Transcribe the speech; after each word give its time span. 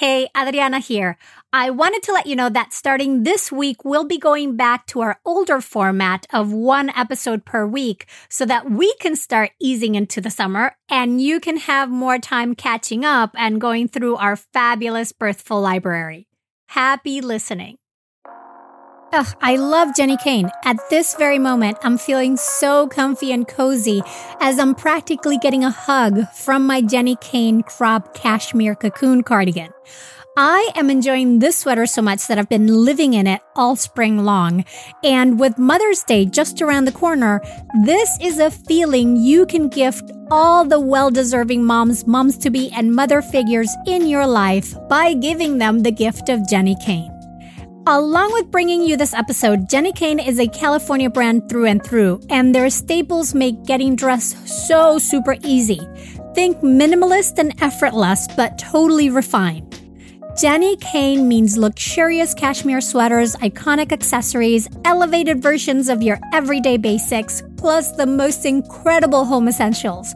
Hey, 0.00 0.30
Adriana 0.34 0.78
here. 0.78 1.18
I 1.52 1.68
wanted 1.68 2.02
to 2.04 2.12
let 2.14 2.24
you 2.24 2.34
know 2.34 2.48
that 2.48 2.72
starting 2.72 3.22
this 3.22 3.52
week, 3.52 3.84
we'll 3.84 4.06
be 4.06 4.16
going 4.16 4.56
back 4.56 4.86
to 4.86 5.02
our 5.02 5.20
older 5.26 5.60
format 5.60 6.26
of 6.32 6.54
one 6.54 6.88
episode 6.96 7.44
per 7.44 7.66
week 7.66 8.06
so 8.30 8.46
that 8.46 8.70
we 8.70 8.94
can 8.94 9.14
start 9.14 9.50
easing 9.60 9.96
into 9.96 10.22
the 10.22 10.30
summer 10.30 10.74
and 10.88 11.20
you 11.20 11.38
can 11.38 11.58
have 11.58 11.90
more 11.90 12.18
time 12.18 12.54
catching 12.54 13.04
up 13.04 13.32
and 13.36 13.60
going 13.60 13.88
through 13.88 14.16
our 14.16 14.36
fabulous 14.36 15.12
Birthful 15.12 15.60
library. 15.60 16.26
Happy 16.68 17.20
listening. 17.20 17.79
Ugh, 19.12 19.26
I 19.40 19.56
love 19.56 19.88
Jenni 19.88 20.22
Kayne. 20.22 20.50
At 20.64 20.76
this 20.88 21.16
very 21.16 21.40
moment, 21.40 21.78
I'm 21.82 21.98
feeling 21.98 22.36
so 22.36 22.86
comfy 22.86 23.32
and 23.32 23.46
cozy 23.46 24.02
as 24.40 24.60
I'm 24.60 24.72
practically 24.72 25.36
getting 25.36 25.64
a 25.64 25.70
hug 25.70 26.28
from 26.32 26.64
my 26.64 26.80
Jenni 26.80 27.20
Kayne 27.20 27.64
crop 27.64 28.14
cashmere 28.14 28.76
cocoon 28.76 29.24
cardigan. 29.24 29.70
I 30.36 30.70
am 30.76 30.90
enjoying 30.90 31.40
this 31.40 31.58
sweater 31.58 31.86
so 31.86 32.02
much 32.02 32.28
that 32.28 32.38
I've 32.38 32.48
been 32.48 32.68
living 32.68 33.14
in 33.14 33.26
it 33.26 33.40
all 33.56 33.74
spring 33.74 34.24
long. 34.24 34.64
And 35.02 35.40
with 35.40 35.58
Mother's 35.58 36.04
Day 36.04 36.24
just 36.24 36.62
around 36.62 36.84
the 36.84 36.92
corner, 36.92 37.42
this 37.84 38.16
is 38.20 38.38
a 38.38 38.52
feeling 38.52 39.16
you 39.16 39.44
can 39.44 39.68
gift 39.68 40.08
all 40.30 40.64
the 40.64 40.78
well 40.78 41.10
deserving 41.10 41.64
moms, 41.64 42.06
moms 42.06 42.38
to 42.38 42.50
be, 42.50 42.70
and 42.70 42.94
mother 42.94 43.22
figures 43.22 43.74
in 43.88 44.06
your 44.06 44.26
life 44.26 44.72
by 44.88 45.14
giving 45.14 45.58
them 45.58 45.80
the 45.80 45.90
gift 45.90 46.28
of 46.28 46.40
Jenni 46.42 46.80
Kayne. 46.80 47.19
Along 47.92 48.32
with 48.34 48.52
bringing 48.52 48.84
you 48.84 48.96
this 48.96 49.12
episode, 49.12 49.68
Jenni 49.68 49.92
Kayne 49.92 50.20
is 50.20 50.38
a 50.38 50.46
California 50.46 51.10
brand 51.10 51.48
through 51.48 51.66
and 51.66 51.84
through, 51.84 52.20
and 52.30 52.54
their 52.54 52.70
staples 52.70 53.34
make 53.34 53.64
getting 53.64 53.96
dressed 53.96 54.46
so 54.46 54.96
super 54.96 55.36
easy. 55.42 55.80
Think 56.32 56.58
minimalist 56.58 57.40
and 57.40 57.52
effortless, 57.60 58.28
but 58.36 58.56
totally 58.58 59.10
refined. 59.10 59.72
Jenni 60.40 60.80
Kayne 60.80 61.26
means 61.26 61.58
luxurious 61.58 62.32
cashmere 62.32 62.80
sweaters, 62.80 63.34
iconic 63.42 63.90
accessories, 63.90 64.68
elevated 64.84 65.42
versions 65.42 65.88
of 65.88 66.00
your 66.00 66.20
everyday 66.32 66.76
basics, 66.76 67.42
plus 67.56 67.90
the 67.90 68.06
most 68.06 68.46
incredible 68.46 69.24
home 69.24 69.48
essentials. 69.48 70.14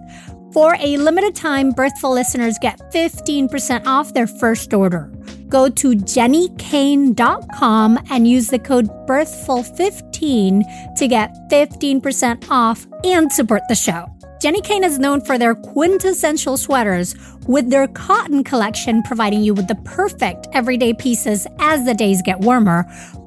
For 0.53 0.77
a 0.79 0.97
limited 0.99 1.35
time, 1.35 1.73
Birthful 1.73 2.13
listeners 2.13 2.57
get 2.61 2.79
15% 2.93 3.85
off 3.85 4.15
their 4.15 4.29
first 4.29 4.73
order 4.73 5.11
go 5.55 5.69
to 5.69 5.93
jennikayne.com 5.93 7.99
and 8.11 8.27
use 8.27 8.49
the 8.49 8.59
code 8.59 8.89
BIRTHFUL15 9.07 10.97
to 10.97 11.07
get 11.07 11.33
15% 11.49 12.51
off 12.51 12.89
and 13.05 13.31
support 13.31 13.63
the 13.69 13.77
show. 13.77 14.05
Jenni 14.43 14.65
Kayne 14.65 14.83
is 14.83 14.99
known 14.99 15.21
for 15.21 15.39
their 15.39 15.55
quintessential 15.55 16.57
sweaters, 16.57 17.15
with 17.47 17.71
their 17.71 17.87
cotton 17.87 18.43
collection 18.43 19.01
providing 19.05 19.43
you 19.43 19.55
with 19.55 19.69
the 19.69 19.77
perfect 19.85 20.49
everyday 20.53 20.93
pieces 20.93 21.47
as 21.61 21.85
the 21.85 21.95
days 21.95 22.21
get 22.21 22.41
warmer. 22.41 22.85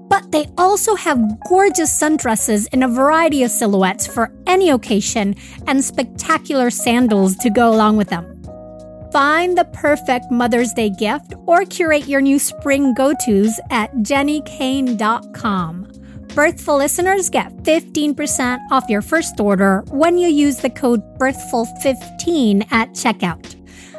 But 0.09 0.33
they 0.33 0.47
also 0.57 0.95
have 0.95 1.39
gorgeous 1.47 1.97
sundresses 1.97 2.67
in 2.73 2.83
a 2.83 2.89
variety 2.89 3.43
of 3.43 3.51
silhouettes 3.51 4.05
for 4.05 4.33
any 4.47 4.69
occasion 4.69 5.33
and 5.65 5.81
spectacular 5.81 6.71
sandals 6.71 7.37
to 7.37 7.49
go 7.49 7.69
along 7.69 7.95
with 7.95 8.09
them. 8.09 8.36
Find 9.11 9.57
the 9.57 9.65
perfect 9.65 10.31
Mother's 10.31 10.73
Day 10.73 10.89
gift 10.89 11.33
or 11.45 11.63
curate 11.65 12.07
your 12.07 12.21
new 12.21 12.39
spring 12.39 12.93
go 12.93 13.13
tos 13.13 13.59
at 13.69 13.93
jennikayne.com. 13.97 15.91
Birthful 16.35 16.77
listeners 16.77 17.29
get 17.29 17.55
15% 17.63 18.59
off 18.69 18.87
your 18.89 19.01
first 19.01 19.39
order 19.39 19.83
when 19.89 20.17
you 20.17 20.27
use 20.27 20.57
the 20.57 20.69
code 20.69 21.01
BIRTHFUL15 21.17 22.71
at 22.71 22.89
checkout. 22.91 23.55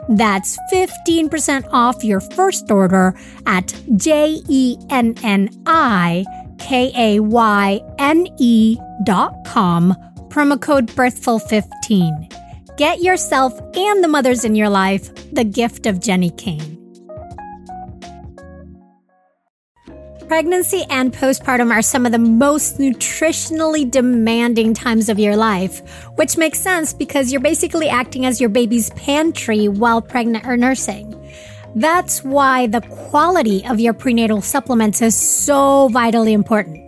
That's 0.09 0.59
15% 0.73 1.69
off 1.73 2.05
your 2.05 2.21
first 2.21 2.71
order 2.71 3.19
at 3.47 3.75
J 3.97 4.41
E 4.49 4.77
N 4.91 5.15
N 5.23 5.49
I 5.67 6.25
K 6.59 6.93
A 6.97 7.21
Y 7.21 7.81
N 7.99 8.27
E 8.39 8.79
dot 9.05 9.35
com, 9.45 9.95
promo 10.29 10.61
code 10.61 10.87
BIRTHFUL15. 10.89 12.48
Get 12.79 13.03
yourself 13.03 13.59
and 13.77 14.05
the 14.05 14.07
mothers 14.07 14.45
in 14.45 14.55
your 14.55 14.69
life 14.69 15.13
the 15.33 15.43
gift 15.43 15.85
of 15.85 15.97
Jenni 15.97 16.31
Kayne. 16.39 16.77
Pregnancy 20.29 20.85
and 20.89 21.13
postpartum 21.13 21.73
are 21.73 21.83
some 21.83 22.07
of 22.07 22.13
the 22.13 22.21
most 22.21 22.79
nutritionally 22.79 23.91
demanding 23.91 24.75
times 24.75 25.09
of 25.09 25.19
your 25.19 25.35
life, 25.35 25.83
which 26.15 26.37
makes 26.37 26.61
sense 26.61 26.93
because 26.93 27.33
you're 27.33 27.41
basically 27.41 27.89
acting 27.89 28.25
as 28.25 28.41
your 28.41 28.49
baby's 28.49 28.91
pantry 28.91 29.67
while 29.67 30.01
pregnant 30.01 30.47
or 30.47 30.57
nursing. 30.57 31.17
That's 31.75 32.23
why 32.23 32.69
the 32.69 32.83
quality 32.83 33.67
of 33.67 33.81
your 33.81 33.93
prenatal 33.93 34.41
supplements 34.41 35.03
is 35.03 35.17
so 35.17 35.89
vitally 35.89 36.33
important. 36.33 36.88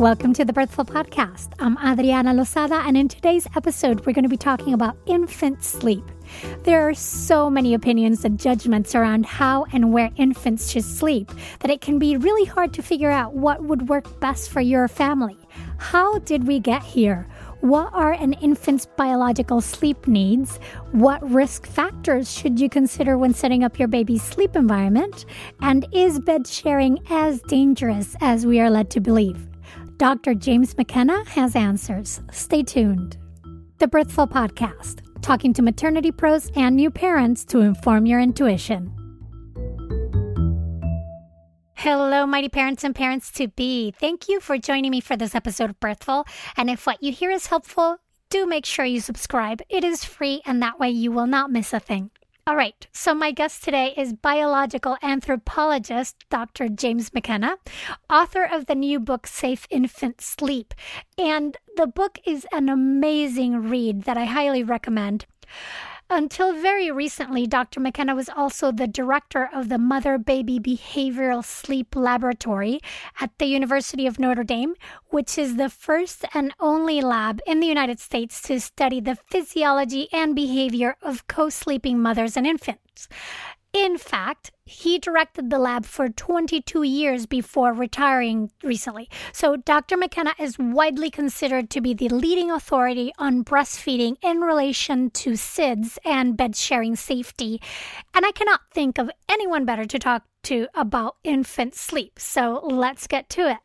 Welcome 0.00 0.32
to 0.32 0.46
the 0.46 0.54
Birthful 0.54 0.86
Podcast. 0.86 1.52
I'm 1.58 1.76
Adriana 1.76 2.32
Lozada, 2.32 2.82
and 2.86 2.96
in 2.96 3.06
today's 3.06 3.46
episode, 3.54 4.06
we're 4.06 4.14
going 4.14 4.22
to 4.22 4.30
be 4.30 4.36
talking 4.38 4.72
about 4.72 4.96
infant 5.04 5.62
sleep. 5.62 6.02
There 6.62 6.88
are 6.88 6.94
so 6.94 7.50
many 7.50 7.74
opinions 7.74 8.24
and 8.24 8.40
judgments 8.40 8.94
around 8.94 9.26
how 9.26 9.66
and 9.74 9.92
where 9.92 10.08
infants 10.16 10.70
should 10.70 10.86
sleep 10.86 11.30
that 11.58 11.70
it 11.70 11.82
can 11.82 11.98
be 11.98 12.16
really 12.16 12.46
hard 12.46 12.72
to 12.72 12.82
figure 12.82 13.10
out 13.10 13.34
what 13.34 13.64
would 13.64 13.90
work 13.90 14.20
best 14.20 14.48
for 14.48 14.62
your 14.62 14.88
family. 14.88 15.36
How 15.76 16.18
did 16.20 16.46
we 16.46 16.60
get 16.60 16.82
here? 16.82 17.28
What 17.60 17.90
are 17.92 18.12
an 18.12 18.32
infant's 18.32 18.86
biological 18.86 19.60
sleep 19.60 20.06
needs? 20.06 20.56
What 20.92 21.30
risk 21.30 21.66
factors 21.66 22.32
should 22.32 22.58
you 22.58 22.70
consider 22.70 23.18
when 23.18 23.34
setting 23.34 23.64
up 23.64 23.78
your 23.78 23.88
baby's 23.88 24.22
sleep 24.22 24.56
environment? 24.56 25.26
And 25.60 25.86
is 25.92 26.18
bed 26.20 26.46
sharing 26.46 27.00
as 27.10 27.42
dangerous 27.42 28.16
as 28.22 28.46
we 28.46 28.60
are 28.60 28.70
led 28.70 28.88
to 28.92 29.00
believe? 29.00 29.49
Dr. 30.00 30.32
James 30.32 30.74
McKenna 30.78 31.22
has 31.26 31.54
answers. 31.54 32.22
Stay 32.32 32.62
tuned. 32.62 33.18
The 33.80 33.86
Birthful 33.86 34.26
Podcast. 34.26 35.02
talking 35.20 35.52
to 35.52 35.60
maternity 35.60 36.10
pros 36.10 36.50
and 36.56 36.74
new 36.74 36.90
parents 36.90 37.44
to 37.44 37.60
inform 37.60 38.06
your 38.06 38.18
intuition. 38.18 38.90
Hello, 41.74 42.24
mighty 42.24 42.48
parents 42.48 42.82
and 42.82 42.94
parents 42.94 43.30
to 43.32 43.48
be. 43.48 43.90
Thank 43.90 44.26
you 44.26 44.40
for 44.40 44.56
joining 44.56 44.90
me 44.90 45.02
for 45.02 45.18
this 45.18 45.34
episode 45.34 45.68
of 45.68 45.78
Birthful. 45.80 46.24
And 46.56 46.70
if 46.70 46.86
what 46.86 47.02
you 47.02 47.12
hear 47.12 47.30
is 47.30 47.48
helpful, 47.48 47.98
do 48.30 48.46
make 48.46 48.64
sure 48.64 48.86
you 48.86 49.00
subscribe. 49.02 49.60
It 49.68 49.84
is 49.84 50.02
free, 50.02 50.40
and 50.46 50.62
that 50.62 50.80
way 50.80 50.88
you 50.88 51.12
will 51.12 51.26
not 51.26 51.52
miss 51.52 51.74
a 51.74 51.80
thing. 51.80 52.10
All 52.46 52.56
right, 52.56 52.86
so 52.90 53.14
my 53.14 53.32
guest 53.32 53.62
today 53.62 53.92
is 53.96 54.14
biological 54.14 54.96
anthropologist 55.02 56.16
Dr. 56.30 56.68
James 56.68 57.12
McKenna, 57.12 57.58
author 58.08 58.44
of 58.44 58.66
the 58.66 58.74
new 58.74 58.98
book 58.98 59.26
Safe 59.26 59.66
Infant 59.70 60.22
Sleep. 60.22 60.72
And 61.18 61.58
the 61.76 61.86
book 61.86 62.18
is 62.24 62.46
an 62.50 62.68
amazing 62.70 63.68
read 63.68 64.04
that 64.04 64.16
I 64.16 64.24
highly 64.24 64.64
recommend. 64.64 65.26
Until 66.12 66.52
very 66.52 66.90
recently, 66.90 67.46
Dr. 67.46 67.78
McKenna 67.78 68.16
was 68.16 68.28
also 68.28 68.72
the 68.72 68.88
director 68.88 69.48
of 69.54 69.68
the 69.68 69.78
Mother 69.78 70.18
Baby 70.18 70.58
Behavioral 70.58 71.44
Sleep 71.44 71.94
Laboratory 71.94 72.80
at 73.20 73.30
the 73.38 73.46
University 73.46 74.08
of 74.08 74.18
Notre 74.18 74.42
Dame, 74.42 74.74
which 75.10 75.38
is 75.38 75.54
the 75.54 75.68
first 75.68 76.24
and 76.34 76.52
only 76.58 77.00
lab 77.00 77.40
in 77.46 77.60
the 77.60 77.68
United 77.68 78.00
States 78.00 78.42
to 78.42 78.58
study 78.58 79.00
the 79.00 79.18
physiology 79.30 80.08
and 80.12 80.34
behavior 80.34 80.96
of 81.00 81.28
co 81.28 81.48
sleeping 81.48 82.00
mothers 82.00 82.36
and 82.36 82.44
infants. 82.44 83.06
In 83.72 83.98
fact, 83.98 84.50
he 84.64 84.98
directed 84.98 85.48
the 85.48 85.58
lab 85.58 85.86
for 85.86 86.08
22 86.08 86.82
years 86.82 87.26
before 87.26 87.72
retiring 87.72 88.50
recently. 88.64 89.08
So, 89.32 89.56
Dr. 89.56 89.96
McKenna 89.96 90.34
is 90.40 90.58
widely 90.58 91.08
considered 91.08 91.70
to 91.70 91.80
be 91.80 91.94
the 91.94 92.08
leading 92.08 92.50
authority 92.50 93.12
on 93.16 93.44
breastfeeding 93.44 94.16
in 94.22 94.40
relation 94.40 95.10
to 95.10 95.32
SIDS 95.32 95.98
and 96.04 96.36
bed 96.36 96.56
sharing 96.56 96.96
safety. 96.96 97.62
And 98.12 98.26
I 98.26 98.32
cannot 98.32 98.60
think 98.72 98.98
of 98.98 99.10
anyone 99.28 99.64
better 99.64 99.84
to 99.84 99.98
talk 100.00 100.24
to 100.44 100.66
about 100.74 101.16
infant 101.22 101.76
sleep. 101.76 102.18
So, 102.18 102.60
let's 102.64 103.06
get 103.06 103.28
to 103.30 103.48
it. 103.50 103.58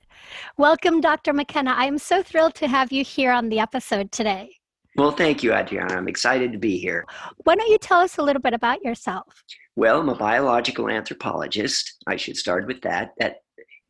Welcome, 0.55 1.01
Dr. 1.01 1.33
McKenna. 1.33 1.71
I 1.71 1.85
am 1.85 1.97
so 1.97 2.21
thrilled 2.21 2.53
to 2.55 2.67
have 2.67 2.91
you 2.91 3.03
here 3.03 3.31
on 3.31 3.49
the 3.49 3.59
episode 3.59 4.11
today. 4.11 4.59
Well, 4.97 5.11
thank 5.11 5.43
you, 5.43 5.53
Adriana. 5.53 5.95
I'm 5.95 6.07
excited 6.07 6.53
to 6.53 6.57
be 6.57 6.77
here. 6.77 7.05
Why 7.43 7.55
don't 7.55 7.69
you 7.69 7.77
tell 7.77 7.99
us 7.99 8.17
a 8.17 8.23
little 8.23 8.41
bit 8.41 8.53
about 8.53 8.81
yourself? 8.81 9.43
Well, 9.75 9.99
I'm 9.99 10.07
a 10.07 10.15
biological 10.15 10.89
anthropologist. 10.89 12.01
I 12.07 12.15
should 12.15 12.37
start 12.37 12.65
with 12.65 12.81
that. 12.83 13.11
That 13.19 13.37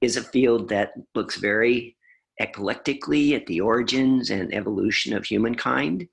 is 0.01 0.17
a 0.17 0.23
field 0.23 0.69
that 0.69 0.93
looks 1.13 1.35
very 1.37 1.95
eclectically 2.41 3.35
at 3.35 3.45
the 3.45 3.61
origins 3.61 4.31
and 4.31 4.51
evolution 4.53 5.13
of 5.13 5.25
humankind, 5.25 6.07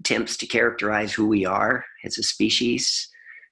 attempts 0.00 0.36
to 0.38 0.46
characterize 0.46 1.12
who 1.12 1.28
we 1.28 1.46
are 1.46 1.84
as 2.04 2.18
a 2.18 2.22
species, 2.24 3.08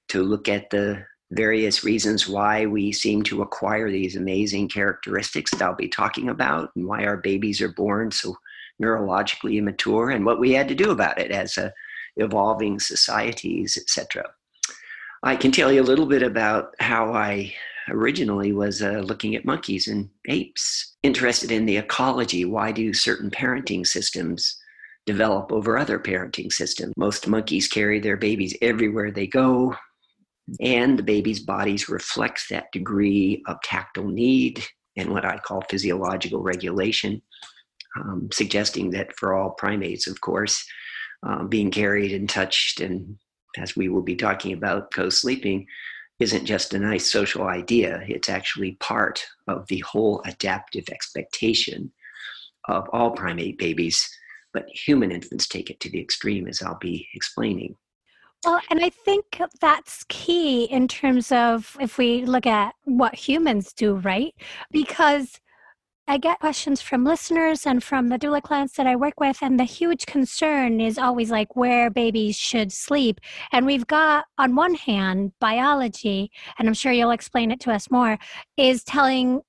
to 0.09 0.21
look 0.21 0.49
at 0.49 0.69
the 0.69 1.05
various 1.31 1.85
reasons 1.85 2.27
why 2.27 2.65
we 2.65 2.91
seem 2.91 3.23
to 3.23 3.41
acquire 3.41 3.89
these 3.89 4.17
amazing 4.17 4.67
characteristics 4.67 5.51
that 5.51 5.61
I'll 5.61 5.75
be 5.75 5.87
talking 5.87 6.27
about, 6.27 6.71
and 6.75 6.85
why 6.85 7.05
our 7.05 7.17
babies 7.17 7.61
are 7.61 7.71
born 7.71 8.11
so 8.11 8.35
neurologically 8.81 9.57
immature, 9.57 10.09
and 10.09 10.25
what 10.25 10.39
we 10.39 10.53
had 10.53 10.67
to 10.67 10.75
do 10.75 10.91
about 10.91 11.19
it 11.19 11.31
as 11.31 11.57
a 11.57 11.73
evolving 12.17 12.79
societies, 12.79 13.77
etc. 13.77 14.23
I 15.23 15.35
can 15.35 15.51
tell 15.51 15.71
you 15.71 15.81
a 15.81 15.83
little 15.83 16.05
bit 16.05 16.21
about 16.21 16.75
how 16.79 17.13
I 17.13 17.53
originally 17.89 18.51
was 18.51 18.81
uh, 18.81 19.01
looking 19.05 19.35
at 19.35 19.45
monkeys 19.45 19.87
and 19.87 20.09
apes, 20.27 20.95
interested 21.03 21.51
in 21.51 21.65
the 21.65 21.77
ecology. 21.77 22.45
Why 22.45 22.71
do 22.71 22.93
certain 22.93 23.29
parenting 23.29 23.85
systems 23.85 24.57
develop 25.05 25.51
over 25.51 25.77
other 25.77 25.99
parenting 25.99 26.51
systems? 26.51 26.93
Most 26.97 27.27
monkeys 27.27 27.67
carry 27.67 27.99
their 27.99 28.17
babies 28.17 28.55
everywhere 28.61 29.11
they 29.11 29.27
go, 29.27 29.75
and 30.61 30.99
the 30.99 31.03
baby's 31.03 31.39
bodies 31.39 31.89
reflect 31.89 32.49
that 32.49 32.71
degree 32.71 33.43
of 33.47 33.61
tactile 33.63 34.07
need 34.07 34.63
and 34.95 35.09
what 35.09 35.25
I 35.25 35.37
call 35.37 35.63
physiological 35.69 36.41
regulation, 36.41 37.21
um, 37.95 38.29
suggesting 38.31 38.91
that 38.91 39.15
for 39.17 39.33
all 39.33 39.51
primates, 39.51 40.07
of 40.07 40.21
course, 40.21 40.65
um, 41.23 41.47
being 41.47 41.71
carried 41.71 42.11
and 42.11 42.29
touched 42.29 42.81
and 42.81 43.17
as 43.57 43.75
we 43.75 43.89
will 43.89 44.01
be 44.01 44.15
talking 44.15 44.53
about 44.53 44.91
co 44.91 45.09
sleeping, 45.09 45.67
isn't 46.19 46.45
just 46.45 46.73
a 46.73 46.79
nice 46.79 47.11
social 47.11 47.43
idea. 47.43 48.03
It's 48.07 48.29
actually 48.29 48.73
part 48.79 49.25
of 49.47 49.67
the 49.67 49.79
whole 49.79 50.21
adaptive 50.25 50.89
expectation 50.89 51.91
of 52.69 52.87
all 52.93 53.11
primate 53.11 53.57
babies, 53.57 54.09
but 54.53 54.65
human 54.69 55.11
infants 55.11 55.47
take 55.47 55.69
it 55.69 55.79
to 55.81 55.89
the 55.89 55.99
extreme, 55.99 56.47
as 56.47 56.61
I'll 56.61 56.77
be 56.79 57.07
explaining. 57.13 57.75
Well, 58.45 58.61
and 58.69 58.83
I 58.83 58.89
think 58.89 59.41
that's 59.61 60.05
key 60.09 60.65
in 60.65 60.87
terms 60.87 61.31
of 61.31 61.77
if 61.79 61.97
we 61.97 62.25
look 62.25 62.45
at 62.45 62.75
what 62.83 63.15
humans 63.15 63.73
do, 63.73 63.95
right? 63.95 64.33
Because 64.71 65.39
I 66.05 66.17
get 66.17 66.39
questions 66.39 66.81
from 66.81 67.05
listeners 67.05 67.65
and 67.65 67.81
from 67.81 68.09
the 68.09 68.19
doula 68.19 68.41
clients 68.41 68.75
that 68.75 68.85
I 68.85 68.95
work 68.97 69.21
with, 69.21 69.37
and 69.41 69.57
the 69.57 69.63
huge 69.63 70.05
concern 70.05 70.81
is 70.81 70.97
always 70.97 71.31
like 71.31 71.55
where 71.55 71.89
babies 71.89 72.35
should 72.35 72.73
sleep. 72.73 73.21
And 73.53 73.65
we've 73.65 73.87
got, 73.87 74.25
on 74.37 74.53
one 74.55 74.75
hand, 74.75 75.31
biology, 75.39 76.29
and 76.59 76.67
I'm 76.67 76.73
sure 76.73 76.91
you'll 76.91 77.11
explain 77.11 77.51
it 77.51 77.61
to 77.61 77.71
us 77.71 77.89
more, 77.89 78.17
is 78.57 78.83
telling 78.83 79.43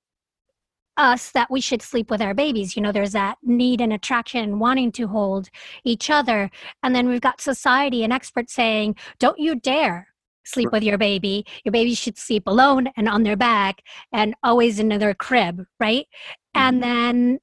us 0.95 1.31
that 1.31 1.51
we 1.51 1.59
should 1.59 1.81
sleep 1.81 2.09
with 2.09 2.21
our 2.21 2.33
babies. 2.33 2.77
You 2.77 2.83
know, 2.83 2.93
there's 2.93 3.11
that 3.11 3.37
need 3.43 3.81
and 3.81 3.91
attraction 3.91 4.57
wanting 4.57 4.93
to 4.93 5.07
hold 5.07 5.49
each 5.83 6.09
other. 6.09 6.49
And 6.81 6.95
then 6.95 7.09
we've 7.09 7.19
got 7.19 7.41
society 7.41 8.01
and 8.05 8.13
experts 8.13 8.53
saying, 8.53 8.95
don't 9.19 9.37
you 9.37 9.55
dare 9.55 10.07
sleep 10.45 10.71
with 10.71 10.83
your 10.83 10.97
baby. 10.97 11.45
Your 11.63 11.71
baby 11.71 11.93
should 11.93 12.17
sleep 12.17 12.43
alone 12.47 12.87
and 12.97 13.09
on 13.09 13.23
their 13.23 13.35
back 13.35 13.81
and 14.13 14.35
always 14.43 14.79
in 14.79 14.89
their 14.89 15.13
crib, 15.13 15.65
right? 15.79 16.05
And 16.53 16.81
mm-hmm. 16.81 16.89
then 16.89 17.39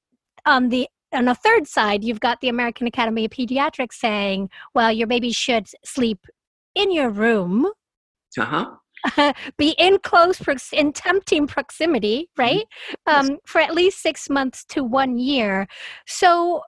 on 0.46 0.68
the 0.68 0.88
on 1.12 1.26
the 1.26 1.34
third 1.34 1.66
side, 1.68 2.02
you've 2.02 2.20
got 2.20 2.40
the 2.40 2.48
American 2.48 2.86
Academy 2.86 3.26
of 3.26 3.30
Pediatrics 3.30 3.94
saying, 3.94 4.48
well, 4.74 4.90
your 4.90 5.06
baby 5.06 5.30
should 5.30 5.68
sleep 5.84 6.26
in 6.74 6.90
your 6.90 7.10
room. 7.10 7.66
Uh-huh. 8.38 9.32
be 9.58 9.74
in 9.78 9.98
close 9.98 10.38
prox- 10.38 10.72
in 10.72 10.92
tempting 10.92 11.46
proximity 11.46 12.30
right 12.38 12.64
mm-hmm. 13.08 13.32
um, 13.32 13.38
for 13.44 13.60
at 13.60 13.74
least 13.74 14.00
six 14.00 14.30
months 14.30 14.64
to 14.64 14.84
one 14.84 15.18
year 15.18 15.66
so 16.06 16.62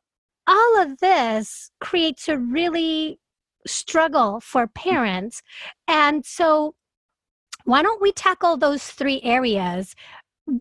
all 0.46 0.82
of 0.82 0.98
this 0.98 1.70
creates 1.80 2.28
a 2.28 2.36
really 2.36 3.18
struggle 3.66 4.40
for 4.40 4.66
parents 4.66 5.42
and 5.88 6.24
so 6.24 6.74
why 7.64 7.82
don't 7.82 8.02
we 8.02 8.12
tackle 8.12 8.56
those 8.56 8.84
three 8.84 9.20
areas 9.22 9.94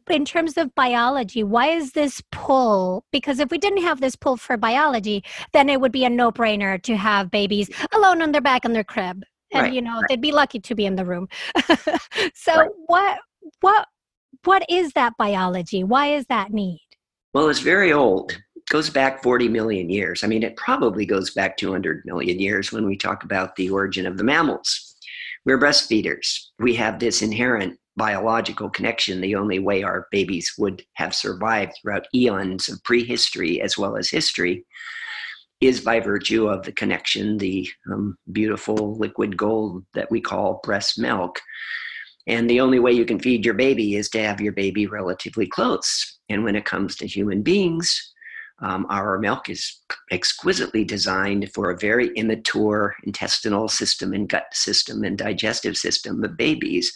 in 0.10 0.26
terms 0.26 0.58
of 0.58 0.74
biology, 0.76 1.44
why 1.44 1.68
is 1.68 1.92
this 1.92 2.22
pull? 2.32 3.06
Because 3.12 3.40
if 3.40 3.52
we 3.52 3.58
didn't 3.58 3.84
have 3.84 4.00
this 4.00 4.16
pull 4.16 4.38
for 4.38 4.58
biology, 4.58 5.24
then 5.52 5.70
it 5.70 5.82
would 5.82 5.92
be 5.92 6.06
a 6.06 6.10
no 6.10 6.32
brainer 6.32 6.82
to 6.84 6.96
have 6.96 7.32
babies 7.32 7.70
alone 7.92 8.22
on 8.22 8.32
their 8.32 8.42
back 8.42 8.66
in 8.66 8.74
their 8.74 8.84
crib. 8.84 9.24
And, 9.52 9.64
right, 9.64 9.74
you 9.74 9.82
know, 9.82 10.00
right. 10.00 10.06
they'd 10.10 10.22
be 10.22 10.32
lucky 10.32 10.60
to 10.60 10.76
be 10.76 10.86
in 10.86 10.96
the 10.96 11.06
room. 11.06 11.28
so, 12.34 12.56
right. 12.56 12.70
what, 12.88 13.20
what, 13.62 13.88
what 14.46 14.66
is 14.70 14.94
that 14.94 15.14
biology? 15.18 15.84
Why 15.84 16.14
is 16.14 16.26
that 16.28 16.52
need? 16.52 16.88
Well, 17.34 17.50
it's 17.50 17.60
very 17.60 17.94
old. 17.94 18.38
Goes 18.70 18.90
back 18.90 19.22
40 19.22 19.50
million 19.50 19.90
years. 19.90 20.24
I 20.24 20.28
mean, 20.28 20.44
it 20.44 20.56
probably 20.56 21.06
goes 21.06 21.32
back 21.32 21.58
200 21.58 22.04
million 22.06 22.40
years 22.40 22.72
when 22.72 22.86
we 22.86 22.98
talk 22.98 23.24
about 23.24 23.56
the 23.56 23.70
origin 23.70 24.06
of 24.06 24.18
the 24.18 24.24
mammals. 24.24 24.96
We're 25.46 25.60
breastfeeders. 25.60 26.48
We 26.60 26.74
have 26.76 27.00
this 27.00 27.22
inherent 27.22 27.78
biological 27.96 28.70
connection, 28.70 29.22
the 29.22 29.36
only 29.36 29.60
way 29.60 29.84
our 29.84 30.08
babies 30.12 30.54
would 30.58 30.84
have 30.94 31.14
survived 31.14 31.74
throughout 31.82 32.08
eons 32.16 32.70
of 32.70 32.84
prehistory 32.84 33.62
as 33.62 33.78
well 33.78 33.96
as 33.98 34.10
history 34.10 34.66
is 35.62 35.80
by 35.80 36.00
virtue 36.00 36.48
of 36.48 36.64
the 36.64 36.72
connection, 36.72 37.38
the 37.38 37.68
um, 37.92 38.18
beautiful 38.32 38.98
liquid 38.98 39.38
gold 39.38 39.84
that 39.94 40.12
we 40.12 40.20
call 40.20 40.60
breast 40.64 41.00
milk. 41.00 41.40
And 42.28 42.50
the 42.50 42.60
only 42.60 42.80
way 42.80 42.92
you 42.92 43.06
can 43.06 43.20
feed 43.20 43.46
your 43.46 43.54
baby 43.54 43.96
is 43.96 44.10
to 44.10 44.24
have 44.24 44.42
your 44.42 44.54
baby 44.54 44.88
relatively 44.88 45.48
close. 45.48 46.20
And 46.30 46.44
when 46.44 46.56
it 46.56 46.66
comes 46.66 46.96
to 46.98 47.08
human 47.08 47.44
beings, 47.44 48.13
um, 48.64 48.88
our 48.90 49.20
milk 49.20 49.50
is 49.50 49.82
exquisitely 50.12 50.86
designed 50.86 51.52
for 51.54 51.70
a 51.70 51.78
very 51.78 52.08
immature 52.16 52.96
intestinal 53.04 53.68
system 53.68 54.14
and 54.14 54.30
gut 54.30 54.46
system 54.54 55.04
and 55.04 55.18
digestive 55.18 55.76
system 55.76 56.24
of 56.24 56.38
babies. 56.38 56.94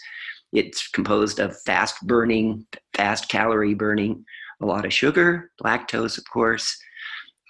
It's 0.54 0.88
composed 0.88 1.40
of 1.40 1.60
fast 1.64 1.96
burning, 2.08 2.66
fast 2.94 3.28
calorie 3.28 3.74
burning, 3.74 4.24
a 4.62 4.66
lot 4.66 4.86
of 4.86 4.94
sugar, 4.94 5.52
lactose, 5.62 6.18
of 6.18 6.24
course, 6.30 6.78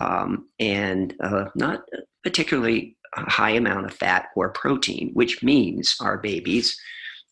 um, 0.02 0.48
and 0.60 1.14
uh, 1.20 1.46
not 1.54 1.84
particularly 2.24 2.98
a 3.16 3.30
high 3.30 3.52
amount 3.52 3.86
of 3.86 3.94
fat 3.94 4.30
or 4.36 4.50
protein, 4.50 5.12
which 5.14 5.44
means 5.44 5.96
our 6.02 6.18
babies, 6.18 6.76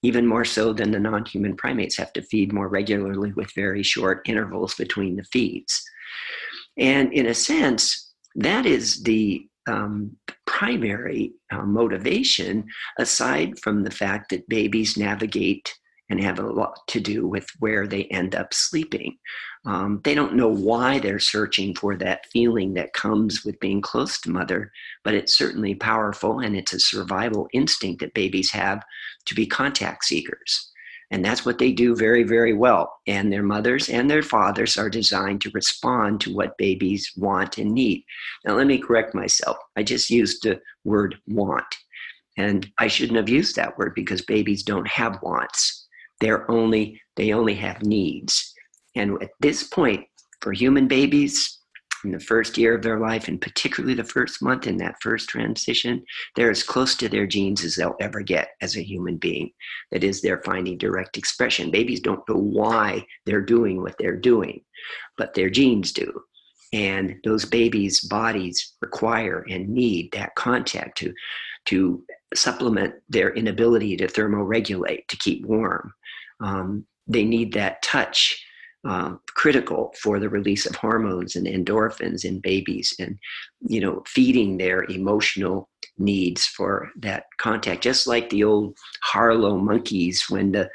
even 0.04 0.27
more 0.27 0.46
so 0.46 0.72
than 0.72 0.92
the 0.92 1.00
non 1.00 1.25
human 1.25 1.56
primates, 1.56 1.98
have 1.98 2.13
to 2.13 2.22
feed 2.22 2.54
more 2.54 2.68
regularly 2.68 3.34
with 3.34 3.51
very 3.56 3.82
short 3.82 4.22
intervals 4.30 4.75
between 4.75 5.15
the 5.15 5.24
feeds. 5.24 5.84
And 6.77 7.13
in 7.13 7.27
a 7.27 7.34
sense, 7.34 8.13
that 8.36 8.65
is 8.65 9.03
the 9.03 9.48
um, 9.67 10.15
primary 10.46 11.34
uh, 11.51 11.63
motivation, 11.63 12.67
aside 13.00 13.60
from 13.60 13.84
the 13.84 13.91
fact 13.91 14.29
that 14.29 14.48
babies 14.50 14.98
navigate 14.98 15.74
and 16.10 16.22
have 16.22 16.39
a 16.39 16.46
lot 16.46 16.79
to 16.88 17.00
do 17.00 17.27
with 17.27 17.48
where 17.60 17.88
they 17.88 18.03
end 18.05 18.36
up 18.36 18.53
sleeping. 18.53 19.17
Um, 19.65 20.01
they 20.03 20.13
don't 20.13 20.36
know 20.36 20.50
why 20.50 21.00
they're 21.00 21.17
searching 21.17 21.74
for 21.74 21.96
that 21.98 22.27
feeling 22.32 22.75
that 22.75 22.94
comes 22.94 23.44
with 23.44 23.60
being 23.60 23.82
close 23.82 24.22
to 24.22 24.29
mother, 24.29 24.72
but 25.03 25.15
it's 25.15 25.36
certainly 25.36 25.74
powerful 25.74 26.39
and 26.39 26.55
it's 26.55 26.74
a 26.74 26.79
survival 26.79 27.48
instinct 27.53 28.01
that 28.01 28.13
babies 28.13 28.51
have 28.51 28.84
to 29.25 29.34
be 29.34 29.48
contact 29.48 30.05
seekers. 30.05 30.72
And 31.12 31.24
that's 31.24 31.45
what 31.45 31.59
they 31.59 31.71
do 31.71 31.95
very, 31.95 32.24
very 32.24 32.53
well. 32.53 32.97
And 33.07 33.31
their 33.31 33.43
mothers 33.43 33.89
and 33.89 34.09
their 34.09 34.24
fathers 34.24 34.77
are 34.77 34.89
designed 34.89 35.41
to 35.41 35.51
respond 35.53 36.21
to 36.21 36.33
what 36.33 36.57
babies 36.57 37.12
want 37.15 37.57
and 37.57 37.71
need. 37.71 38.03
Now, 38.45 38.55
let 38.55 38.67
me 38.67 38.77
correct 38.77 39.13
myself. 39.13 39.57
I 39.75 39.83
just 39.83 40.09
used 40.09 40.43
the 40.43 40.59
word 40.83 41.15
want. 41.27 41.65
And 42.38 42.69
I 42.79 42.88
shouldn't 42.88 43.17
have 43.17 43.29
used 43.29 43.55
that 43.55 43.77
word 43.77 43.93
because 43.95 44.21
babies 44.21 44.63
don't 44.63 44.88
have 44.88 45.19
wants. 45.21 45.88
They're 46.19 46.50
only, 46.50 47.01
they 47.15 47.33
only 47.33 47.55
have 47.55 47.83
needs. 47.83 48.53
And 48.95 49.21
at 49.21 49.31
this 49.39 49.63
point, 49.63 50.05
for 50.41 50.53
human 50.53 50.88
babies, 50.88 51.54
in 52.05 52.12
the 52.12 52.19
first 52.19 52.57
year 52.57 52.75
of 52.75 52.83
their 52.83 53.00
life, 53.00 53.27
and 53.27 53.41
particularly 53.41 53.95
the 53.95 54.03
first 54.03 54.41
month 54.41 54.67
in 54.67 54.77
that 54.77 55.01
first 55.01 55.27
transition, 55.27 56.03
they're 56.35 56.51
as 56.51 56.63
close 56.63 56.95
to 56.95 57.09
their 57.09 57.27
genes 57.27 57.63
as 57.63 57.75
they'll 57.75 57.95
ever 58.00 58.21
get 58.21 58.50
as 58.62 58.77
a 58.77 58.83
human 58.83 59.17
being. 59.17 59.51
That 59.91 60.03
is, 60.03 60.21
they're 60.21 60.43
finding 60.43 60.77
direct 60.77 61.17
expression. 61.17 61.71
Babies 61.71 62.00
don't 62.00 62.27
know 62.29 62.38
why 62.38 63.05
they're 63.25 63.41
doing 63.41 63.81
what 63.81 63.95
they're 63.97 64.15
doing, 64.15 64.62
but 65.17 65.33
their 65.33 65.50
genes 65.50 65.91
do. 65.91 66.21
And 66.71 67.15
those 67.24 67.45
babies' 67.45 68.01
bodies 68.01 68.74
require 68.81 69.45
and 69.50 69.69
need 69.69 70.12
that 70.12 70.35
contact 70.35 70.97
to, 71.00 71.13
to 71.65 72.03
supplement 72.33 72.95
their 73.09 73.33
inability 73.33 73.97
to 73.97 74.07
thermoregulate, 74.07 75.07
to 75.07 75.17
keep 75.17 75.45
warm. 75.45 75.93
Um, 76.41 76.85
they 77.07 77.24
need 77.24 77.53
that 77.53 77.81
touch 77.81 78.45
uh, 78.88 79.15
critical 79.30 79.94
for 80.00 80.20
the 80.20 80.30
release 80.30 80.65
of 80.65 80.75
hormones 80.75 81.36
and 81.36 81.48
endorphins 81.48 82.24
in 82.24 82.39
babies 82.39 82.94
and 83.00 83.18
you 83.62 83.82
know 83.82 84.04
feeding 84.06 84.58
their 84.58 84.84
emotional 84.84 85.70
needs 85.98 86.46
for 86.46 86.92
that 86.98 87.25
contact. 87.38 87.82
Just 87.82 88.08
like 88.08 88.30
the 88.30 88.44
old 88.44 88.77
harlow 89.04 89.58
monkeys 89.58 90.25
when 90.30 90.51
the 90.51 90.70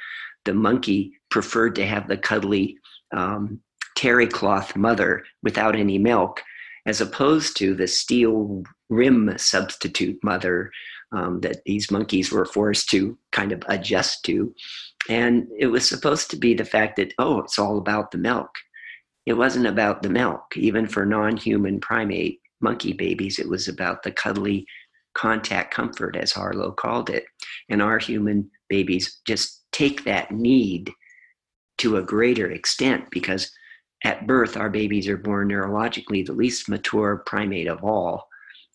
the 0.44 0.54
monkey 0.54 1.12
preferred 1.30 1.74
to 1.76 1.86
have 1.86 2.08
the 2.08 2.16
cuddly 2.16 2.76
um, 3.12 3.60
terry 3.96 4.26
cloth 4.26 4.74
mother 4.76 5.24
without 5.42 5.76
any 5.76 5.98
milk 5.98 6.42
as 6.86 7.00
opposed 7.00 7.56
to 7.56 7.74
the 7.74 7.86
steel 7.86 8.62
rim 8.88 9.32
substitute 9.36 10.18
mother 10.24 10.70
um, 11.12 11.40
that 11.40 11.64
these 11.64 11.90
monkeys 11.90 12.30
were 12.30 12.44
forced 12.44 12.88
to 12.90 13.18
kind 13.32 13.52
of 13.52 13.62
adjust 13.68 14.24
to 14.24 14.54
and 15.08 15.48
it 15.58 15.66
was 15.66 15.88
supposed 15.88 16.30
to 16.30 16.36
be 16.36 16.54
the 16.54 16.64
fact 16.64 16.96
that, 16.96 17.14
oh, 17.18 17.40
it's 17.40 17.58
all 17.58 17.78
about 17.78 18.10
the 18.10 18.18
milk. 18.18 18.50
It 19.26 19.34
wasn't 19.34 19.66
about 19.66 20.02
the 20.02 20.10
milk. 20.10 20.56
Even 20.56 20.86
for 20.86 21.06
non 21.06 21.36
human 21.36 21.80
primate 21.80 22.40
monkey 22.60 22.92
babies, 22.92 23.38
it 23.38 23.48
was 23.48 23.68
about 23.68 24.02
the 24.02 24.12
cuddly 24.12 24.66
contact 25.14 25.72
comfort, 25.72 26.16
as 26.16 26.32
Harlow 26.32 26.72
called 26.72 27.10
it. 27.10 27.24
And 27.68 27.80
our 27.82 27.98
human 27.98 28.50
babies 28.68 29.20
just 29.26 29.64
take 29.72 30.04
that 30.04 30.30
need 30.30 30.92
to 31.78 31.96
a 31.96 32.02
greater 32.02 32.50
extent 32.50 33.06
because 33.10 33.50
at 34.04 34.26
birth, 34.26 34.56
our 34.56 34.70
babies 34.70 35.08
are 35.08 35.16
born 35.16 35.48
neurologically 35.48 36.24
the 36.24 36.32
least 36.32 36.68
mature 36.68 37.22
primate 37.26 37.66
of 37.66 37.82
all, 37.84 38.28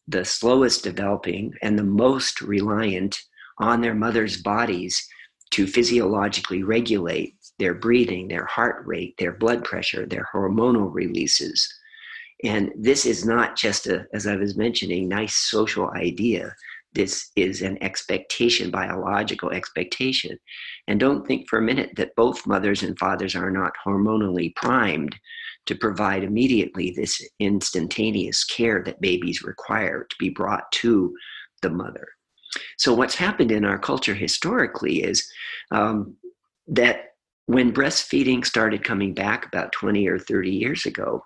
the 0.07 0.25
slowest 0.25 0.83
developing, 0.83 1.53
and 1.61 1.77
the 1.77 1.83
most 1.83 2.41
reliant 2.41 3.19
on 3.59 3.81
their 3.81 3.95
mother's 3.95 4.41
bodies 4.41 5.07
to 5.51 5.67
physiologically 5.67 6.63
regulate 6.63 7.35
their 7.59 7.73
breathing, 7.73 8.27
their 8.27 8.45
heart 8.45 8.85
rate, 8.85 9.15
their 9.17 9.33
blood 9.33 9.63
pressure, 9.63 10.05
their 10.05 10.27
hormonal 10.33 10.93
releases. 10.93 11.67
And 12.43 12.71
this 12.77 13.05
is 13.05 13.25
not 13.25 13.55
just 13.55 13.87
a, 13.87 14.05
as 14.13 14.27
I 14.27 14.35
was 14.35 14.57
mentioning, 14.57 15.07
nice 15.07 15.35
social 15.35 15.89
idea. 15.91 16.53
This 16.93 17.31
is 17.35 17.61
an 17.61 17.81
expectation, 17.81 18.71
biological 18.71 19.51
expectation. 19.51 20.37
And 20.87 20.99
don't 20.99 21.25
think 21.25 21.49
for 21.49 21.59
a 21.59 21.63
minute 21.63 21.91
that 21.95 22.15
both 22.15 22.45
mothers 22.45 22.83
and 22.83 22.97
fathers 22.99 23.35
are 23.35 23.51
not 23.51 23.73
hormonally 23.85 24.55
primed 24.55 25.15
to 25.65 25.75
provide 25.75 26.23
immediately 26.23 26.91
this 26.91 27.21
instantaneous 27.39 28.43
care 28.43 28.83
that 28.83 29.01
babies 29.01 29.43
require 29.43 30.05
to 30.09 30.15
be 30.19 30.29
brought 30.29 30.71
to 30.71 31.13
the 31.61 31.69
mother. 31.69 32.07
So, 32.77 32.93
what's 32.93 33.15
happened 33.15 33.51
in 33.51 33.65
our 33.65 33.79
culture 33.79 34.13
historically 34.13 35.03
is 35.03 35.27
um, 35.71 36.15
that 36.67 37.15
when 37.47 37.73
breastfeeding 37.73 38.45
started 38.45 38.83
coming 38.83 39.13
back 39.13 39.45
about 39.45 39.71
20 39.71 40.07
or 40.07 40.17
30 40.17 40.51
years 40.51 40.85
ago, 40.85 41.23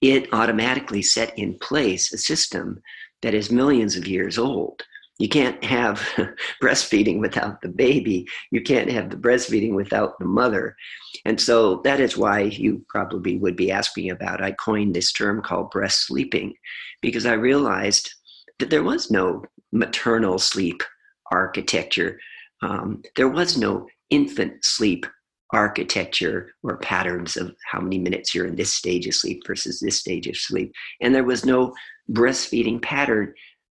it 0.00 0.32
automatically 0.32 1.02
set 1.02 1.36
in 1.38 1.58
place 1.58 2.12
a 2.12 2.18
system 2.18 2.82
that 3.22 3.34
is 3.34 3.50
millions 3.50 3.96
of 3.96 4.06
years 4.06 4.38
old. 4.38 4.82
You 5.18 5.28
can't 5.28 5.62
have 5.62 6.00
breastfeeding 6.62 7.20
without 7.20 7.60
the 7.60 7.68
baby. 7.68 8.26
You 8.50 8.62
can't 8.62 8.90
have 8.90 9.10
the 9.10 9.16
breastfeeding 9.16 9.74
without 9.74 10.18
the 10.18 10.24
mother. 10.24 10.76
And 11.24 11.40
so 11.40 11.80
that 11.84 12.00
is 12.00 12.16
why 12.16 12.40
you 12.40 12.84
probably 12.88 13.38
would 13.38 13.56
be 13.56 13.70
asking 13.70 14.10
about. 14.10 14.42
I 14.42 14.52
coined 14.52 14.94
this 14.94 15.12
term 15.12 15.40
called 15.40 15.70
breast 15.70 16.06
sleeping 16.06 16.54
because 17.00 17.26
I 17.26 17.34
realized 17.34 18.12
that 18.58 18.70
there 18.70 18.82
was 18.82 19.10
no 19.10 19.44
maternal 19.72 20.38
sleep 20.38 20.82
architecture. 21.30 22.18
Um, 22.62 23.02
there 23.16 23.28
was 23.28 23.56
no 23.56 23.86
infant 24.10 24.64
sleep 24.64 25.06
architecture 25.52 26.52
or 26.64 26.78
patterns 26.78 27.36
of 27.36 27.54
how 27.70 27.80
many 27.80 27.98
minutes 27.98 28.34
you're 28.34 28.46
in 28.46 28.56
this 28.56 28.72
stage 28.72 29.06
of 29.06 29.14
sleep 29.14 29.42
versus 29.46 29.78
this 29.78 30.00
stage 30.00 30.26
of 30.26 30.36
sleep. 30.36 30.72
And 31.00 31.14
there 31.14 31.24
was 31.24 31.44
no 31.44 31.72
breastfeeding 32.10 32.82
pattern 32.82 33.32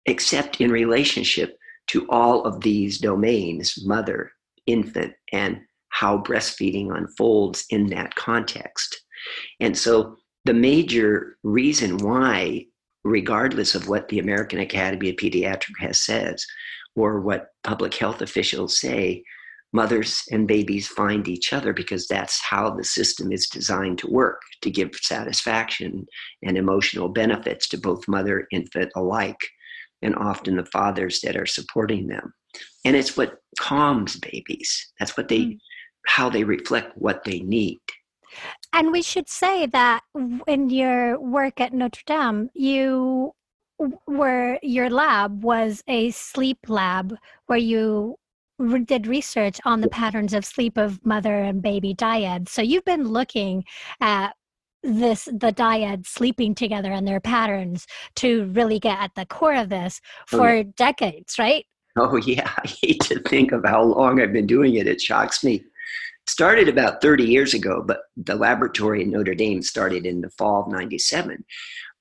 except 0.10 0.60
in 0.60 0.72
relationship 0.72 1.58
to 1.88 2.08
all 2.10 2.44
of 2.44 2.62
these 2.62 3.00
domains 3.00 3.84
mother, 3.86 4.32
infant, 4.66 5.14
and 5.32 5.60
how 5.90 6.18
breastfeeding 6.20 6.96
unfolds 6.96 7.66
in 7.70 7.88
that 7.88 8.14
context. 8.16 9.02
And 9.60 9.78
so 9.78 10.16
the 10.46 10.54
major 10.54 11.38
reason 11.44 11.98
why 11.98 12.66
regardless 13.04 13.76
of 13.76 13.88
what 13.88 14.08
the 14.10 14.20
American 14.20 14.60
Academy 14.60 15.10
of 15.10 15.16
Pediatrics 15.16 15.80
has 15.80 16.00
says 16.00 16.46
or 16.96 17.22
what 17.22 17.48
public 17.64 17.94
health 17.94 18.22
officials 18.22 18.80
say, 18.80 19.24
mothers 19.72 20.24
and 20.32 20.48
babies 20.48 20.88
find 20.88 21.28
each 21.28 21.54
other 21.54 21.74
because 21.74 22.08
that's 22.08 22.42
how 22.42 22.70
the 22.72 22.84
system 22.84 23.32
is 23.32 23.48
designed 23.48 23.98
to 24.00 24.10
work 24.10 24.42
to 24.62 24.72
give 24.72 24.90
satisfaction 24.96 26.06
and 26.44 26.58
emotional 26.58 27.08
benefits 27.08 27.68
to 27.70 27.78
both 27.78 28.08
mother 28.08 28.48
infant 28.52 28.92
alike 28.96 29.48
and 30.02 30.16
often 30.16 30.56
the 30.56 30.66
fathers 30.66 31.22
that 31.22 31.36
are 31.36 31.46
supporting 31.46 32.08
them 32.08 32.34
and 32.86 32.96
it's 32.96 33.18
what 33.18 33.38
calms 33.60 34.18
babies 34.18 34.92
that's 35.00 35.16
what 35.16 35.28
they 35.28 35.40
mm. 35.40 35.58
how 36.08 36.30
they 36.30 36.44
reflect 36.44 36.92
what 36.96 37.24
they 37.24 37.40
need 37.40 37.80
and 38.74 38.92
we 38.92 39.02
should 39.02 39.30
say 39.30 39.66
that 39.68 40.04
in 40.48 40.70
your 40.70 41.20
work 41.20 41.60
at 41.60 41.74
Notre 41.74 42.04
Dame, 42.06 42.50
you 42.54 43.34
were 44.08 44.60
your 44.62 44.90
lab 44.90 45.44
was 45.44 45.84
a 45.88 46.12
sleep 46.12 46.58
lab 46.68 47.16
where 47.48 47.58
you 47.58 48.18
did 48.86 49.08
research 49.08 49.58
on 49.64 49.80
the 49.80 49.88
patterns 49.88 50.34
of 50.34 50.44
sleep 50.44 50.78
of 50.78 51.04
mother 51.06 51.40
and 51.40 51.62
baby 51.62 51.96
dyads. 51.96 52.50
So 52.50 52.62
you've 52.62 52.84
been 52.84 53.08
looking 53.08 53.64
at 54.02 54.36
this 54.84 55.26
the 55.26 55.52
dyad 55.52 56.08
sleeping 56.08 56.56
together 56.56 56.92
and 56.92 57.08
their 57.08 57.20
patterns 57.20 57.86
to 58.16 58.46
really 58.54 58.80
get 58.80 59.00
at 59.00 59.12
the 59.16 59.26
core 59.26 59.56
of 59.56 59.70
this 59.70 60.00
oh, 60.32 60.38
for 60.38 60.50
oh, 60.50 60.64
decades, 60.78 61.38
right? 61.38 61.66
Oh 61.98 62.16
yeah, 62.18 62.50
I 62.58 62.68
hate 62.68 63.02
to 63.04 63.20
think 63.22 63.52
of 63.52 63.66
how 63.66 63.84
long 63.84 64.22
I've 64.22 64.34
been 64.34 64.48
doing 64.48 64.76
it. 64.76 64.88
It 64.88 65.02
shocks 65.02 65.44
me 65.44 65.64
started 66.30 66.70
about 66.70 67.02
30 67.02 67.24
years 67.24 67.54
ago, 67.54 67.84
but 67.86 68.02
the 68.16 68.36
laboratory 68.36 69.02
in 69.02 69.10
Notre 69.10 69.34
Dame 69.34 69.62
started 69.62 70.06
in 70.06 70.22
the 70.22 70.30
fall 70.30 70.64
of 70.64 70.72
97. 70.72 71.44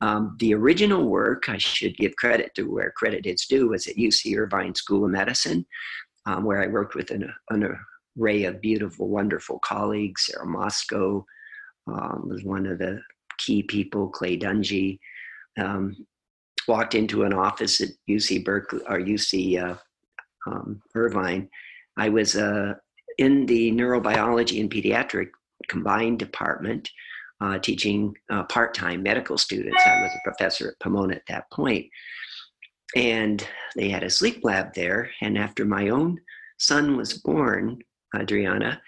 Um, 0.00 0.36
the 0.38 0.54
original 0.54 1.08
work, 1.08 1.48
I 1.48 1.58
should 1.58 1.96
give 1.96 2.14
credit 2.16 2.54
to 2.54 2.70
where 2.70 2.92
credit 2.92 3.26
is 3.26 3.46
due, 3.46 3.70
was 3.70 3.86
at 3.88 3.96
UC 3.96 4.36
Irvine 4.36 4.74
School 4.74 5.04
of 5.04 5.10
Medicine, 5.10 5.66
um, 6.26 6.44
where 6.44 6.62
I 6.62 6.66
worked 6.66 6.94
with 6.94 7.10
an, 7.10 7.32
an, 7.50 7.76
array 8.20 8.44
of 8.44 8.60
beautiful, 8.60 9.08
wonderful 9.08 9.58
colleagues. 9.60 10.26
Sarah 10.26 10.46
Mosko 10.46 11.24
um, 11.92 12.28
was 12.28 12.44
one 12.44 12.66
of 12.66 12.78
the 12.78 13.00
key 13.38 13.62
people, 13.62 14.08
Clay 14.08 14.38
Dungy. 14.38 14.98
Um, 15.58 15.96
walked 16.68 16.94
into 16.94 17.24
an 17.24 17.32
office 17.32 17.80
at 17.80 17.88
UC 18.08 18.44
Berkeley 18.44 18.80
or 18.86 19.00
UC 19.00 19.60
uh, 19.60 19.76
um, 20.46 20.82
Irvine. 20.94 21.48
I 21.96 22.10
was 22.10 22.36
uh, 22.36 22.74
in 23.16 23.46
the 23.46 23.72
neurobiology 23.72 24.60
and 24.60 24.70
pediatric 24.70 25.30
combined 25.68 26.18
department 26.18 26.88
uh, 27.40 27.58
teaching 27.58 28.14
uh, 28.30 28.44
part 28.44 28.74
time 28.74 29.02
medical 29.02 29.38
students. 29.38 29.82
I 29.84 30.02
was 30.02 30.12
a 30.12 30.28
professor 30.28 30.68
at 30.68 30.80
Pomona 30.80 31.16
at 31.16 31.22
that. 31.28 31.44
And 32.96 33.46
they 33.76 33.88
had 33.88 34.02
a 34.02 34.10
sleep 34.10 34.40
lab 34.42 34.74
there. 34.74 35.10
And 35.20 35.36
after 35.36 35.64
my 35.64 35.88
own 35.88 36.20
son 36.58 36.96
was 36.96 37.14
born, 37.14 37.78
Adriana, 38.16 38.80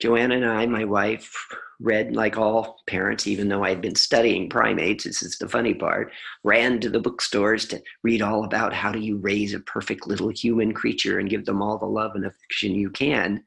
Joanna 0.00 0.36
and 0.36 0.44
I, 0.44 0.66
my 0.66 0.84
wife, 0.84 1.32
read 1.80 2.14
like 2.14 2.36
all 2.36 2.82
parents, 2.86 3.26
even 3.26 3.48
though 3.48 3.64
I 3.64 3.70
had 3.70 3.80
been 3.80 3.94
studying 3.94 4.48
primates. 4.48 5.04
This 5.04 5.22
is 5.22 5.38
the 5.38 5.48
funny 5.48 5.74
part. 5.74 6.12
Ran 6.44 6.80
to 6.80 6.90
the 6.90 7.00
bookstores 7.00 7.66
to 7.66 7.82
read 8.02 8.22
all 8.22 8.44
about 8.44 8.72
how 8.72 8.92
do 8.92 8.98
you 8.98 9.16
raise 9.16 9.54
a 9.54 9.60
perfect 9.60 10.06
little 10.06 10.28
human 10.28 10.72
creature 10.72 11.18
and 11.18 11.30
give 11.30 11.44
them 11.44 11.62
all 11.62 11.78
the 11.78 11.86
love 11.86 12.12
and 12.14 12.26
affection 12.26 12.74
you 12.74 12.90
can. 12.90 13.42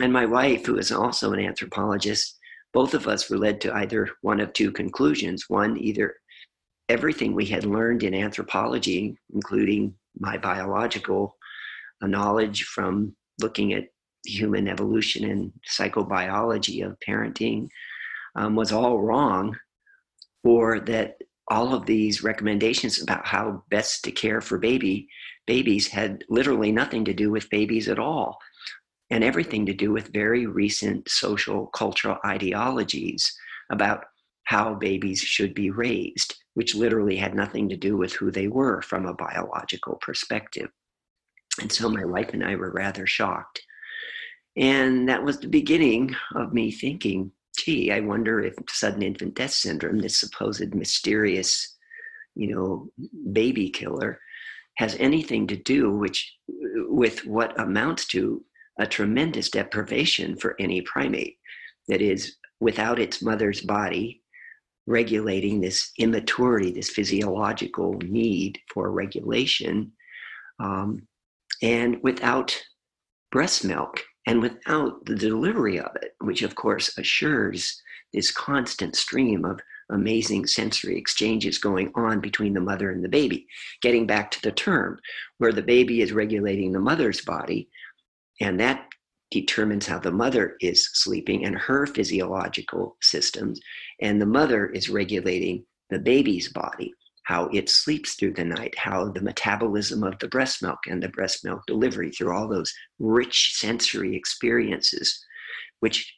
And 0.00 0.12
my 0.12 0.26
wife, 0.26 0.66
who 0.66 0.78
is 0.78 0.90
also 0.90 1.32
an 1.32 1.40
anthropologist, 1.40 2.38
both 2.72 2.94
of 2.94 3.06
us 3.06 3.30
were 3.30 3.38
led 3.38 3.60
to 3.62 3.74
either 3.74 4.08
one 4.22 4.40
of 4.40 4.52
two 4.52 4.72
conclusions. 4.72 5.48
One, 5.48 5.78
either 5.78 6.16
everything 6.88 7.34
we 7.34 7.46
had 7.46 7.64
learned 7.64 8.02
in 8.02 8.14
anthropology, 8.14 9.16
including 9.32 9.94
my 10.18 10.36
biological 10.36 11.36
uh, 12.02 12.06
knowledge 12.06 12.64
from 12.64 13.14
looking 13.40 13.72
at 13.72 13.88
human 14.24 14.68
evolution 14.68 15.30
and 15.30 15.52
psychobiology 15.68 16.84
of 16.84 16.98
parenting 17.06 17.68
um, 18.36 18.56
was 18.56 18.72
all 18.72 19.00
wrong, 19.00 19.56
or 20.42 20.80
that 20.80 21.16
all 21.48 21.74
of 21.74 21.86
these 21.86 22.22
recommendations 22.22 23.02
about 23.02 23.26
how 23.26 23.62
best 23.70 24.02
to 24.04 24.10
care 24.10 24.40
for 24.40 24.58
baby 24.58 25.08
babies 25.46 25.86
had 25.86 26.24
literally 26.30 26.72
nothing 26.72 27.04
to 27.04 27.12
do 27.12 27.30
with 27.30 27.50
babies 27.50 27.86
at 27.86 27.98
all 27.98 28.38
and 29.10 29.22
everything 29.22 29.66
to 29.66 29.74
do 29.74 29.92
with 29.92 30.12
very 30.12 30.46
recent 30.46 31.06
social 31.06 31.66
cultural 31.66 32.16
ideologies 32.24 33.30
about 33.70 34.04
how 34.44 34.74
babies 34.74 35.20
should 35.20 35.54
be 35.54 35.70
raised 35.70 36.34
which 36.54 36.74
literally 36.74 37.16
had 37.16 37.34
nothing 37.34 37.68
to 37.68 37.76
do 37.76 37.96
with 37.96 38.12
who 38.14 38.30
they 38.30 38.48
were 38.48 38.80
from 38.82 39.06
a 39.06 39.14
biological 39.14 39.96
perspective. 39.96 40.70
And 41.60 41.70
so 41.70 41.88
my 41.88 42.04
wife 42.04 42.30
and 42.32 42.44
i 42.44 42.56
were 42.56 42.70
rather 42.70 43.06
shocked 43.06 43.60
and 44.56 45.08
that 45.08 45.22
was 45.22 45.38
the 45.38 45.48
beginning 45.48 46.14
of 46.34 46.52
me 46.52 46.70
thinking, 46.70 47.32
gee, 47.58 47.90
I 47.90 48.00
wonder 48.00 48.40
if 48.40 48.54
sudden 48.68 49.02
infant 49.02 49.34
death 49.34 49.52
syndrome, 49.52 49.98
this 49.98 50.18
supposed 50.18 50.74
mysterious, 50.74 51.76
you 52.34 52.54
know, 52.54 52.88
baby 53.32 53.70
killer, 53.70 54.20
has 54.76 54.96
anything 54.96 55.46
to 55.48 55.56
do 55.56 55.90
which, 55.90 56.36
with 56.48 57.24
what 57.26 57.58
amounts 57.60 58.06
to 58.08 58.44
a 58.78 58.86
tremendous 58.86 59.50
deprivation 59.50 60.36
for 60.36 60.56
any 60.58 60.80
primate. 60.82 61.38
That 61.88 62.00
is, 62.00 62.36
without 62.60 62.98
its 62.98 63.22
mother's 63.22 63.60
body 63.60 64.22
regulating 64.86 65.60
this 65.60 65.92
immaturity, 65.98 66.70
this 66.70 66.90
physiological 66.90 67.94
need 68.04 68.58
for 68.72 68.90
regulation, 68.90 69.92
um, 70.60 71.06
and 71.62 71.98
without 72.02 72.58
breast 73.30 73.64
milk 73.64 74.02
and 74.26 74.40
without 74.40 75.04
the 75.04 75.14
delivery 75.14 75.78
of 75.78 75.94
it, 75.96 76.14
which 76.20 76.42
of 76.42 76.54
course 76.54 76.96
assures 76.98 77.82
this 78.12 78.30
constant 78.30 78.96
stream 78.96 79.44
of 79.44 79.60
amazing 79.90 80.46
sensory 80.46 80.96
exchanges 80.96 81.58
going 81.58 81.92
on 81.94 82.20
between 82.20 82.54
the 82.54 82.60
mother 82.60 82.90
and 82.90 83.04
the 83.04 83.08
baby. 83.08 83.46
Getting 83.82 84.06
back 84.06 84.30
to 84.32 84.42
the 84.42 84.52
term, 84.52 84.98
where 85.38 85.52
the 85.52 85.62
baby 85.62 86.00
is 86.00 86.12
regulating 86.12 86.72
the 86.72 86.80
mother's 86.80 87.20
body, 87.20 87.68
and 88.40 88.58
that 88.60 88.86
determines 89.30 89.86
how 89.86 89.98
the 89.98 90.12
mother 90.12 90.56
is 90.60 90.88
sleeping 90.94 91.44
and 91.44 91.56
her 91.56 91.86
physiological 91.86 92.96
systems, 93.02 93.60
and 94.00 94.20
the 94.20 94.26
mother 94.26 94.66
is 94.66 94.88
regulating 94.88 95.64
the 95.90 95.98
baby's 95.98 96.48
body 96.48 96.94
how 97.24 97.46
it 97.52 97.68
sleeps 97.68 98.14
through 98.14 98.34
the 98.34 98.44
night, 98.44 98.74
how 98.78 99.08
the 99.08 99.20
metabolism 99.20 100.04
of 100.04 100.18
the 100.18 100.28
breast 100.28 100.62
milk 100.62 100.78
and 100.88 101.02
the 101.02 101.08
breast 101.08 101.44
milk 101.44 101.60
delivery 101.66 102.10
through 102.10 102.34
all 102.34 102.48
those 102.48 102.72
rich 102.98 103.52
sensory 103.54 104.14
experiences, 104.14 105.24
which 105.80 106.14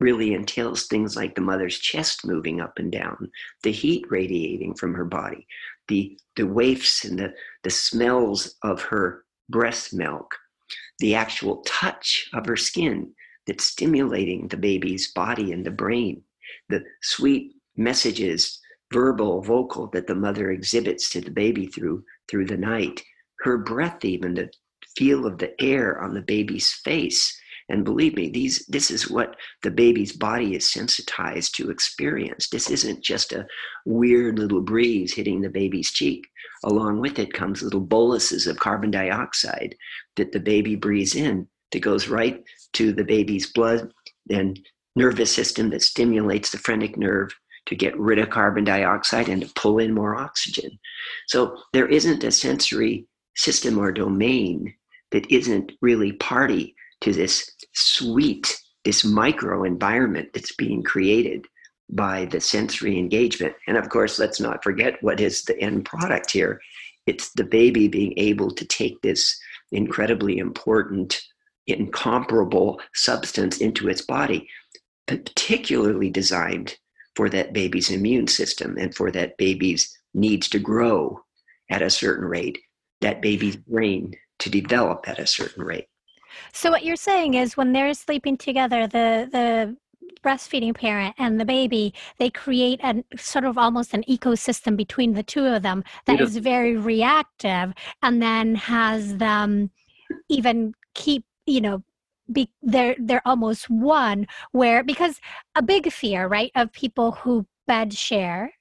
really 0.00 0.34
entails 0.34 0.86
things 0.86 1.16
like 1.16 1.34
the 1.34 1.40
mother's 1.40 1.78
chest 1.78 2.26
moving 2.26 2.60
up 2.60 2.72
and 2.76 2.92
down, 2.92 3.30
the 3.62 3.72
heat 3.72 4.04
radiating 4.10 4.74
from 4.74 4.94
her 4.94 5.04
body, 5.04 5.46
the, 5.88 6.18
the 6.36 6.46
wafts 6.46 7.04
and 7.04 7.18
the, 7.18 7.32
the 7.64 7.70
smells 7.70 8.56
of 8.62 8.82
her 8.82 9.24
breast 9.48 9.94
milk, 9.94 10.34
the 10.98 11.14
actual 11.14 11.62
touch 11.66 12.28
of 12.34 12.46
her 12.46 12.56
skin 12.56 13.12
that's 13.46 13.64
stimulating 13.64 14.46
the 14.48 14.56
baby's 14.56 15.12
body 15.12 15.52
and 15.52 15.64
the 15.64 15.70
brain, 15.70 16.22
the 16.68 16.82
sweet 17.02 17.54
messages 17.76 18.60
verbal, 18.92 19.42
vocal 19.42 19.88
that 19.88 20.06
the 20.06 20.14
mother 20.14 20.50
exhibits 20.50 21.08
to 21.10 21.20
the 21.20 21.30
baby 21.30 21.66
through 21.66 22.04
through 22.28 22.46
the 22.46 22.56
night. 22.56 23.02
Her 23.40 23.58
breath, 23.58 24.04
even 24.04 24.34
the 24.34 24.50
feel 24.96 25.26
of 25.26 25.38
the 25.38 25.60
air 25.62 26.00
on 26.00 26.14
the 26.14 26.20
baby's 26.22 26.72
face. 26.84 27.38
And 27.70 27.84
believe 27.84 28.16
me, 28.16 28.30
these 28.30 28.64
this 28.66 28.90
is 28.90 29.10
what 29.10 29.36
the 29.62 29.70
baby's 29.70 30.12
body 30.12 30.54
is 30.54 30.72
sensitized 30.72 31.54
to 31.56 31.70
experience. 31.70 32.48
This 32.48 32.70
isn't 32.70 33.02
just 33.02 33.32
a 33.32 33.46
weird 33.84 34.38
little 34.38 34.62
breeze 34.62 35.12
hitting 35.12 35.42
the 35.42 35.50
baby's 35.50 35.90
cheek. 35.90 36.26
Along 36.64 37.00
with 37.00 37.18
it 37.18 37.32
comes 37.32 37.62
little 37.62 37.80
boluses 37.80 38.46
of 38.46 38.58
carbon 38.58 38.90
dioxide 38.90 39.76
that 40.16 40.32
the 40.32 40.40
baby 40.40 40.76
breathes 40.76 41.14
in 41.14 41.46
that 41.72 41.80
goes 41.80 42.08
right 42.08 42.42
to 42.72 42.92
the 42.92 43.04
baby's 43.04 43.52
blood 43.52 43.92
and 44.30 44.58
nervous 44.96 45.32
system 45.32 45.70
that 45.70 45.82
stimulates 45.82 46.50
the 46.50 46.58
phrenic 46.58 46.96
nerve 46.96 47.32
to 47.68 47.76
get 47.76 47.98
rid 47.98 48.18
of 48.18 48.30
carbon 48.30 48.64
dioxide 48.64 49.28
and 49.28 49.42
to 49.42 49.52
pull 49.54 49.78
in 49.78 49.94
more 49.94 50.16
oxygen. 50.16 50.78
So 51.26 51.58
there 51.72 51.86
isn't 51.86 52.24
a 52.24 52.32
sensory 52.32 53.06
system 53.36 53.78
or 53.78 53.92
domain 53.92 54.74
that 55.12 55.30
isn't 55.30 55.72
really 55.82 56.12
party 56.12 56.74
to 57.02 57.12
this 57.12 57.50
sweet, 57.74 58.58
this 58.84 59.04
micro 59.04 59.64
environment 59.64 60.30
that's 60.32 60.54
being 60.56 60.82
created 60.82 61.44
by 61.90 62.24
the 62.26 62.40
sensory 62.40 62.98
engagement. 62.98 63.54
And 63.66 63.76
of 63.76 63.90
course, 63.90 64.18
let's 64.18 64.40
not 64.40 64.64
forget 64.64 65.02
what 65.02 65.20
is 65.20 65.44
the 65.44 65.58
end 65.60 65.84
product 65.84 66.30
here. 66.30 66.60
It's 67.06 67.32
the 67.32 67.44
baby 67.44 67.86
being 67.88 68.14
able 68.16 68.50
to 68.50 68.64
take 68.66 69.00
this 69.02 69.38
incredibly 69.72 70.38
important, 70.38 71.20
incomparable 71.66 72.80
substance 72.94 73.58
into 73.58 73.88
its 73.88 74.02
body, 74.02 74.48
particularly 75.06 76.10
designed 76.10 76.78
for 77.18 77.28
that 77.28 77.52
baby's 77.52 77.90
immune 77.90 78.28
system 78.28 78.76
and 78.78 78.94
for 78.94 79.10
that 79.10 79.36
baby's 79.38 79.98
needs 80.14 80.48
to 80.48 80.60
grow 80.60 81.20
at 81.68 81.82
a 81.82 81.90
certain 81.90 82.24
rate, 82.24 82.56
that 83.00 83.20
baby's 83.20 83.56
brain 83.56 84.14
to 84.38 84.48
develop 84.48 85.08
at 85.08 85.18
a 85.18 85.26
certain 85.26 85.64
rate. 85.64 85.88
So 86.52 86.70
what 86.70 86.84
you're 86.84 86.94
saying 86.94 87.34
is 87.34 87.56
when 87.56 87.72
they're 87.72 87.92
sleeping 87.92 88.36
together, 88.36 88.86
the 88.86 89.28
the 89.32 89.76
breastfeeding 90.22 90.76
parent 90.76 91.16
and 91.18 91.40
the 91.40 91.44
baby, 91.44 91.92
they 92.20 92.30
create 92.30 92.78
a 92.84 93.02
sort 93.16 93.44
of 93.44 93.58
almost 93.58 93.94
an 93.94 94.04
ecosystem 94.04 94.76
between 94.76 95.14
the 95.14 95.24
two 95.24 95.44
of 95.44 95.62
them 95.64 95.82
that 96.06 96.20
is 96.20 96.36
very 96.36 96.76
reactive 96.76 97.74
and 98.00 98.22
then 98.22 98.54
has 98.54 99.16
them 99.16 99.72
even 100.28 100.72
keep, 100.94 101.24
you 101.46 101.60
know, 101.60 101.82
be 102.32 102.50
they're 102.62 102.96
they're 102.98 103.26
almost 103.26 103.68
one 103.70 104.26
where 104.52 104.82
because 104.84 105.20
a 105.54 105.62
big 105.62 105.90
fear 105.92 106.26
right 106.26 106.50
of 106.54 106.72
people 106.72 107.12
who 107.12 107.46
bed 107.66 107.92
share 107.92 108.52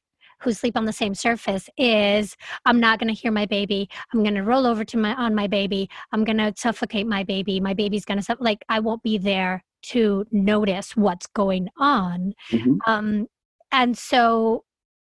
who 0.42 0.54
sleep 0.54 0.78
on 0.78 0.86
the 0.86 0.94
same 0.94 1.16
surface 1.16 1.70
is 1.78 2.36
i'm 2.66 2.80
not 2.80 3.00
going 3.00 3.14
to 3.14 3.20
hear 3.20 3.32
my 3.32 3.46
baby. 3.46 3.90
I'm 4.14 4.24
going 4.24 4.36
to 4.36 4.44
roll 4.44 4.66
over 4.66 4.86
to 4.86 4.98
my 4.98 5.14
on 5.16 5.34
my 5.36 5.48
baby. 5.48 5.90
I'm 6.12 6.24
going 6.24 6.38
to 6.38 6.54
suffocate 6.56 7.08
my 7.08 7.24
baby. 7.24 7.60
My 7.60 7.74
baby's 7.74 8.06
going 8.06 8.22
to 8.22 8.38
like 8.40 8.64
i 8.70 8.80
won't 8.80 9.04
be 9.04 9.18
there 9.18 9.64
to 9.84 10.26
notice 10.32 10.96
what's 10.96 11.28
going 11.28 11.70
on. 11.78 12.34
Mm-hmm. 12.52 12.78
um 12.86 13.28
and 13.72 13.98
so 13.98 14.64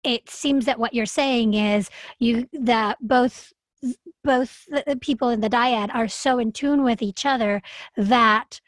it 0.04 0.30
seems 0.30 0.66
that 0.66 0.80
what 0.80 0.94
you're 0.94 1.06
saying 1.06 1.54
is 1.54 1.89
you 2.20 2.48
that 2.54 2.98
both 3.02 3.52
both 4.24 4.65
the 4.69 4.98
people 5.02 5.30
in 5.30 5.41
the 5.41 5.50
dyad 5.50 5.93
are 5.93 6.08
so 6.08 6.39
in 6.39 6.52
tune 6.52 6.84
with 6.84 7.02
each 7.02 7.26
other 7.26 7.62
that 7.98 8.62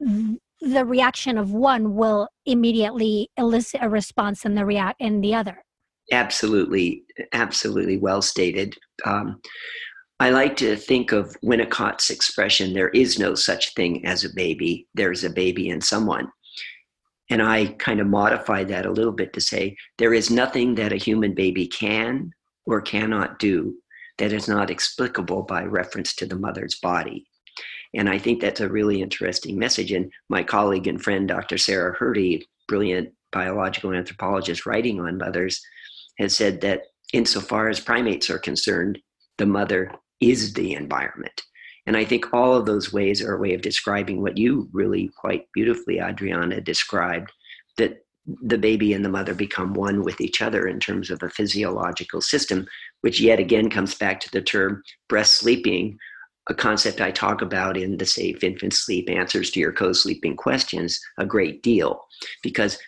the 0.00 0.84
reaction 0.84 1.38
of 1.38 1.52
one 1.52 1.94
will 1.94 2.28
immediately 2.46 3.30
elicit 3.36 3.80
a 3.82 3.88
response 3.88 4.44
in 4.44 4.54
the 4.54 4.64
react 4.64 5.00
in 5.00 5.20
the 5.20 5.34
other. 5.34 5.64
Absolutely 6.10 7.04
absolutely 7.32 7.98
well 7.98 8.22
stated. 8.22 8.76
Um, 9.04 9.40
i 10.20 10.30
like 10.30 10.56
to 10.56 10.76
think 10.76 11.10
of 11.10 11.36
winnicott's 11.42 12.10
expression 12.10 12.72
there 12.72 12.90
is 12.90 13.18
no 13.18 13.34
such 13.34 13.74
thing 13.74 14.04
as 14.06 14.24
a 14.24 14.34
baby 14.34 14.86
there's 14.94 15.24
a 15.24 15.30
baby 15.30 15.68
in 15.68 15.80
someone. 15.80 16.28
And 17.30 17.42
i 17.42 17.66
kind 17.78 18.00
of 18.00 18.06
modify 18.06 18.64
that 18.64 18.86
a 18.86 18.92
little 18.92 19.12
bit 19.12 19.32
to 19.34 19.40
say 19.40 19.76
there 19.98 20.14
is 20.14 20.30
nothing 20.30 20.74
that 20.76 20.92
a 20.92 20.96
human 20.96 21.34
baby 21.34 21.66
can 21.66 22.30
or 22.66 22.80
cannot 22.80 23.38
do 23.38 23.74
that 24.22 24.32
is 24.32 24.46
not 24.46 24.70
explicable 24.70 25.42
by 25.42 25.64
reference 25.64 26.14
to 26.14 26.24
the 26.26 26.36
mother's 26.36 26.76
body. 26.76 27.26
And 27.92 28.08
I 28.08 28.18
think 28.18 28.40
that's 28.40 28.60
a 28.60 28.68
really 28.68 29.02
interesting 29.02 29.58
message. 29.58 29.90
And 29.90 30.12
my 30.28 30.44
colleague 30.44 30.86
and 30.86 31.02
friend, 31.02 31.26
Dr. 31.26 31.58
Sarah 31.58 31.96
Hrdy, 31.96 32.44
brilliant 32.68 33.08
biological 33.32 33.92
anthropologist 33.92 34.64
writing 34.64 35.00
on 35.00 35.18
mothers, 35.18 35.60
has 36.20 36.36
said 36.36 36.60
that 36.60 36.82
insofar 37.12 37.68
as 37.68 37.80
primates 37.80 38.30
are 38.30 38.38
concerned, 38.38 39.00
the 39.38 39.46
mother 39.46 39.90
is 40.20 40.52
the 40.52 40.74
environment. 40.74 41.42
And 41.86 41.96
I 41.96 42.04
think 42.04 42.32
all 42.32 42.54
of 42.54 42.64
those 42.64 42.92
ways 42.92 43.20
are 43.22 43.34
a 43.34 43.40
way 43.40 43.54
of 43.54 43.60
describing 43.60 44.22
what 44.22 44.38
you 44.38 44.68
really 44.72 45.10
quite 45.16 45.46
beautifully, 45.52 45.98
Adriana, 45.98 46.60
described 46.60 47.32
that 47.76 48.04
the 48.26 48.58
baby 48.58 48.92
and 48.92 49.04
the 49.04 49.08
mother 49.08 49.34
become 49.34 49.74
one 49.74 50.02
with 50.02 50.20
each 50.20 50.40
other 50.40 50.66
in 50.66 50.78
terms 50.78 51.10
of 51.10 51.22
a 51.22 51.30
physiological 51.30 52.20
system, 52.20 52.66
which 53.00 53.20
yet 53.20 53.40
again 53.40 53.68
comes 53.68 53.94
back 53.94 54.20
to 54.20 54.30
the 54.30 54.42
term 54.42 54.82
breast 55.08 55.34
sleeping, 55.34 55.98
a 56.48 56.54
concept 56.54 57.00
I 57.00 57.10
talk 57.10 57.42
about 57.42 57.76
in 57.76 57.96
the 57.96 58.06
Safe 58.06 58.42
Infant 58.42 58.74
Sleep 58.74 59.08
Answers 59.10 59.50
to 59.52 59.60
Your 59.60 59.72
Co 59.72 59.92
Sleeping 59.92 60.36
Questions 60.36 61.00
a 61.18 61.26
great 61.26 61.62
deal, 61.62 62.04
because 62.42 62.78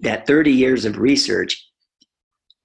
that 0.00 0.26
30 0.26 0.52
years 0.52 0.84
of 0.84 0.98
research 0.98 1.66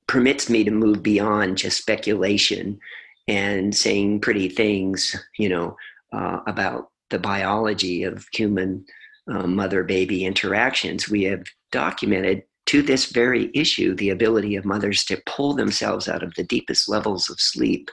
permits 0.07 0.49
me 0.49 0.63
to 0.63 0.71
move 0.71 1.03
beyond 1.03 1.57
just 1.57 1.77
speculation 1.77 2.79
and 3.27 3.75
saying 3.75 4.21
pretty 4.21 4.49
things, 4.49 5.15
you 5.37 5.49
know, 5.49 5.75
uh, 6.13 6.39
about 6.47 6.89
the 7.09 7.19
biology 7.19 8.03
of 8.03 8.25
human 8.31 8.85
uh, 9.31 9.47
mother 9.47 9.83
baby 9.83 10.25
interactions. 10.25 11.09
We 11.09 11.23
have 11.23 11.43
documented 11.75 12.41
to 12.67 12.81
this 12.81 13.07
very 13.07 13.51
issue 13.53 13.93
the 13.95 14.11
ability 14.11 14.55
of 14.55 14.63
mothers 14.63 15.03
to 15.03 15.21
pull 15.25 15.53
themselves 15.53 16.07
out 16.07 16.23
of 16.23 16.33
the 16.35 16.43
deepest 16.43 16.87
levels 16.87 17.29
of 17.29 17.37
sleep, 17.37 17.91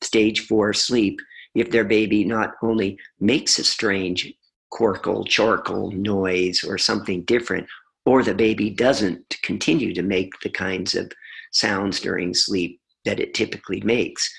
stage 0.00 0.46
four 0.46 0.72
sleep, 0.72 1.18
if 1.56 1.68
their 1.72 1.82
baby 1.84 2.24
not 2.24 2.52
only 2.62 2.96
makes 3.18 3.58
a 3.58 3.64
strange 3.64 4.32
corkle, 4.72 5.26
chorkle 5.26 5.92
noise 5.92 6.62
or 6.62 6.78
something 6.78 7.24
different, 7.24 7.66
or 8.04 8.22
the 8.22 8.32
baby 8.32 8.70
doesn't 8.70 9.36
continue 9.42 9.92
to 9.92 10.02
make 10.02 10.30
the 10.44 10.50
kinds 10.50 10.94
of 10.94 11.10
sounds 11.50 11.98
during 11.98 12.32
sleep 12.32 12.80
that 13.04 13.18
it 13.18 13.34
typically 13.34 13.80
makes. 13.80 14.32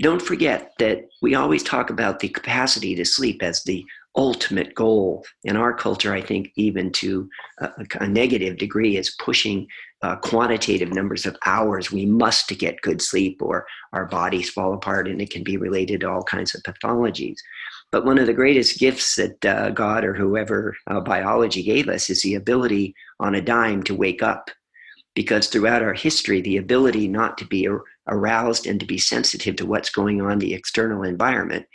Don't 0.00 0.20
forget 0.20 0.72
that 0.80 1.04
we 1.22 1.36
always 1.36 1.62
talk 1.62 1.90
about 1.90 2.18
the 2.18 2.28
capacity 2.28 2.96
to 2.96 3.04
sleep 3.04 3.40
as 3.40 3.62
the 3.62 3.84
ultimate 4.16 4.74
goal. 4.74 5.24
In 5.44 5.56
our 5.56 5.72
culture, 5.72 6.12
I 6.12 6.20
think 6.20 6.50
even 6.56 6.90
to 6.92 7.28
a, 7.58 7.70
a 8.00 8.08
negative 8.08 8.58
degree 8.58 8.96
is 8.96 9.16
pushing 9.20 9.66
uh, 10.02 10.16
quantitative 10.16 10.92
numbers 10.92 11.26
of 11.26 11.36
hours 11.44 11.92
we 11.92 12.06
must 12.06 12.48
to 12.48 12.54
get 12.54 12.80
good 12.80 13.02
sleep 13.02 13.40
or 13.42 13.66
our 13.92 14.06
bodies 14.06 14.48
fall 14.48 14.72
apart 14.72 15.06
and 15.06 15.20
it 15.20 15.30
can 15.30 15.44
be 15.44 15.56
related 15.56 16.00
to 16.00 16.10
all 16.10 16.22
kinds 16.22 16.54
of 16.54 16.62
pathologies. 16.62 17.36
But 17.92 18.04
one 18.04 18.18
of 18.18 18.26
the 18.26 18.32
greatest 18.32 18.78
gifts 18.78 19.16
that 19.16 19.44
uh, 19.44 19.70
God 19.70 20.04
or 20.04 20.14
whoever 20.14 20.76
uh, 20.86 21.00
biology 21.00 21.62
gave 21.62 21.88
us 21.88 22.08
is 22.08 22.22
the 22.22 22.34
ability 22.34 22.94
on 23.18 23.34
a 23.34 23.42
dime 23.42 23.82
to 23.84 23.94
wake 23.94 24.22
up 24.22 24.50
because 25.14 25.48
throughout 25.48 25.82
our 25.82 25.92
history, 25.92 26.40
the 26.40 26.56
ability 26.56 27.08
not 27.08 27.36
to 27.38 27.44
be 27.44 27.68
aroused 28.08 28.66
and 28.66 28.80
to 28.80 28.86
be 28.86 28.98
sensitive 28.98 29.56
to 29.56 29.66
what's 29.66 29.90
going 29.90 30.22
on 30.22 30.32
in 30.32 30.38
the 30.38 30.54
external 30.54 31.02
environment 31.02 31.66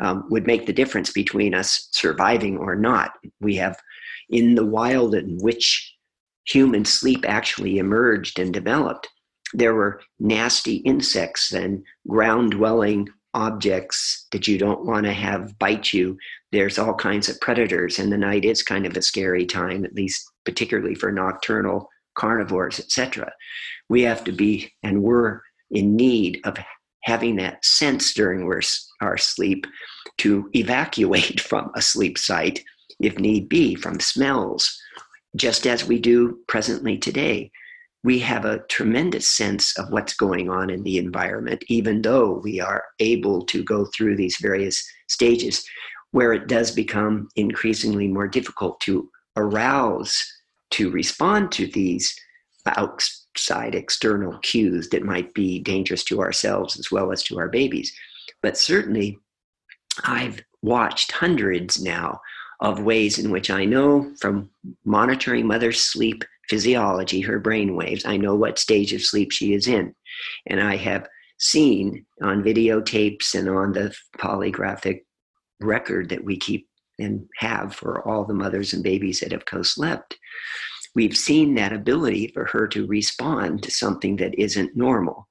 um, 0.00 0.24
would 0.30 0.46
make 0.46 0.66
the 0.66 0.72
difference 0.72 1.10
between 1.10 1.54
us 1.54 1.88
surviving 1.92 2.58
or 2.58 2.74
not. 2.76 3.12
We 3.40 3.56
have 3.56 3.78
in 4.28 4.54
the 4.54 4.66
wild 4.66 5.14
in 5.14 5.38
which 5.40 5.94
human 6.46 6.84
sleep 6.84 7.24
actually 7.26 7.78
emerged 7.78 8.38
and 8.38 8.52
developed, 8.52 9.08
there 9.52 9.74
were 9.74 10.00
nasty 10.18 10.76
insects 10.76 11.52
and 11.52 11.82
ground 12.08 12.52
dwelling 12.52 13.08
objects 13.34 14.26
that 14.32 14.46
you 14.46 14.58
don't 14.58 14.84
want 14.84 15.06
to 15.06 15.12
have 15.12 15.58
bite 15.58 15.92
you. 15.92 16.16
There's 16.52 16.78
all 16.78 16.94
kinds 16.94 17.28
of 17.28 17.40
predators, 17.40 17.98
and 17.98 18.12
the 18.12 18.18
night 18.18 18.44
is 18.44 18.62
kind 18.62 18.86
of 18.86 18.96
a 18.96 19.02
scary 19.02 19.46
time, 19.46 19.84
at 19.84 19.94
least 19.94 20.24
particularly 20.44 20.94
for 20.94 21.10
nocturnal 21.10 21.88
carnivores, 22.14 22.78
etc. 22.78 23.32
We 23.88 24.02
have 24.02 24.22
to 24.24 24.32
be, 24.32 24.72
and 24.82 25.02
we're 25.02 25.40
in 25.70 25.96
need 25.96 26.40
of 26.44 26.56
having 27.04 27.36
that 27.36 27.64
sense 27.64 28.12
during 28.14 28.50
our 29.00 29.16
sleep 29.16 29.66
to 30.18 30.50
evacuate 30.54 31.40
from 31.48 31.70
a 31.74 31.82
sleep 31.82 32.18
site 32.18 32.64
if 33.00 33.18
need 33.18 33.48
be 33.48 33.74
from 33.74 34.00
smells, 34.00 34.80
just 35.36 35.66
as 35.66 35.84
we 35.84 35.98
do 35.98 36.38
presently 36.46 36.96
today. 36.96 37.50
We 38.04 38.18
have 38.20 38.44
a 38.44 38.60
tremendous 38.68 39.26
sense 39.28 39.76
of 39.78 39.90
what's 39.90 40.14
going 40.14 40.50
on 40.50 40.68
in 40.68 40.82
the 40.82 40.98
environment, 40.98 41.64
even 41.68 42.02
though 42.02 42.40
we 42.42 42.60
are 42.60 42.84
able 43.00 43.44
to 43.46 43.64
go 43.64 43.86
through 43.86 44.16
these 44.16 44.36
various 44.40 44.84
stages 45.08 45.64
where 46.10 46.32
it 46.32 46.46
does 46.46 46.70
become 46.70 47.28
increasingly 47.34 48.06
more 48.06 48.28
difficult 48.28 48.78
to 48.80 49.10
arouse, 49.36 50.24
to 50.70 50.90
respond 50.90 51.50
to 51.50 51.66
these 51.66 52.14
uh, 52.66 52.86
outside 53.34 53.74
external 53.74 54.38
cues 54.38 54.88
that 54.90 55.02
might 55.02 55.34
be 55.34 55.58
dangerous 55.58 56.04
to 56.04 56.20
ourselves 56.20 56.78
as 56.78 56.90
well 56.92 57.10
as 57.10 57.22
to 57.24 57.38
our 57.38 57.48
babies. 57.48 57.92
But 58.42 58.56
certainly, 58.56 59.18
I've 60.04 60.40
watched 60.62 61.10
hundreds 61.10 61.82
now 61.82 62.20
of 62.60 62.82
ways 62.82 63.18
in 63.18 63.30
which 63.30 63.50
I 63.50 63.64
know 63.64 64.12
from 64.20 64.50
monitoring 64.84 65.46
mother's 65.46 65.80
sleep 65.80 66.24
physiology, 66.48 67.20
her 67.22 67.40
brain 67.40 67.74
waves, 67.74 68.04
I 68.04 68.16
know 68.16 68.34
what 68.36 68.58
stage 68.58 68.92
of 68.92 69.02
sleep 69.02 69.32
she 69.32 69.54
is 69.54 69.66
in. 69.66 69.94
And 70.46 70.60
I 70.60 70.76
have 70.76 71.08
seen 71.38 72.06
on 72.22 72.44
videotapes 72.44 73.34
and 73.34 73.48
on 73.48 73.72
the 73.72 73.94
polygraphic 74.18 75.00
record 75.60 76.10
that 76.10 76.22
we 76.22 76.36
keep 76.36 76.68
and 77.00 77.28
have 77.38 77.74
for 77.74 78.06
all 78.06 78.24
the 78.24 78.34
mothers 78.34 78.72
and 78.72 78.84
babies 78.84 79.20
that 79.20 79.32
have 79.32 79.44
co 79.44 79.62
slept 79.62 80.16
we've 80.94 81.16
seen 81.16 81.54
that 81.54 81.72
ability 81.72 82.28
for 82.28 82.44
her 82.46 82.66
to 82.68 82.86
respond 82.86 83.62
to 83.62 83.70
something 83.70 84.16
that 84.16 84.34
isn't 84.38 84.76
normal. 84.76 85.28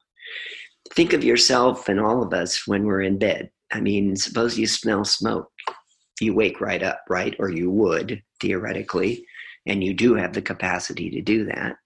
Think 0.93 1.13
of 1.13 1.23
yourself 1.23 1.89
and 1.89 1.99
all 1.99 2.21
of 2.21 2.33
us 2.33 2.67
when 2.67 2.85
we're 2.85 3.01
in 3.01 3.17
bed. 3.17 3.49
I 3.71 3.79
mean, 3.79 4.15
suppose 4.15 4.57
you 4.57 4.67
smell 4.67 5.05
smoke. 5.05 5.49
You 6.21 6.35
wake 6.35 6.61
right 6.61 6.83
up, 6.83 7.01
right? 7.09 7.35
Or 7.39 7.49
you 7.49 7.71
would, 7.71 8.21
theoretically. 8.39 9.25
And 9.65 9.83
you 9.83 9.93
do 9.93 10.13
have 10.15 10.33
the 10.33 10.41
capacity 10.41 11.09
to 11.11 11.21
do 11.21 11.45
that. 11.45 11.77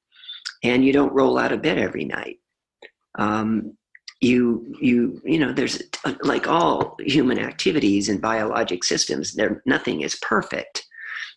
And 0.64 0.84
you 0.84 0.92
don't 0.92 1.14
roll 1.14 1.38
out 1.38 1.52
of 1.52 1.62
bed 1.62 1.78
every 1.78 2.06
night. 2.06 2.38
Um, 3.18 3.78
you 4.20 4.76
you 4.82 5.22
you 5.24 5.38
know 5.38 5.54
there's 5.54 5.82
like 6.24 6.48
all 6.48 6.98
human 7.00 7.38
activities 7.38 8.10
and 8.10 8.20
biologic 8.20 8.84
systems 8.84 9.36
there 9.36 9.62
nothing 9.66 10.02
is 10.02 10.16
perfect 10.24 10.88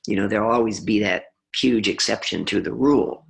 you 0.07 0.17
know 0.17 0.27
there'll 0.27 0.51
always 0.51 0.81
be 0.81 0.99
that 0.99 1.25
huge 1.55 1.89
exception 1.89 2.45
to 2.47 2.61
the 2.61 2.73
rule. 2.73 3.27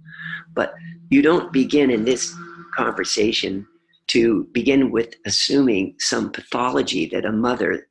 But 0.54 0.74
you 1.10 1.22
don't 1.22 1.52
begin 1.52 1.90
in 1.90 2.04
this 2.04 2.34
conversation 2.74 3.66
to 4.08 4.44
begin 4.52 4.90
with 4.90 5.14
assuming 5.26 5.94
some 5.98 6.30
pathology 6.30 7.06
that 7.06 7.24
a 7.24 7.32
mother 7.32 7.88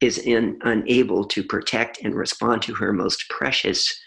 is 0.00 0.18
in, 0.18 0.58
unable 0.62 1.24
to 1.24 1.42
protect 1.44 2.02
and 2.02 2.14
respond 2.14 2.60
to 2.62 2.74
her 2.74 2.92
most 2.92 3.28
precious 3.30 3.98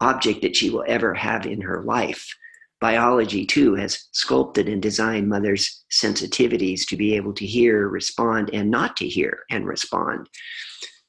object 0.00 0.42
that 0.42 0.54
she 0.54 0.70
will 0.70 0.84
ever 0.86 1.14
have 1.14 1.46
in 1.46 1.60
her 1.60 1.82
life. 1.82 2.34
Biology, 2.80 3.44
too, 3.44 3.74
has 3.74 4.08
sculpted 4.12 4.68
and 4.68 4.80
designed 4.80 5.28
mothers' 5.28 5.84
sensitivities 5.92 6.86
to 6.88 6.96
be 6.96 7.14
able 7.14 7.34
to 7.34 7.44
hear, 7.44 7.88
respond, 7.88 8.50
and 8.52 8.70
not 8.70 8.96
to 8.98 9.06
hear 9.06 9.40
and 9.50 9.66
respond 9.66 10.28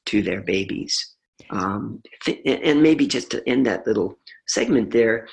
to 0.06 0.20
their 0.20 0.42
babies. 0.42 1.11
Um, 1.50 2.02
th- 2.24 2.40
and 2.44 2.82
maybe 2.82 3.06
just 3.06 3.30
to 3.30 3.48
end 3.48 3.66
that 3.66 3.86
little 3.86 4.18
segment 4.46 4.90
there, 4.90 5.28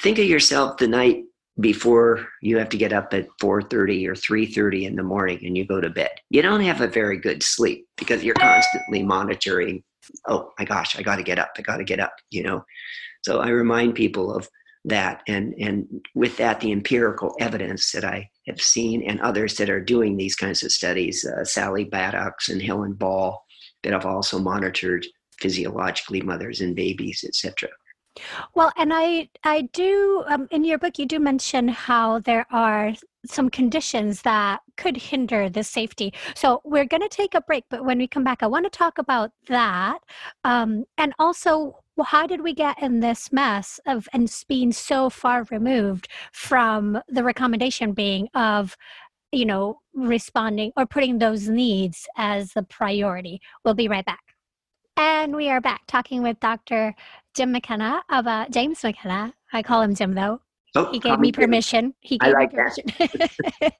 think 0.00 0.18
of 0.18 0.24
yourself 0.24 0.78
the 0.78 0.88
night 0.88 1.24
before 1.60 2.26
you 2.42 2.58
have 2.58 2.68
to 2.68 2.76
get 2.76 2.92
up 2.92 3.14
at 3.14 3.28
4.30 3.40 4.06
or 4.06 4.14
3.30 4.14 4.86
in 4.86 4.96
the 4.96 5.02
morning 5.02 5.40
and 5.42 5.56
you 5.56 5.66
go 5.66 5.80
to 5.80 5.88
bed. 5.88 6.10
You 6.28 6.42
don't 6.42 6.60
have 6.60 6.82
a 6.82 6.88
very 6.88 7.18
good 7.18 7.42
sleep 7.42 7.86
because 7.96 8.22
you're 8.22 8.34
constantly 8.34 9.02
monitoring 9.02 9.82
oh 10.28 10.52
my 10.58 10.64
gosh 10.64 10.98
i 10.98 11.02
got 11.02 11.16
to 11.16 11.22
get 11.22 11.38
up 11.38 11.50
i 11.58 11.62
got 11.62 11.78
to 11.78 11.84
get 11.84 12.00
up 12.00 12.14
you 12.30 12.42
know? 12.42 12.64
So 13.22 13.40
i 13.40 13.48
remind 13.48 13.94
people 13.94 14.34
of 14.34 14.48
that 14.84 15.22
and 15.26 15.54
and 15.58 15.86
with 16.14 16.36
that 16.36 16.60
the 16.60 16.70
empirical 16.70 17.34
evidence 17.40 17.90
that 17.90 18.04
i 18.04 18.28
have 18.46 18.60
seen 18.60 19.02
and 19.02 19.20
others 19.20 19.56
that 19.56 19.68
are 19.68 19.80
doing 19.80 20.16
these 20.16 20.36
kinds 20.36 20.62
of 20.62 20.70
studies 20.70 21.24
uh, 21.24 21.44
sally 21.44 21.84
Baddocks 21.84 22.48
and 22.48 22.62
helen 22.62 22.92
ball 22.92 23.44
that 23.82 23.92
have 23.92 24.06
also 24.06 24.38
monitored 24.38 25.04
physiologically 25.40 26.20
mothers 26.20 26.60
and 26.60 26.74
babies, 26.74 27.24
etc. 27.26 27.68
Well, 28.54 28.72
and 28.76 28.92
I 28.94 29.28
I 29.44 29.62
do 29.72 30.24
um, 30.26 30.48
in 30.50 30.64
your 30.64 30.78
book 30.78 30.98
you 30.98 31.06
do 31.06 31.18
mention 31.18 31.68
how 31.68 32.20
there 32.20 32.46
are 32.50 32.92
some 33.26 33.50
conditions 33.50 34.22
that 34.22 34.60
could 34.76 34.96
hinder 34.96 35.48
the 35.48 35.64
safety. 35.64 36.14
So 36.34 36.60
we're 36.64 36.84
going 36.84 37.02
to 37.02 37.08
take 37.08 37.34
a 37.34 37.40
break, 37.40 37.64
but 37.68 37.84
when 37.84 37.98
we 37.98 38.06
come 38.06 38.24
back, 38.24 38.42
I 38.42 38.46
want 38.46 38.64
to 38.64 38.70
talk 38.70 38.98
about 38.98 39.32
that, 39.48 39.98
um, 40.44 40.84
and 40.96 41.12
also 41.18 41.80
how 42.04 42.26
did 42.26 42.42
we 42.42 42.52
get 42.54 42.80
in 42.82 43.00
this 43.00 43.32
mess 43.32 43.80
of 43.86 44.08
and 44.12 44.30
being 44.48 44.72
so 44.72 45.10
far 45.10 45.46
removed 45.50 46.08
from 46.32 47.00
the 47.08 47.24
recommendation 47.24 47.92
being 47.92 48.28
of 48.34 48.76
you 49.32 49.44
know 49.44 49.80
responding 49.94 50.72
or 50.76 50.86
putting 50.86 51.18
those 51.18 51.48
needs 51.48 52.06
as 52.16 52.52
the 52.52 52.62
priority. 52.62 53.40
We'll 53.64 53.74
be 53.74 53.88
right 53.88 54.04
back. 54.04 54.35
And 54.96 55.36
we 55.36 55.50
are 55.50 55.60
back 55.60 55.82
talking 55.86 56.22
with 56.22 56.40
Dr. 56.40 56.94
Jim 57.34 57.52
McKenna 57.52 58.02
of 58.10 58.26
uh, 58.26 58.46
James 58.50 58.82
McKenna. 58.82 59.34
I 59.52 59.62
call 59.62 59.82
him 59.82 59.94
Jim 59.94 60.14
though. 60.14 60.40
Oh, 60.74 60.90
he 60.90 60.98
gave 60.98 61.18
me 61.18 61.32
permission. 61.32 61.94
He 62.00 62.18
gave 62.18 62.34
I 62.34 62.38
like 62.38 62.52
me 62.52 62.58
permission. 62.58 63.70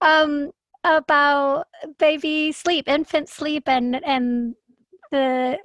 um, 0.00 0.50
about 0.84 1.66
baby 1.98 2.52
sleep, 2.52 2.88
infant 2.88 3.28
sleep, 3.28 3.64
and 3.66 4.02
and 4.04 4.54
the 5.10 5.58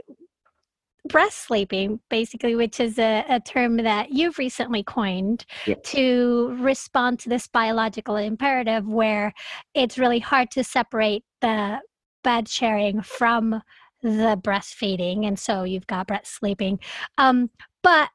breast 1.09 1.39
sleeping, 1.47 1.99
basically, 2.09 2.55
which 2.55 2.79
is 2.79 2.97
a, 2.97 3.25
a 3.27 3.39
term 3.41 3.77
that 3.77 4.11
you've 4.11 4.37
recently 4.37 4.83
coined 4.83 5.45
yes. 5.65 5.77
to 5.83 6.55
respond 6.59 7.19
to 7.19 7.29
this 7.29 7.47
biological 7.47 8.15
imperative 8.15 8.87
where 8.87 9.33
it's 9.73 9.97
really 9.97 10.19
hard 10.19 10.49
to 10.51 10.63
separate 10.63 11.23
the 11.41 11.79
bed 12.23 12.47
sharing 12.47 13.01
from 13.01 13.61
the 14.03 14.39
breastfeeding. 14.41 15.25
And 15.25 15.39
so 15.39 15.63
you've 15.63 15.87
got 15.87 16.07
breast 16.07 16.35
sleeping. 16.35 16.79
Um, 17.17 17.49
but 17.81 18.09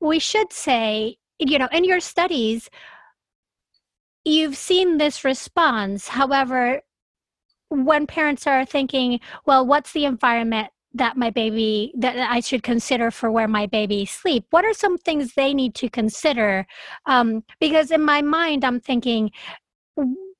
we 0.00 0.18
should 0.18 0.52
say, 0.52 1.16
you 1.38 1.58
know, 1.58 1.68
in 1.72 1.84
your 1.84 2.00
studies, 2.00 2.70
you've 4.24 4.56
seen 4.56 4.98
this 4.98 5.24
response. 5.24 6.08
However, 6.08 6.82
when 7.70 8.06
parents 8.06 8.46
are 8.46 8.64
thinking, 8.64 9.20
well, 9.46 9.66
what's 9.66 9.92
the 9.92 10.04
environment 10.04 10.68
that 10.92 11.16
my 11.16 11.30
baby 11.30 11.92
that 11.96 12.16
I 12.16 12.40
should 12.40 12.64
consider 12.64 13.10
for 13.10 13.30
where 13.30 13.48
my 13.48 13.66
baby 13.66 14.04
sleep? 14.04 14.44
What 14.50 14.64
are 14.64 14.74
some 14.74 14.98
things 14.98 15.34
they 15.34 15.54
need 15.54 15.74
to 15.76 15.88
consider? 15.88 16.66
Um, 17.06 17.44
because 17.60 17.90
in 17.90 18.02
my 18.02 18.22
mind, 18.22 18.64
I'm 18.64 18.80
thinking 18.80 19.30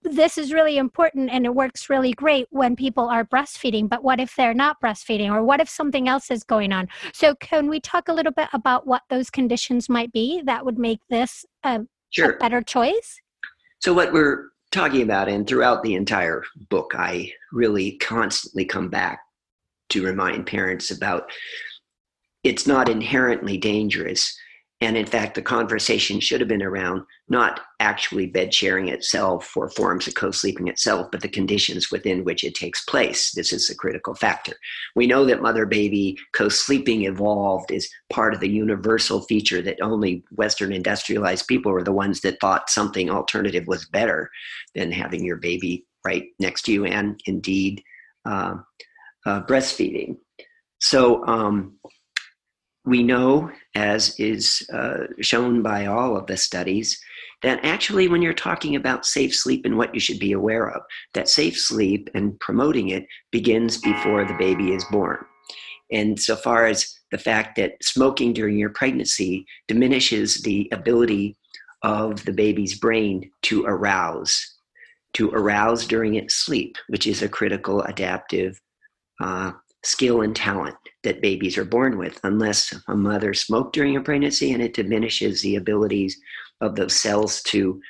this 0.03 0.39
is 0.39 0.53
really 0.53 0.79
important 0.79 1.31
and 1.31 1.45
it 1.45 1.55
works 1.55 1.91
really 1.91 2.13
great 2.13 2.47
when 2.51 2.75
people 2.75 3.09
are 3.09 3.25
breastfeeding. 3.25 3.89
But 3.89 4.03
what 4.03 4.21
if 4.21 4.35
they're 4.35 4.55
not 4.55 4.81
breastfeeding, 4.81 5.31
or 5.31 5.43
what 5.43 5.61
if 5.61 5.69
something 5.69 6.09
else 6.09 6.31
is 6.31 6.43
going 6.43 6.73
on? 6.73 6.89
So, 7.13 7.35
can 7.37 7.69
we 7.69 7.81
talk 7.81 8.09
a 8.09 8.13
little 8.13 8.33
bit 8.33 8.49
about 8.53 8.87
what 8.87 9.03
those 9.11 9.31
conditions 9.31 9.89
might 9.89 10.13
be 10.13 10.43
that 10.45 10.65
would 10.65 10.79
make 10.79 11.01
this 11.09 11.45
a, 11.65 11.81
sure. 12.11 12.33
a 12.33 12.37
better 12.39 12.63
choice? 12.63 13.21
So, 13.81 13.93
what 13.93 14.13
we're 14.13 14.49
talking 14.71 15.03
about, 15.03 15.29
and 15.29 15.47
throughout 15.47 15.83
the 15.83 15.95
entire 15.95 16.45
book, 16.69 16.93
I 16.97 17.33
really 17.53 17.93
constantly 17.99 18.65
come 18.65 18.89
back 18.89 19.21
to 19.91 20.05
remind 20.05 20.47
parents 20.47 20.91
about 20.91 21.31
it's 22.43 22.67
not 22.67 22.89
inherently 22.89 23.59
dangerous. 23.59 24.35
And 24.83 24.97
in 24.97 25.05
fact, 25.05 25.35
the 25.35 25.43
conversation 25.43 26.21
should 26.21 26.41
have 26.41 26.49
been 26.49 26.63
around 26.63 27.03
not 27.29 27.61
actually 27.81 28.27
bed 28.27 28.55
sharing 28.55 28.89
itself 28.89 29.55
or 29.55 29.69
forms 29.69 30.09
of 30.09 30.15
co 30.15 30.31
sleeping 30.31 30.69
itself, 30.69 31.09
but 31.13 31.21
the 31.21 31.29
conditions 31.29 31.91
within 31.91 32.25
which 32.25 32.45
it 32.45 32.55
takes 32.55 32.83
place. 32.87 33.33
This 33.33 33.53
is 33.53 33.69
a 33.69 33.75
critical 33.75 34.15
factor. 34.15 34.55
We 34.97 35.07
know 35.07 35.27
that 35.27 35.43
mother 35.43 35.67
baby 35.67 36.17
co 36.33 36.49
sleeping 36.49 37.05
evolved 37.05 37.71
is 37.71 37.91
part 38.09 38.33
of 38.33 38.41
the 38.41 38.49
universal 38.49 39.21
feature 39.23 39.61
that 39.61 39.83
only 39.83 40.25
Western 40.33 40.73
industrialized 40.73 41.47
people 41.47 41.73
were 41.73 41.85
the 41.85 41.93
ones 41.93 42.23
that 42.23 42.41
thought 42.41 42.71
something 42.71 43.11
alternative 43.11 43.67
was 43.67 43.85
better 43.87 44.31
than 44.75 44.91
having 44.93 45.23
your 45.25 45.37
baby 45.37 45.85
right 46.07 46.25
next 46.39 46.63
to 46.63 46.73
you, 46.73 46.87
and 46.87 47.21
indeed, 47.27 47.83
uh, 48.25 48.55
uh, 49.27 49.43
breastfeeding. 49.43 50.17
So 50.81 51.27
um, 51.27 51.77
we 52.91 53.03
know, 53.03 53.51
as 53.75 54.19
is 54.19 54.69
uh, 54.75 55.05
shown 55.21 55.63
by 55.63 55.87
all 55.87 56.17
of 56.17 56.27
the 56.27 56.37
studies, 56.37 57.01
that 57.43 57.65
actually 57.65 58.09
when 58.09 58.21
you're 58.21 58.35
talking 58.35 58.77
about 58.77 59.07
safe 59.07 59.35
sleep 59.35 59.65
and 59.65 59.79
what 59.79 59.95
you 59.95 60.01
should 60.01 60.19
be 60.19 60.33
aware 60.33 60.69
of, 60.69 60.83
that 61.15 61.29
safe 61.29 61.59
sleep 61.59 62.11
and 62.15 62.39
promoting 62.41 62.89
it 62.91 63.07
begins 63.31 63.79
before 63.79 64.25
the 64.25 64.35
baby 64.35 64.75
is 64.75 64.85
born. 64.87 65.19
And 65.93 66.21
so 66.21 66.37
far 66.37 66.67
as 66.67 66.93
the 67.11 67.19
fact 67.19 67.57
that 67.57 67.83
smoking 67.83 68.33
during 68.33 68.59
your 68.59 68.71
pregnancy 68.71 69.47
diminishes 69.69 70.43
the 70.43 70.69
ability 70.73 71.37
of 71.83 72.25
the 72.25 72.33
baby's 72.33 72.79
brain 72.79 73.31
to 73.43 73.65
arouse, 73.65 74.57
to 75.15 75.31
arouse 75.31 75.87
during 75.87 76.17
its 76.17 76.35
sleep, 76.35 76.77
which 76.89 77.07
is 77.07 77.23
a 77.23 77.29
critical 77.29 77.83
adaptive 77.83 78.61
uh, 79.21 79.53
skill 79.83 80.23
and 80.23 80.37
talent 80.37 80.77
that 81.03 81.23
babies 81.23 81.57
are 81.57 81.65
born 81.65 81.97
with, 81.99 82.21
unless 82.25 82.75
a 82.89 82.97
mother 82.97 83.33
smoked 83.35 83.75
during 83.75 83.97
a 83.97 84.01
pregnancy 84.01 84.53
and 84.53 84.63
it 84.63 84.75
diminishes 84.75 85.41
the 85.41 85.57
abilities 85.57 86.21
of 86.61 86.77
those 86.77 86.95
cells 86.95 87.43
to 87.45 87.81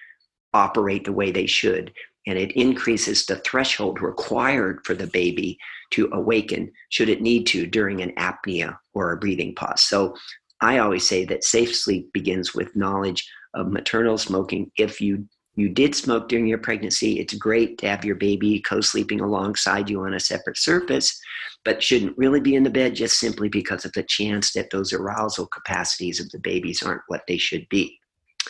operate 0.55 1.05
the 1.05 1.13
way 1.13 1.31
they 1.31 1.47
should. 1.47 1.93
And 2.27 2.39
it 2.39 2.53
increases 2.53 3.27
the 3.27 3.37
threshold 3.37 4.01
required 4.01 4.81
for 4.85 4.95
the 4.95 5.07
baby 5.07 5.59
to 5.93 6.09
awaken, 6.13 6.71
should 6.91 7.09
it 7.09 7.23
need 7.23 7.47
to, 7.49 7.67
during 7.67 8.01
an 8.03 8.13
apnea 8.17 8.77
or 8.95 9.13
a 9.13 9.17
breathing 9.17 9.55
pause. 9.55 9.81
So 9.81 10.15
I 10.61 10.79
always 10.79 11.07
say 11.07 11.25
that 11.25 11.45
safe 11.45 11.75
sleep 11.75 12.13
begins 12.13 12.55
with 12.55 12.77
knowledge 12.77 13.29
of 13.55 13.73
maternal 13.73 14.19
smoking 14.19 14.71
if 14.77 15.01
you 15.01 15.27
you 15.61 15.69
did 15.69 15.95
smoke 15.95 16.29
during 16.29 16.47
your 16.47 16.59
pregnancy, 16.59 17.21
it's 17.21 17.35
great 17.35 17.79
to 17.79 17.89
have 17.89 18.05
your 18.05 18.17
baby 18.17 18.61
co 18.61 18.81
sleeping 18.81 19.21
alongside 19.21 19.91
you 19.91 20.03
on 20.03 20.15
a 20.15 20.21
separate 20.21 20.57
surface, 20.57 21.21
but 21.65 21.83
shouldn't 21.83 22.17
really 22.17 22.41
be 22.41 22.55
in 22.55 22.65
the 22.65 22.71
bed 22.71 22.95
just 22.95 23.21
simply 23.21 23.49
because 23.49 23.85
of 23.85 23.93
the 23.93 24.03
chance 24.03 24.53
that 24.53 24.71
those 24.71 24.93
arousal 24.93 25.47
capacities 25.47 26.19
of 26.19 26.31
the 26.31 26.39
babies 26.39 26.83
aren't 26.83 27.03
what 27.09 27.23
they 27.29 27.37
should 27.37 27.69
be. 27.69 27.99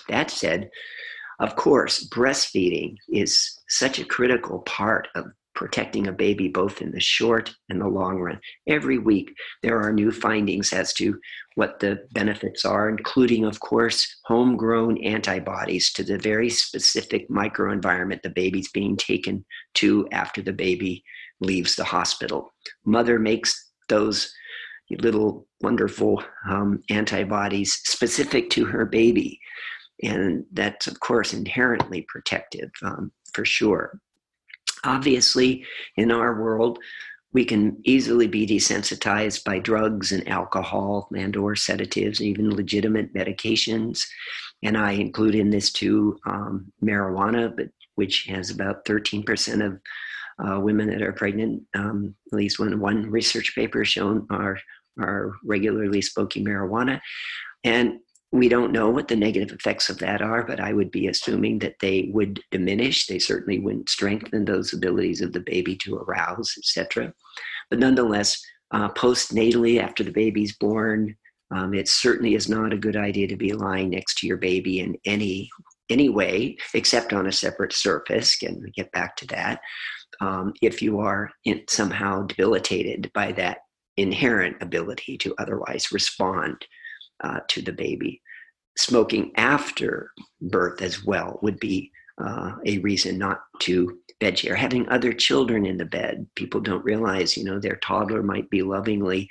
That 0.09 0.31
said, 0.31 0.71
of 1.41 1.57
course, 1.57 2.09
breastfeeding 2.09 2.97
is 3.09 3.61
such 3.69 3.99
a 3.99 4.05
critical 4.05 4.61
part 4.61 5.09
of 5.15 5.27
protecting 5.61 6.07
a 6.07 6.13
baby 6.13 6.49
both 6.49 6.81
in 6.81 6.91
the 6.91 7.01
short 7.01 7.55
and 7.69 7.83
the 7.83 7.87
long 7.87 8.19
run. 8.19 8.41
Every 8.67 8.97
week, 8.97 9.31
there 9.63 9.79
are 9.79 9.93
new 9.93 10.11
findings 10.11 10.73
as 10.73 10.95
to 10.95 11.21
what 11.55 11.81
the 11.81 11.99
benefits 12.13 12.65
are, 12.65 12.89
including, 12.89 13.45
of 13.45 13.61
course, 13.61 14.09
homegrown 14.25 14.97
antibodies 15.05 15.93
to 15.93 16.03
the 16.03 16.17
very 16.17 16.49
specific 16.49 17.29
microenvironment 17.29 18.23
the 18.23 18.31
baby's 18.31 18.71
being 18.71 18.97
taken 18.97 19.45
to 19.75 20.09
after 20.13 20.41
the 20.41 20.55
baby 20.55 21.05
leaves 21.41 21.77
the 21.77 21.85
hospital. 21.85 22.55
Mother 22.87 23.19
makes 23.19 23.71
those 23.91 24.33
little 25.03 25.47
wonderful 25.61 26.25
um, 26.49 26.83
antibodies 26.89 27.75
specific 27.85 28.49
to 28.49 28.65
her 28.65 28.87
baby. 28.87 29.39
And 30.03 30.47
that's, 30.53 30.87
of 30.87 31.01
course, 31.01 31.35
inherently 31.35 32.07
protective 32.09 32.71
um, 32.83 33.13
for 33.35 33.45
sure. 33.45 34.01
Obviously, 34.85 35.65
in 35.97 36.11
our 36.11 36.41
world, 36.41 36.79
we 37.33 37.45
can 37.45 37.81
easily 37.85 38.27
be 38.27 38.47
desensitized 38.47 39.45
by 39.45 39.59
drugs 39.59 40.11
and 40.11 40.27
alcohol 40.29 41.09
and 41.17 41.37
or 41.37 41.55
sedatives 41.55 42.21
even 42.21 42.55
legitimate 42.55 43.15
medications. 43.15 44.05
And 44.63 44.77
i 44.77 44.93
include 44.93 45.35
in 45.35 45.51
this 45.51 45.73
too 45.73 46.19
um, 46.27 46.73
marijuana 46.83 47.55
but 47.57 47.69
which 47.95 48.25
has 48.25 48.51
about 48.51 48.85
13% 48.85 49.65
of 49.65 49.81
uh, 50.45 50.59
women 50.59 50.89
that 50.89 51.03
are 51.03 51.13
pregnant. 51.13 51.63
Um, 51.75 52.15
at 52.33 52.37
least 52.37 52.59
when 52.59 52.81
one 52.81 53.11
research 53.11 53.55
paper 53.55 53.85
shown 53.85 54.27
are 54.31 54.59
are 54.99 55.33
regularly 55.45 56.03
smoking 56.03 56.45
marijuana. 56.45 57.01
And 57.65 58.01
we 58.33 58.49
don't 58.49 58.73
know 58.73 58.89
what 58.91 59.09
the 59.09 59.17
negative 59.17 59.51
effects 59.51 59.91
of 59.91 59.99
that 59.99 60.23
are, 60.23 60.45
but 60.45 60.61
I 60.61 60.73
would 60.73 60.91
be 60.91 61.09
assuming 61.09 61.59
that 61.61 61.77
they 61.81 62.11
would 62.13 62.41
diminish. 62.51 63.07
They 63.07 63.19
certainly 63.19 63.59
wouldn't 63.59 63.89
strengthen 63.89 64.45
those 64.45 64.73
abilities 64.73 65.21
of 65.21 65.33
the 65.33 65.41
baby 65.41 65.77
to 65.79 65.97
arouse, 65.97 66.55
etc. 66.57 67.13
But 67.71 67.81
nonetheless, 67.81 68.41
uh, 68.71 68.89
postnatally 68.91 69.83
after 69.83 70.05
the 70.05 70.13
baby's 70.13 70.57
born, 70.57 71.17
um, 71.51 71.75
it 71.75 71.89
certainly 71.89 72.37
is 72.37 72.49
not 72.49 72.73
a 72.73 72.79
good 72.79 72.97
idea 72.97 73.27
to 73.27 73.37
be 73.37 73.53
lying 73.53 73.91
next 73.91 74.19
to 74.19 74.29
your 74.29 74.37
baby 74.37 74.81
in 74.81 74.97
any 75.05 75.51
any 75.89 76.09
way, 76.09 76.57
except 76.73 77.13
on 77.13 77.27
a 77.27 77.33
separate 77.33 77.73
surface. 77.73 78.37
Can 78.37 78.63
we 78.63 78.71
get 78.71 78.93
back 78.93 79.17
to 79.17 79.27
that? 79.27 79.61
Um, 80.21 80.55
if 80.63 80.81
you 80.81 81.01
are 81.01 81.33
in, 81.45 81.63
somehow 81.69 82.23
debilitated 82.23 83.11
by 83.13 83.33
that 83.33 83.59
inherent 83.97 84.57
ability 84.61 85.19
to 85.19 85.35
otherwise 85.39 85.91
respond 85.91 86.65
uh, 87.23 87.41
to 87.49 87.63
the 87.63 87.73
baby. 87.73 88.21
Smoking 88.77 89.33
after 89.37 90.11
birth 90.41 90.83
as 90.83 91.05
well 91.05 91.39
would 91.43 91.59
be 91.61 91.91
uh, 92.19 92.53
a 92.67 92.79
reason 92.79 93.19
not 93.19 93.41
to 93.61 93.99
bed 94.21 94.39
share. 94.39 94.55
Having 94.55 94.89
other 94.89 95.13
children 95.13 95.67
in 95.67 95.77
the 95.77 95.85
bed, 95.85 96.27
people 96.35 96.61
don't 96.61 96.85
realize, 96.85 97.37
you 97.37 97.45
know, 97.45 97.59
their 97.59 97.77
toddler 97.77 98.23
might 98.23 98.49
be 98.51 98.63
lovingly, 98.63 99.29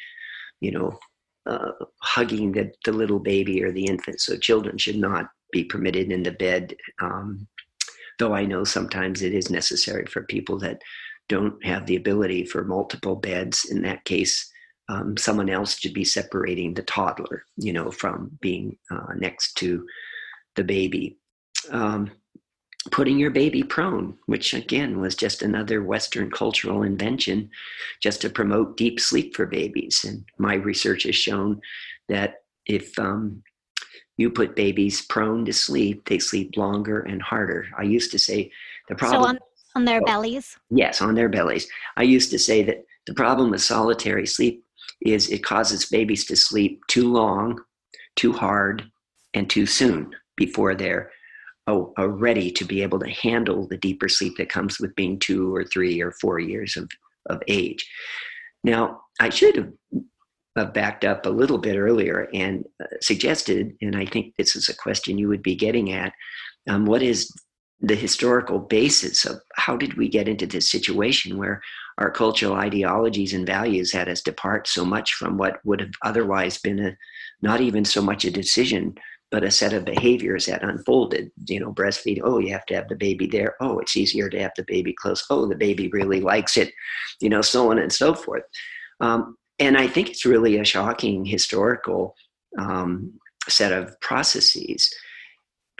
you 0.59 0.71
know, 0.71 0.97
uh, 1.45 1.71
hugging 2.01 2.51
the, 2.51 2.71
the 2.85 2.91
little 2.91 3.19
baby 3.19 3.63
or 3.63 3.71
the 3.71 3.85
infant. 3.85 4.19
So 4.19 4.37
children 4.37 4.77
should 4.77 4.97
not 4.97 5.29
be 5.51 5.63
permitted 5.63 6.11
in 6.11 6.23
the 6.23 6.31
bed. 6.31 6.75
Um, 7.01 7.47
though 8.17 8.33
I 8.33 8.45
know 8.45 8.63
sometimes 8.63 9.21
it 9.21 9.33
is 9.33 9.49
necessary 9.49 10.05
for 10.05 10.23
people 10.23 10.59
that 10.59 10.81
don't 11.29 11.63
have 11.63 11.85
the 11.85 11.95
ability 11.95 12.45
for 12.45 12.63
multiple 12.65 13.15
beds. 13.15 13.67
In 13.71 13.81
that 13.83 14.03
case, 14.03 14.51
um, 14.89 15.15
someone 15.17 15.49
else 15.49 15.77
should 15.77 15.93
be 15.93 16.03
separating 16.03 16.73
the 16.73 16.81
toddler, 16.81 17.45
you 17.57 17.71
know, 17.71 17.91
from 17.91 18.37
being 18.41 18.75
uh, 18.91 19.13
next 19.15 19.53
to 19.57 19.85
the 20.55 20.63
baby. 20.63 21.17
Um, 21.69 22.11
putting 22.91 23.19
your 23.19 23.29
baby 23.29 23.61
prone, 23.61 24.17
which 24.25 24.53
again 24.53 24.99
was 24.99 25.15
just 25.15 25.43
another 25.43 25.83
Western 25.83 26.31
cultural 26.31 26.81
invention 26.81 27.49
just 28.01 28.21
to 28.21 28.29
promote 28.29 28.77
deep 28.77 28.99
sleep 28.99 29.35
for 29.35 29.45
babies. 29.45 30.03
And 30.07 30.25
my 30.39 30.55
research 30.55 31.03
has 31.03 31.15
shown 31.15 31.61
that 32.07 32.41
if 32.65 32.97
um, 32.97 33.43
you 34.17 34.31
put 34.31 34.55
babies 34.55 35.05
prone 35.05 35.45
to 35.45 35.53
sleep, 35.53 36.07
they 36.07 36.17
sleep 36.17 36.57
longer 36.57 37.01
and 37.01 37.21
harder. 37.21 37.67
I 37.77 37.83
used 37.83 38.11
to 38.11 38.19
say 38.19 38.51
the 38.87 38.95
problem. 38.95 39.21
So 39.21 39.29
on, 39.29 39.39
on 39.75 39.85
their 39.85 40.01
oh, 40.01 40.05
bellies? 40.05 40.57
Yes, 40.71 41.01
on 41.01 41.13
their 41.13 41.29
bellies. 41.29 41.67
I 41.95 42.03
used 42.03 42.31
to 42.31 42.39
say 42.39 42.63
that 42.63 42.85
the 43.05 43.13
problem 43.13 43.51
with 43.51 43.61
solitary 43.61 44.25
sleep 44.25 44.63
is 45.01 45.29
it 45.29 45.43
causes 45.43 45.85
babies 45.85 46.25
to 46.25 46.35
sleep 46.35 46.81
too 46.87 47.11
long, 47.11 47.59
too 48.15 48.33
hard, 48.33 48.89
and 49.33 49.49
too 49.49 49.65
soon 49.65 50.13
before 50.35 50.75
they're 50.75 51.11
oh, 51.67 51.93
are 51.97 52.09
ready 52.09 52.51
to 52.51 52.65
be 52.65 52.81
able 52.81 52.99
to 52.99 53.09
handle 53.09 53.67
the 53.67 53.77
deeper 53.77 54.09
sleep 54.09 54.35
that 54.37 54.49
comes 54.49 54.79
with 54.79 54.95
being 54.95 55.19
two 55.19 55.55
or 55.55 55.63
three 55.63 56.01
or 56.01 56.11
four 56.13 56.39
years 56.39 56.75
of, 56.75 56.89
of 57.29 57.41
age. 57.47 57.87
Now, 58.63 59.01
I 59.19 59.29
should 59.29 59.55
have 59.55 59.71
uh, 60.55 60.65
backed 60.65 61.05
up 61.05 61.25
a 61.25 61.29
little 61.29 61.59
bit 61.59 61.77
earlier 61.77 62.27
and 62.33 62.65
uh, 62.81 62.87
suggested, 63.01 63.75
and 63.81 63.95
I 63.95 64.05
think 64.05 64.33
this 64.37 64.55
is 64.55 64.67
a 64.67 64.75
question 64.75 65.17
you 65.17 65.27
would 65.27 65.43
be 65.43 65.55
getting 65.55 65.91
at, 65.93 66.11
um, 66.67 66.85
what 66.85 67.03
is 67.03 67.31
the 67.81 67.95
historical 67.95 68.59
basis 68.59 69.25
of 69.25 69.39
how 69.55 69.77
did 69.77 69.95
we 69.95 70.09
get 70.09 70.27
into 70.27 70.45
this 70.45 70.69
situation 70.69 71.37
where 71.37 71.61
our 71.99 72.09
cultural 72.09 72.55
ideologies 72.55 73.33
and 73.33 73.45
values 73.45 73.91
had 73.91 74.09
us 74.09 74.21
depart 74.21 74.67
so 74.67 74.83
much 74.83 75.13
from 75.13 75.37
what 75.37 75.59
would 75.65 75.81
have 75.81 75.91
otherwise 76.03 76.57
been 76.57 76.79
a 76.79 76.97
not 77.41 77.61
even 77.61 77.85
so 77.85 78.01
much 78.01 78.25
a 78.25 78.31
decision 78.31 78.95
but 79.31 79.43
a 79.43 79.51
set 79.51 79.73
of 79.73 79.85
behaviors 79.85 80.47
that 80.47 80.63
unfolded. 80.63 81.29
You 81.47 81.59
know 81.59 81.73
breastfeeding 81.73 82.21
oh 82.23 82.39
you 82.39 82.51
have 82.51 82.65
to 82.67 82.75
have 82.75 82.87
the 82.87 82.95
baby 82.95 83.27
there. 83.27 83.55
Oh 83.61 83.79
it's 83.79 83.97
easier 83.97 84.29
to 84.29 84.39
have 84.39 84.51
the 84.55 84.65
baby 84.67 84.93
close. 84.93 85.25
Oh 85.29 85.45
the 85.45 85.55
baby 85.55 85.89
really 85.89 86.21
likes 86.21 86.57
it. 86.57 86.73
You 87.21 87.29
know 87.29 87.41
so 87.41 87.69
on 87.69 87.77
and 87.77 87.91
so 87.91 88.15
forth. 88.15 88.43
Um, 89.01 89.35
and 89.59 89.77
i 89.77 89.87
think 89.87 90.09
it's 90.09 90.25
really 90.25 90.57
a 90.57 90.65
shocking 90.65 91.25
historical 91.25 92.15
um, 92.57 93.13
set 93.47 93.71
of 93.73 93.99
processes. 93.99 94.91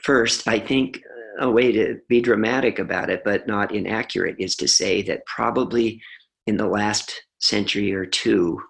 First 0.03 0.47
i 0.47 0.59
think 0.59 1.01
a 1.39 1.49
way 1.49 1.71
to 1.71 1.99
be 2.07 2.21
dramatic 2.21 2.79
about 2.79 3.09
it 3.09 3.21
but 3.23 3.47
not 3.47 3.73
inaccurate 3.73 4.35
is 4.39 4.55
to 4.55 4.67
say 4.67 5.01
that 5.01 5.25
probably 5.25 6.01
in 6.47 6.57
the 6.57 6.67
last 6.67 7.23
century 7.39 7.93
or 7.93 8.05
two 8.05 8.61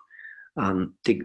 um, 0.58 0.94
the 1.06 1.22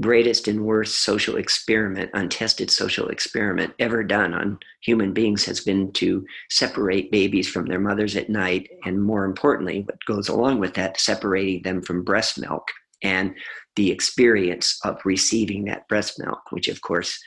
greatest 0.00 0.48
and 0.48 0.64
worst 0.64 1.02
social 1.02 1.36
experiment, 1.36 2.10
untested 2.14 2.70
social 2.70 3.08
experiment 3.08 3.72
ever 3.78 4.02
done 4.02 4.34
on 4.34 4.58
human 4.82 5.12
beings 5.12 5.44
has 5.44 5.60
been 5.60 5.92
to 5.92 6.24
separate 6.50 7.12
babies 7.12 7.48
from 7.48 7.66
their 7.66 7.80
mothers 7.80 8.16
at 8.16 8.30
night. 8.30 8.68
And 8.84 9.02
more 9.02 9.24
importantly, 9.24 9.82
what 9.82 9.98
goes 10.06 10.28
along 10.28 10.58
with 10.58 10.74
that, 10.74 11.00
separating 11.00 11.62
them 11.62 11.82
from 11.82 12.04
breast 12.04 12.38
milk 12.38 12.66
and 13.02 13.34
the 13.76 13.90
experience 13.90 14.78
of 14.84 15.00
receiving 15.04 15.64
that 15.64 15.88
breast 15.88 16.18
milk, 16.18 16.40
which 16.50 16.68
of 16.68 16.80
course 16.82 17.18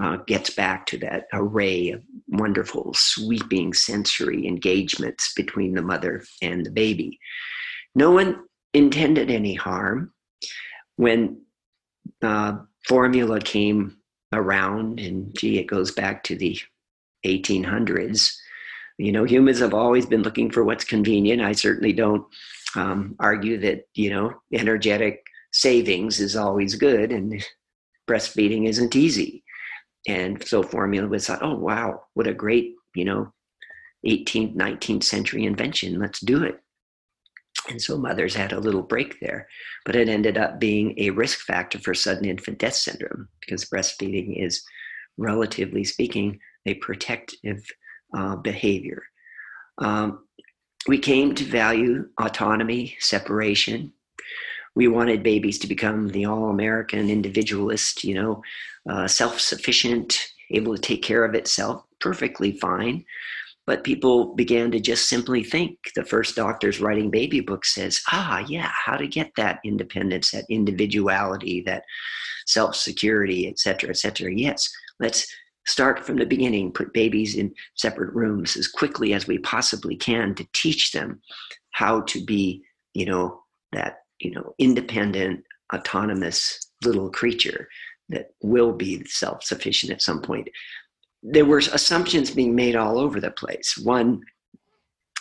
uh, 0.00 0.16
gets 0.26 0.50
back 0.50 0.86
to 0.86 0.98
that 0.98 1.26
array 1.32 1.90
of 1.90 2.02
wonderful, 2.28 2.92
sweeping 2.94 3.72
sensory 3.72 4.46
engagements 4.46 5.32
between 5.34 5.74
the 5.74 5.82
mother 5.82 6.24
and 6.42 6.66
the 6.66 6.70
baby. 6.70 7.18
No 7.94 8.10
one 8.10 8.44
intended 8.72 9.30
any 9.30 9.54
harm. 9.54 10.12
When 10.96 11.42
uh, 12.22 12.58
formula 12.86 13.40
came 13.40 13.96
around, 14.32 14.98
and 14.98 15.34
gee, 15.36 15.58
it 15.58 15.66
goes 15.66 15.92
back 15.92 16.24
to 16.24 16.36
the 16.36 16.58
1800s. 17.24 18.34
You 18.98 19.12
know, 19.12 19.24
humans 19.24 19.60
have 19.60 19.74
always 19.74 20.06
been 20.06 20.22
looking 20.22 20.50
for 20.50 20.64
what's 20.64 20.84
convenient. 20.84 21.42
I 21.42 21.52
certainly 21.52 21.92
don't 21.92 22.24
um, 22.76 23.16
argue 23.18 23.58
that, 23.58 23.86
you 23.94 24.10
know, 24.10 24.34
energetic 24.52 25.24
savings 25.52 26.20
is 26.20 26.36
always 26.36 26.74
good 26.74 27.12
and 27.12 27.44
breastfeeding 28.08 28.68
isn't 28.68 28.96
easy. 28.96 29.43
And 30.06 30.46
so 30.46 30.62
formula 30.62 31.08
was 31.08 31.26
thought, 31.26 31.42
oh, 31.42 31.54
wow, 31.54 32.02
what 32.14 32.26
a 32.26 32.34
great, 32.34 32.74
you 32.94 33.04
know, 33.04 33.32
18th, 34.06 34.54
19th 34.54 35.02
century 35.02 35.44
invention. 35.44 35.98
Let's 35.98 36.20
do 36.20 36.42
it. 36.42 36.60
And 37.70 37.80
so 37.80 37.96
mothers 37.96 38.34
had 38.34 38.52
a 38.52 38.60
little 38.60 38.82
break 38.82 39.18
there, 39.20 39.48
but 39.86 39.96
it 39.96 40.08
ended 40.08 40.36
up 40.36 40.60
being 40.60 40.94
a 40.98 41.10
risk 41.10 41.40
factor 41.40 41.78
for 41.78 41.94
sudden 41.94 42.26
infant 42.26 42.58
death 42.58 42.74
syndrome 42.74 43.28
because 43.40 43.64
breastfeeding 43.64 44.44
is, 44.44 44.62
relatively 45.16 45.84
speaking, 45.84 46.38
a 46.66 46.74
protective 46.74 47.64
uh, 48.14 48.36
behavior. 48.36 49.02
Um, 49.78 50.26
we 50.86 50.98
came 50.98 51.34
to 51.34 51.44
value 51.44 52.06
autonomy, 52.20 52.96
separation. 53.00 53.93
We 54.76 54.88
wanted 54.88 55.22
babies 55.22 55.58
to 55.60 55.66
become 55.66 56.08
the 56.08 56.24
all 56.24 56.50
American 56.50 57.08
individualist, 57.10 58.04
you 58.04 58.14
know, 58.14 58.42
uh, 58.88 59.06
self 59.08 59.40
sufficient, 59.40 60.18
able 60.50 60.74
to 60.74 60.80
take 60.80 61.02
care 61.02 61.24
of 61.24 61.34
itself, 61.34 61.84
perfectly 62.00 62.52
fine. 62.52 63.04
But 63.66 63.84
people 63.84 64.34
began 64.34 64.70
to 64.72 64.80
just 64.80 65.08
simply 65.08 65.42
think. 65.42 65.78
The 65.94 66.04
first 66.04 66.36
doctor's 66.36 66.80
writing 66.80 67.10
baby 67.10 67.40
book 67.40 67.64
says, 67.64 68.02
ah, 68.12 68.44
yeah, 68.46 68.70
how 68.84 68.96
to 68.96 69.06
get 69.06 69.30
that 69.36 69.60
independence, 69.64 70.32
that 70.32 70.44
individuality, 70.50 71.62
that 71.62 71.84
self 72.46 72.76
security, 72.76 73.48
et 73.48 73.58
cetera, 73.58 73.90
et 73.90 73.96
cetera. 73.96 74.32
Yes, 74.34 74.70
let's 75.00 75.26
start 75.66 76.04
from 76.04 76.16
the 76.16 76.26
beginning, 76.26 76.72
put 76.72 76.92
babies 76.92 77.36
in 77.36 77.54
separate 77.74 78.14
rooms 78.14 78.56
as 78.56 78.68
quickly 78.68 79.14
as 79.14 79.26
we 79.26 79.38
possibly 79.38 79.96
can 79.96 80.34
to 80.34 80.46
teach 80.52 80.92
them 80.92 81.20
how 81.70 82.02
to 82.02 82.22
be, 82.24 82.62
you 82.92 83.06
know, 83.06 83.40
that, 83.72 84.03
you 84.24 84.30
know, 84.32 84.54
independent, 84.58 85.44
autonomous 85.74 86.58
little 86.84 87.10
creature 87.10 87.68
that 88.08 88.30
will 88.42 88.72
be 88.72 89.04
self 89.04 89.42
sufficient 89.44 89.92
at 89.92 90.02
some 90.02 90.20
point 90.20 90.48
there 91.24 91.46
were 91.46 91.58
assumptions 91.58 92.30
being 92.30 92.54
made 92.54 92.76
all 92.76 92.98
over 92.98 93.18
the 93.18 93.30
place. 93.30 93.78
One, 93.82 94.20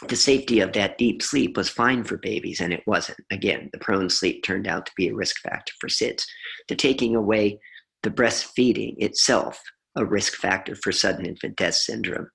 the 0.09 0.17
safety 0.17 0.59
of 0.59 0.73
that 0.73 0.97
deep 0.97 1.23
sleep 1.23 1.55
was 1.55 1.69
fine 1.69 2.03
for 2.03 2.17
babies, 2.17 2.59
and 2.59 2.73
it 2.73 2.83
wasn't. 2.85 3.19
Again, 3.31 3.69
the 3.71 3.79
prone 3.79 4.09
sleep 4.09 4.43
turned 4.43 4.67
out 4.67 4.85
to 4.85 4.91
be 4.97 5.07
a 5.07 5.15
risk 5.15 5.39
factor 5.41 5.71
for 5.79 5.87
SIDS. 5.87 6.25
The 6.67 6.75
taking 6.75 7.15
away 7.15 7.57
the 8.03 8.11
breastfeeding 8.11 8.95
itself, 8.97 9.61
a 9.95 10.05
risk 10.05 10.33
factor 10.33 10.75
for 10.75 10.91
sudden 10.91 11.25
infant 11.25 11.55
death 11.55 11.75
syndrome, 11.75 12.27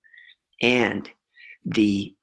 and 0.63 1.11
the 1.67 2.15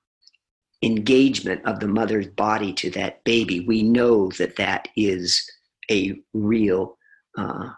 engagement 0.86 1.65
of 1.65 1.80
the 1.80 1.88
mother's 1.88 2.28
body 2.28 2.71
to 2.74 2.89
that 2.91 3.24
baby, 3.24 3.62
we 3.62 3.82
know 3.82 4.30
that 4.38 4.56
that 4.58 4.88
is 4.95 5.50
a 5.89 6.15
real 6.34 6.98
uh, 7.38 7.69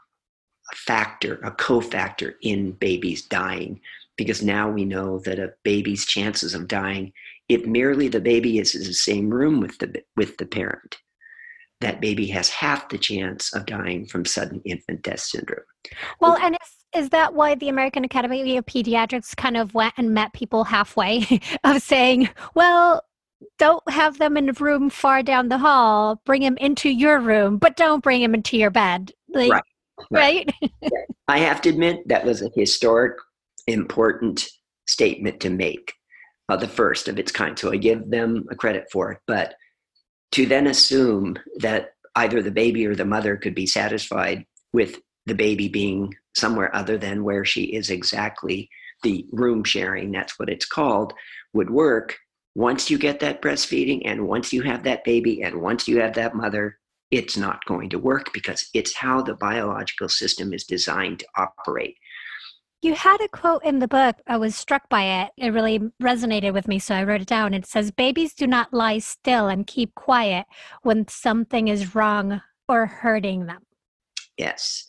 factor, 0.73 1.35
a 1.43 1.51
cofactor 1.51 2.33
in 2.41 2.71
babies 2.73 3.21
dying, 3.23 3.79
because 4.17 4.43
now 4.43 4.69
we 4.69 4.83
know 4.83 5.19
that 5.19 5.39
a 5.39 5.53
baby's 5.63 6.05
chances 6.05 6.53
of 6.53 6.67
dying, 6.67 7.13
if 7.47 7.65
merely 7.65 8.09
the 8.09 8.19
baby 8.19 8.59
is 8.59 8.75
in 8.75 8.83
the 8.83 8.93
same 8.93 9.29
room 9.29 9.61
with 9.61 9.77
the 9.79 10.03
with 10.17 10.35
the 10.37 10.45
parent, 10.45 10.97
that 11.79 12.01
baby 12.01 12.27
has 12.27 12.49
half 12.49 12.89
the 12.89 12.97
chance 12.97 13.53
of 13.53 13.65
dying 13.65 14.05
from 14.05 14.25
sudden 14.25 14.61
infant 14.65 15.01
death 15.03 15.21
syndrome. 15.21 15.63
Well, 16.19 16.37
and 16.37 16.55
is, 16.55 16.76
is 16.97 17.09
that 17.09 17.33
why 17.33 17.55
the 17.55 17.69
American 17.69 18.03
Academy 18.03 18.57
of 18.57 18.65
Pediatrics 18.65 19.35
kind 19.35 19.55
of 19.55 19.73
went 19.73 19.93
and 19.97 20.13
met 20.13 20.33
people 20.33 20.65
halfway 20.65 21.41
of 21.63 21.81
saying, 21.81 22.29
well, 22.55 23.03
don't 23.59 23.87
have 23.89 24.17
them 24.17 24.35
in 24.35 24.49
a 24.49 24.53
room 24.53 24.89
far 24.89 25.23
down 25.23 25.49
the 25.49 25.59
hall. 25.59 26.21
Bring 26.25 26.41
them 26.41 26.57
into 26.57 26.89
your 26.89 27.19
room, 27.19 27.57
but 27.57 27.75
don't 27.75 28.03
bring 28.03 28.21
them 28.21 28.33
into 28.33 28.57
your 28.57 28.71
bed. 28.71 29.11
Like, 29.29 29.51
right 29.51 29.63
right? 30.11 30.49
I 31.27 31.39
have 31.39 31.61
to 31.61 31.69
admit 31.69 32.07
that 32.07 32.25
was 32.25 32.41
a 32.41 32.51
historic, 32.55 33.17
important 33.67 34.47
statement 34.87 35.39
to 35.41 35.49
make, 35.49 35.93
uh, 36.49 36.57
the 36.57 36.67
first 36.67 37.07
of 37.07 37.19
its 37.19 37.31
kind. 37.31 37.57
So 37.57 37.71
I 37.71 37.77
give 37.77 38.09
them 38.09 38.45
a 38.49 38.55
credit 38.55 38.85
for 38.91 39.11
it. 39.11 39.19
But 39.27 39.55
to 40.33 40.45
then 40.45 40.67
assume 40.67 41.37
that 41.59 41.91
either 42.15 42.41
the 42.41 42.51
baby 42.51 42.85
or 42.85 42.95
the 42.95 43.05
mother 43.05 43.37
could 43.37 43.55
be 43.55 43.65
satisfied 43.65 44.45
with 44.73 44.99
the 45.25 45.35
baby 45.35 45.67
being 45.67 46.13
somewhere 46.37 46.73
other 46.75 46.97
than 46.97 47.23
where 47.23 47.45
she 47.45 47.63
is 47.75 47.89
exactly, 47.89 48.69
the 49.03 49.25
room 49.31 49.63
sharing, 49.63 50.11
that's 50.11 50.39
what 50.39 50.49
it's 50.49 50.65
called, 50.65 51.13
would 51.53 51.69
work. 51.69 52.17
Once 52.55 52.89
you 52.89 52.97
get 52.97 53.19
that 53.19 53.41
breastfeeding 53.41 54.01
and 54.05 54.27
once 54.27 54.51
you 54.51 54.61
have 54.63 54.83
that 54.83 55.03
baby 55.03 55.43
and 55.43 55.61
once 55.61 55.87
you 55.87 55.99
have 55.99 56.13
that 56.13 56.35
mother, 56.35 56.77
it's 57.11 57.37
not 57.37 57.63
going 57.65 57.89
to 57.89 57.99
work 57.99 58.33
because 58.33 58.69
it's 58.73 58.95
how 58.95 59.21
the 59.21 59.35
biological 59.35 60.09
system 60.09 60.53
is 60.53 60.65
designed 60.65 61.19
to 61.19 61.27
operate. 61.37 61.95
You 62.81 62.93
had 62.93 63.21
a 63.21 63.27
quote 63.27 63.63
in 63.63 63.79
the 63.79 63.87
book. 63.87 64.17
I 64.27 64.37
was 64.37 64.55
struck 64.55 64.87
by 64.87 65.23
it. 65.23 65.31
It 65.37 65.49
really 65.49 65.79
resonated 66.01 66.53
with 66.53 66.67
me, 66.67 66.77
so 66.77 66.93
I 66.93 67.03
wrote 67.03 67.21
it 67.21 67.27
down. 67.27 67.53
It 67.53 67.65
says, 67.65 67.89
Babies 67.91 68.33
do 68.33 68.45
not 68.45 68.73
lie 68.73 68.99
still 68.99 69.47
and 69.47 69.65
keep 69.65 69.95
quiet 69.95 70.45
when 70.83 71.07
something 71.07 71.69
is 71.69 71.95
wrong 71.95 72.41
or 72.67 72.85
hurting 72.85 73.47
them. 73.47 73.63
Yes, 74.37 74.86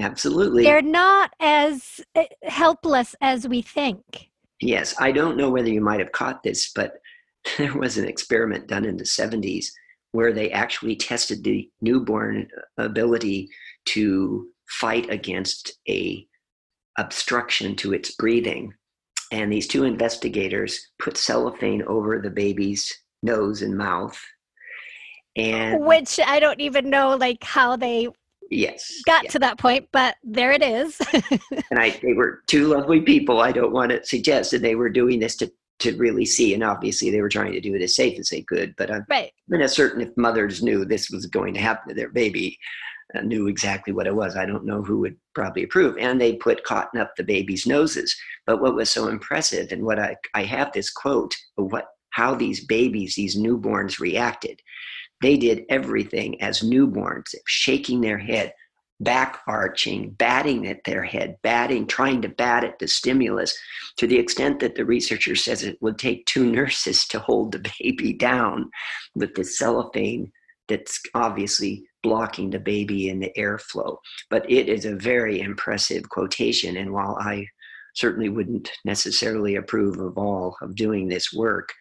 absolutely. 0.00 0.64
They're 0.64 0.82
not 0.82 1.32
as 1.40 2.00
eh, 2.14 2.26
helpless 2.42 3.14
as 3.20 3.46
we 3.46 3.62
think. 3.62 4.30
Yes, 4.60 4.94
I 4.98 5.12
don't 5.12 5.36
know 5.36 5.50
whether 5.50 5.68
you 5.68 5.80
might 5.80 6.00
have 6.00 6.12
caught 6.12 6.42
this, 6.42 6.72
but 6.74 6.94
there 7.58 7.76
was 7.76 7.98
an 7.98 8.06
experiment 8.06 8.66
done 8.66 8.84
in 8.84 8.96
the 8.96 9.04
70s 9.04 9.66
where 10.12 10.32
they 10.32 10.50
actually 10.50 10.96
tested 10.96 11.44
the 11.44 11.70
newborn 11.80 12.48
ability 12.78 13.48
to 13.86 14.48
fight 14.68 15.08
against 15.10 15.72
a 15.88 16.26
obstruction 16.98 17.76
to 17.76 17.92
its 17.92 18.14
breathing. 18.16 18.72
And 19.30 19.52
these 19.52 19.68
two 19.68 19.84
investigators 19.84 20.80
put 20.98 21.16
cellophane 21.16 21.82
over 21.82 22.18
the 22.18 22.30
baby's 22.30 22.92
nose 23.22 23.62
and 23.62 23.76
mouth. 23.76 24.18
And 25.36 25.84
which 25.84 26.18
I 26.24 26.40
don't 26.40 26.60
even 26.60 26.90
know 26.90 27.16
like 27.16 27.44
how 27.44 27.76
they 27.76 28.08
yes 28.50 29.02
got 29.06 29.28
to 29.28 29.38
that 29.38 29.58
point, 29.58 29.88
but 29.92 30.16
there 30.22 30.52
it 30.52 30.62
is. 30.62 30.98
and 31.12 31.78
I 31.78 31.90
they 32.02 32.14
were 32.14 32.42
two 32.46 32.68
lovely 32.68 33.00
people. 33.00 33.40
I 33.40 33.52
don't 33.52 33.72
want 33.72 33.90
to 33.90 34.04
suggest 34.04 34.50
that 34.52 34.62
they 34.62 34.74
were 34.74 34.90
doing 34.90 35.20
this 35.20 35.36
to 35.36 35.50
to 35.80 35.96
really 35.96 36.24
see. 36.24 36.54
And 36.54 36.62
obviously, 36.62 37.10
they 37.10 37.20
were 37.20 37.28
trying 37.28 37.52
to 37.52 37.60
do 37.60 37.74
it 37.74 37.82
as 37.82 37.94
safe 37.94 38.18
as 38.18 38.28
they 38.28 38.42
could. 38.42 38.74
But 38.76 38.90
I'm, 38.90 39.04
right. 39.08 39.32
I'm 39.52 39.60
not 39.60 39.70
certain 39.70 40.00
if 40.00 40.16
mothers 40.16 40.62
knew 40.62 40.84
this 40.84 41.10
was 41.10 41.26
going 41.26 41.54
to 41.54 41.60
happen 41.60 41.88
to 41.88 41.94
their 41.94 42.10
baby, 42.10 42.58
uh, 43.14 43.20
knew 43.20 43.46
exactly 43.46 43.92
what 43.92 44.06
it 44.06 44.14
was. 44.14 44.36
I 44.36 44.46
don't 44.46 44.64
know 44.64 44.82
who 44.82 44.98
would 45.00 45.16
probably 45.34 45.64
approve. 45.64 45.96
And 45.98 46.20
they 46.20 46.34
put 46.34 46.64
cotton 46.64 47.00
up 47.00 47.12
the 47.16 47.24
baby's 47.24 47.66
noses. 47.66 48.14
But 48.46 48.60
what 48.60 48.74
was 48.74 48.90
so 48.90 49.08
impressive, 49.08 49.72
and 49.72 49.84
what 49.84 49.98
I, 49.98 50.16
I 50.34 50.44
have 50.44 50.72
this 50.72 50.90
quote 50.90 51.34
of 51.56 51.72
what 51.72 51.86
how 52.10 52.34
these 52.34 52.64
babies, 52.64 53.14
these 53.14 53.36
newborns 53.36 54.00
reacted. 54.00 54.60
They 55.20 55.36
did 55.36 55.64
everything 55.68 56.40
as 56.40 56.60
newborns, 56.60 57.34
shaking 57.46 58.00
their 58.00 58.18
head, 58.18 58.52
back 59.00 59.40
arching, 59.46 60.10
batting 60.10 60.66
at 60.66 60.84
their 60.84 61.02
head, 61.02 61.36
batting, 61.42 61.86
trying 61.86 62.22
to 62.22 62.28
bat 62.28 62.64
at 62.64 62.78
the 62.78 62.88
stimulus 62.88 63.56
to 63.96 64.06
the 64.06 64.18
extent 64.18 64.60
that 64.60 64.74
the 64.74 64.84
researcher 64.84 65.36
says 65.36 65.62
it 65.62 65.80
would 65.80 65.98
take 65.98 66.26
two 66.26 66.50
nurses 66.50 67.06
to 67.08 67.18
hold 67.18 67.52
the 67.52 67.70
baby 67.80 68.12
down 68.12 68.70
with 69.14 69.34
the 69.34 69.44
cellophane 69.44 70.32
that's 70.68 71.00
obviously 71.14 71.84
blocking 72.02 72.50
the 72.50 72.58
baby 72.58 73.08
in 73.08 73.20
the 73.20 73.32
airflow. 73.36 73.96
But 74.30 74.48
it 74.50 74.68
is 74.68 74.84
a 74.84 74.94
very 74.94 75.40
impressive 75.40 76.08
quotation. 76.08 76.76
And 76.76 76.92
while 76.92 77.16
I 77.20 77.46
certainly 77.94 78.28
wouldn't 78.28 78.70
necessarily 78.84 79.56
approve 79.56 79.98
of 79.98 80.16
all 80.18 80.56
of 80.60 80.76
doing 80.76 81.08
this 81.08 81.32
work, 81.32 81.72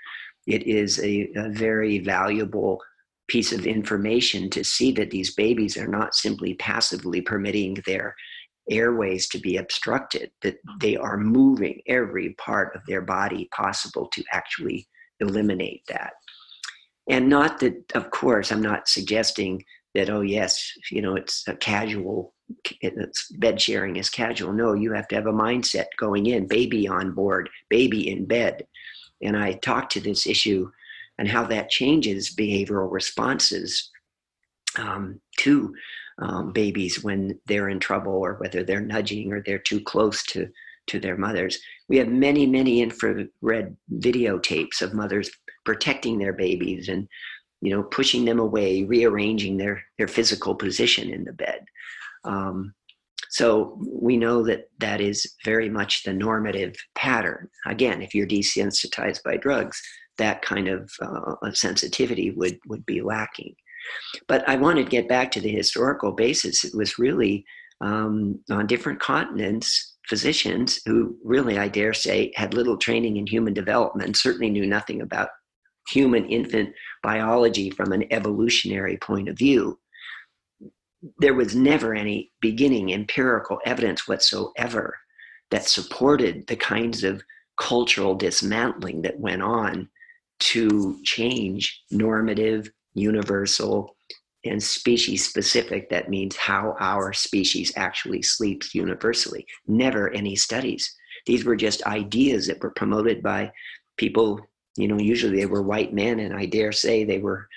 it 0.47 0.63
is 0.63 0.99
a, 0.99 1.29
a 1.35 1.49
very 1.49 1.99
valuable 1.99 2.81
piece 3.27 3.51
of 3.51 3.67
information 3.67 4.49
to 4.49 4.63
see 4.63 4.91
that 4.93 5.11
these 5.11 5.35
babies 5.35 5.77
are 5.77 5.87
not 5.87 6.15
simply 6.15 6.53
passively 6.55 7.21
permitting 7.21 7.77
their 7.85 8.15
airways 8.69 9.27
to 9.29 9.39
be 9.39 9.57
obstructed, 9.57 10.31
that 10.41 10.55
mm-hmm. 10.55 10.77
they 10.79 10.97
are 10.97 11.17
moving 11.17 11.81
every 11.87 12.31
part 12.31 12.75
of 12.75 12.81
their 12.87 13.01
body 13.01 13.49
possible 13.55 14.07
to 14.13 14.23
actually 14.31 14.87
eliminate 15.19 15.81
that. 15.87 16.13
And 17.09 17.29
not 17.29 17.59
that, 17.59 17.91
of 17.95 18.11
course, 18.11 18.51
I'm 18.51 18.61
not 18.61 18.89
suggesting 18.89 19.63
that, 19.95 20.09
oh, 20.09 20.21
yes, 20.21 20.71
you 20.91 21.01
know, 21.01 21.15
it's 21.15 21.47
a 21.47 21.55
casual, 21.55 22.33
it's 22.81 23.31
bed 23.31 23.59
sharing 23.61 23.95
is 23.95 24.09
casual. 24.09 24.51
No, 24.53 24.73
you 24.73 24.91
have 24.91 25.07
to 25.09 25.15
have 25.15 25.27
a 25.27 25.31
mindset 25.31 25.85
going 25.97 26.25
in, 26.25 26.47
baby 26.47 26.87
on 26.87 27.13
board, 27.13 27.49
baby 27.69 28.09
in 28.09 28.25
bed. 28.25 28.67
And 29.21 29.35
I 29.37 29.53
talked 29.53 29.93
to 29.93 30.01
this 30.01 30.27
issue 30.27 30.69
and 31.17 31.27
how 31.27 31.43
that 31.45 31.69
changes 31.69 32.35
behavioral 32.35 32.91
responses 32.91 33.89
um, 34.77 35.19
to 35.37 35.73
um, 36.19 36.51
babies 36.51 37.03
when 37.03 37.39
they're 37.45 37.69
in 37.69 37.79
trouble 37.79 38.13
or 38.13 38.35
whether 38.35 38.63
they're 38.63 38.81
nudging 38.81 39.31
or 39.31 39.41
they're 39.41 39.59
too 39.59 39.81
close 39.81 40.23
to, 40.23 40.47
to 40.87 40.99
their 40.99 41.17
mothers. 41.17 41.59
We 41.89 41.97
have 41.97 42.07
many, 42.07 42.45
many 42.45 42.81
infrared 42.81 43.29
videotapes 43.43 44.81
of 44.81 44.93
mothers 44.93 45.29
protecting 45.65 46.17
their 46.17 46.33
babies 46.33 46.89
and 46.89 47.07
you 47.61 47.71
know 47.75 47.83
pushing 47.83 48.23
them 48.23 48.39
away 48.39 48.83
rearranging 48.83 49.57
their 49.57 49.83
their 49.97 50.07
physical 50.07 50.55
position 50.55 51.09
in 51.09 51.23
the 51.23 51.33
bed 51.33 51.65
um, 52.23 52.73
so 53.37 53.47
we 54.03 54.17
know 54.17 54.37
that 54.43 54.69
that 54.79 54.99
is 54.99 55.35
very 55.45 55.69
much 55.69 56.03
the 56.03 56.13
normative 56.13 56.75
pattern 56.95 57.47
again 57.65 58.01
if 58.01 58.15
you're 58.15 58.27
desensitized 58.27 59.21
by 59.23 59.37
drugs 59.37 59.81
that 60.17 60.41
kind 60.41 60.67
of 60.67 60.91
uh, 61.01 61.51
sensitivity 61.53 62.31
would 62.31 62.57
would 62.67 62.85
be 62.85 63.01
lacking. 63.01 63.53
But 64.27 64.47
I 64.49 64.55
wanted 64.55 64.85
to 64.85 64.89
get 64.89 65.07
back 65.07 65.31
to 65.31 65.41
the 65.41 65.51
historical 65.51 66.11
basis. 66.11 66.63
It 66.63 66.75
was 66.75 66.99
really 66.99 67.45
um, 67.79 68.39
on 68.49 68.67
different 68.67 68.99
continents, 68.99 69.95
physicians 70.09 70.79
who 70.85 71.15
really, 71.23 71.57
I 71.57 71.67
dare 71.67 71.93
say, 71.93 72.31
had 72.35 72.53
little 72.53 72.77
training 72.77 73.17
in 73.17 73.27
human 73.27 73.53
development, 73.53 74.17
certainly 74.17 74.49
knew 74.49 74.65
nothing 74.65 75.01
about 75.01 75.29
human 75.89 76.25
infant 76.25 76.73
biology 77.03 77.69
from 77.69 77.93
an 77.93 78.11
evolutionary 78.11 78.97
point 78.97 79.29
of 79.29 79.37
view. 79.37 79.79
There 81.19 81.33
was 81.33 81.55
never 81.55 81.93
any 81.93 82.31
beginning 82.41 82.93
empirical 82.93 83.59
evidence 83.65 84.07
whatsoever 84.07 84.97
that 85.51 85.65
supported 85.65 86.47
the 86.47 86.55
kinds 86.55 87.03
of 87.03 87.21
cultural 87.57 88.15
dismantling 88.15 89.01
that 89.03 89.19
went 89.19 89.41
on 89.41 89.89
to 90.39 90.99
change 91.03 91.83
normative, 91.91 92.69
universal, 92.93 93.95
and 94.45 94.61
species 94.61 95.27
specific. 95.27 95.89
That 95.89 96.09
means 96.09 96.35
how 96.35 96.75
our 96.79 97.13
species 97.13 97.71
actually 97.75 98.21
sleeps 98.21 98.75
universally. 98.75 99.45
Never 99.67 100.09
any 100.11 100.35
studies. 100.35 100.93
These 101.25 101.45
were 101.45 101.55
just 101.55 101.83
ideas 101.83 102.47
that 102.47 102.61
were 102.61 102.71
promoted 102.71 103.21
by 103.21 103.51
people, 103.97 104.39
you 104.77 104.87
know, 104.87 104.99
usually 104.99 105.37
they 105.37 105.45
were 105.45 105.63
white 105.63 105.93
men, 105.93 106.19
and 106.19 106.35
I 106.35 106.45
dare 106.45 106.71
say 106.71 107.03
they 107.03 107.19
were 107.19 107.47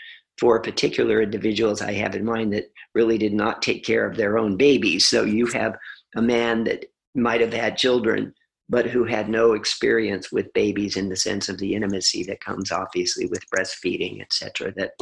for 0.40 0.60
particular 0.60 1.20
individuals 1.20 1.82
I 1.82 1.92
have 1.92 2.16
in 2.16 2.24
mind 2.24 2.52
that 2.54 2.72
really 2.94 3.18
did 3.18 3.34
not 3.34 3.60
take 3.60 3.84
care 3.84 4.08
of 4.08 4.16
their 4.16 4.38
own 4.38 4.56
babies. 4.56 5.06
So 5.06 5.24
you 5.24 5.46
have 5.48 5.76
a 6.16 6.22
man 6.22 6.64
that 6.64 6.86
might 7.14 7.42
have 7.42 7.52
had 7.52 7.76
children 7.76 8.34
but 8.70 8.86
who 8.86 9.04
had 9.04 9.28
no 9.28 9.54
experience 9.54 10.30
with 10.30 10.52
babies 10.52 10.96
in 10.96 11.08
the 11.08 11.16
sense 11.16 11.48
of 11.48 11.58
the 11.58 11.74
intimacy 11.74 12.22
that 12.22 12.40
comes 12.40 12.70
obviously 12.70 13.26
with 13.26 13.42
breastfeeding, 13.50 14.22
etc. 14.22 14.72
That 14.76 14.92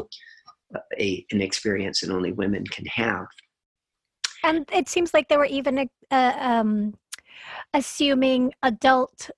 uh, 0.75 0.81
a, 0.99 1.25
an 1.31 1.43
experience 1.43 2.01
that 2.01 2.11
only 2.11 2.33
women 2.33 2.65
can 2.65 2.87
have. 2.87 3.27
And 4.43 4.67
it 4.73 4.89
seems 4.89 5.13
like 5.13 5.29
there 5.29 5.39
were 5.39 5.45
even 5.45 5.89
uh, 6.11 6.33
um, 6.39 6.95
assuming 7.75 8.55
adult 8.63 9.31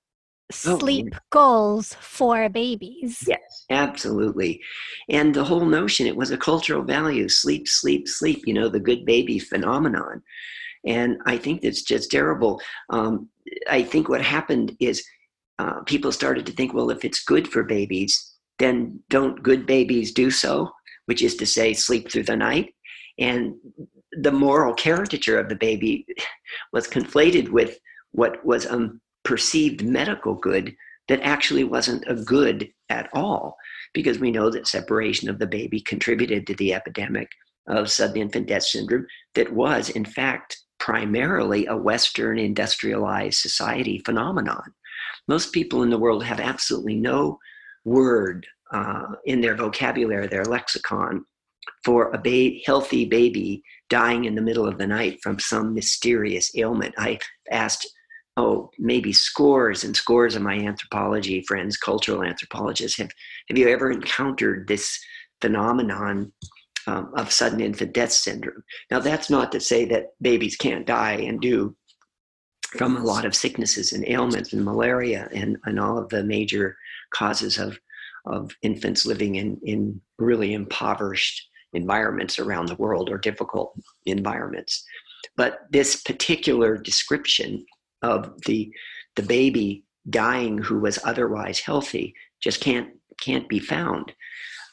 sleep 0.51 1.13
oh, 1.13 1.19
goals 1.29 1.95
for 1.99 2.49
babies. 2.49 3.23
Yes, 3.27 3.65
absolutely. 3.69 4.61
And 5.09 5.33
the 5.33 5.43
whole 5.43 5.65
notion, 5.65 6.07
it 6.07 6.15
was 6.15 6.31
a 6.31 6.37
cultural 6.37 6.83
value 6.83 7.29
sleep, 7.29 7.67
sleep, 7.67 8.07
sleep, 8.07 8.43
you 8.45 8.53
know, 8.53 8.69
the 8.69 8.79
good 8.79 9.05
baby 9.05 9.39
phenomenon. 9.39 10.21
And 10.85 11.17
I 11.25 11.37
think 11.37 11.63
it's 11.63 11.83
just 11.83 12.11
terrible. 12.11 12.61
Um, 12.89 13.29
I 13.69 13.83
think 13.83 14.09
what 14.09 14.21
happened 14.21 14.75
is 14.79 15.03
uh, 15.59 15.81
people 15.81 16.11
started 16.11 16.45
to 16.47 16.51
think, 16.51 16.73
well, 16.73 16.89
if 16.89 17.05
it's 17.05 17.23
good 17.23 17.47
for 17.47 17.63
babies, 17.63 18.35
then 18.59 18.99
don't 19.09 19.41
good 19.43 19.65
babies 19.65 20.11
do 20.11 20.31
so? 20.31 20.71
Which 21.05 21.21
is 21.21 21.35
to 21.35 21.45
say, 21.45 21.73
sleep 21.73 22.11
through 22.11 22.23
the 22.23 22.35
night. 22.35 22.73
And 23.19 23.55
the 24.13 24.31
moral 24.31 24.73
caricature 24.73 25.39
of 25.39 25.49
the 25.49 25.55
baby 25.55 26.05
was 26.73 26.87
conflated 26.87 27.49
with 27.49 27.77
what 28.11 28.43
was 28.45 28.65
a 28.65 28.89
perceived 29.31 29.81
medical 29.81 30.35
good 30.35 30.75
that 31.07 31.21
actually 31.21 31.63
wasn't 31.63 32.03
a 32.05 32.15
good 32.15 32.67
at 32.89 33.07
all, 33.13 33.55
because 33.93 34.19
we 34.19 34.29
know 34.29 34.49
that 34.49 34.67
separation 34.67 35.29
of 35.29 35.39
the 35.39 35.47
baby 35.47 35.79
contributed 35.79 36.45
to 36.45 36.53
the 36.55 36.73
epidemic 36.73 37.29
of 37.67 37.89
sudden 37.89 38.17
infant 38.17 38.49
death 38.49 38.63
syndrome 38.63 39.07
that 39.35 39.53
was, 39.53 39.89
in 39.91 40.03
fact, 40.03 40.57
primarily 40.81 41.65
a 41.67 41.77
Western 41.77 42.37
industrialized 42.37 43.39
society 43.39 44.01
phenomenon. 44.03 44.63
Most 45.29 45.53
people 45.53 45.83
in 45.83 45.89
the 45.89 45.97
world 45.97 46.25
have 46.25 46.41
absolutely 46.41 46.95
no 46.95 47.39
word 47.85 48.45
uh, 48.73 49.13
in 49.23 49.39
their 49.39 49.55
vocabulary, 49.55 50.27
their 50.27 50.43
lexicon, 50.43 51.23
for 51.85 52.11
a 52.11 52.17
ba- 52.17 52.59
healthy 52.65 53.05
baby 53.05 53.63
dying 53.89 54.25
in 54.25 54.35
the 54.35 54.41
middle 54.41 54.67
of 54.67 54.77
the 54.77 54.87
night 54.87 55.19
from 55.23 55.39
some 55.39 55.73
mysterious 55.73 56.53
ailment. 56.57 56.93
I 56.97 57.17
asked, 57.49 57.87
oh, 58.41 58.71
maybe 58.79 59.13
scores 59.13 59.83
and 59.83 59.95
scores 59.95 60.35
of 60.35 60.41
my 60.41 60.55
anthropology 60.55 61.43
friends, 61.47 61.77
cultural 61.77 62.23
anthropologists, 62.23 62.97
have, 62.97 63.11
have 63.47 63.57
you 63.57 63.69
ever 63.69 63.91
encountered 63.91 64.67
this 64.67 64.99
phenomenon 65.41 66.31
um, 66.87 67.11
of 67.15 67.31
sudden 67.31 67.59
infant 67.59 67.93
death 67.93 68.11
syndrome. 68.11 68.63
Now, 68.89 68.99
that's 68.99 69.29
not 69.29 69.51
to 69.51 69.59
say 69.59 69.85
that 69.85 70.07
babies 70.21 70.55
can't 70.55 70.85
die 70.85 71.13
and 71.13 71.39
do 71.39 71.75
from 72.77 72.97
a 72.97 73.03
lot 73.03 73.25
of 73.25 73.35
sicknesses 73.35 73.91
and 73.93 74.07
ailments 74.07 74.53
and 74.53 74.63
malaria 74.63 75.27
and, 75.33 75.57
and 75.65 75.79
all 75.79 75.97
of 75.97 76.09
the 76.09 76.23
major 76.23 76.75
causes 77.13 77.57
of, 77.57 77.77
of 78.25 78.51
infants 78.61 79.05
living 79.05 79.35
in, 79.35 79.59
in 79.63 80.01
really 80.17 80.53
impoverished 80.53 81.49
environments 81.73 82.39
around 82.39 82.67
the 82.67 82.75
world 82.75 83.09
or 83.09 83.17
difficult 83.17 83.73
environments. 84.05 84.83
But 85.35 85.59
this 85.69 86.01
particular 86.01 86.77
description 86.77 87.65
of 88.01 88.33
the, 88.45 88.71
the 89.15 89.23
baby 89.23 89.83
dying 90.09 90.57
who 90.57 90.79
was 90.79 90.99
otherwise 91.03 91.59
healthy 91.59 92.13
just 92.41 92.61
can't, 92.61 92.89
can't 93.19 93.47
be 93.47 93.59
found. 93.59 94.11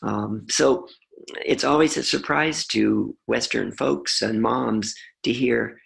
Um, 0.03 0.47
so 0.49 0.87
it's 1.45 1.65
always 1.65 1.97
a 1.97 2.03
surprise 2.03 2.67
to 2.69 3.17
Western 3.27 3.73
folks 3.73 4.23
and 4.23 4.41
moms 4.41 4.95
to 5.25 5.33
hear, 5.33 5.81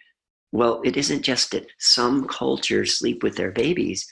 well, 0.51 0.81
it 0.83 0.97
isn't 0.97 1.23
just 1.23 1.51
that 1.51 1.67
some 1.79 2.27
cultures 2.27 2.97
sleep 2.99 3.23
with 3.23 3.35
their 3.35 3.51
babies. 3.51 4.05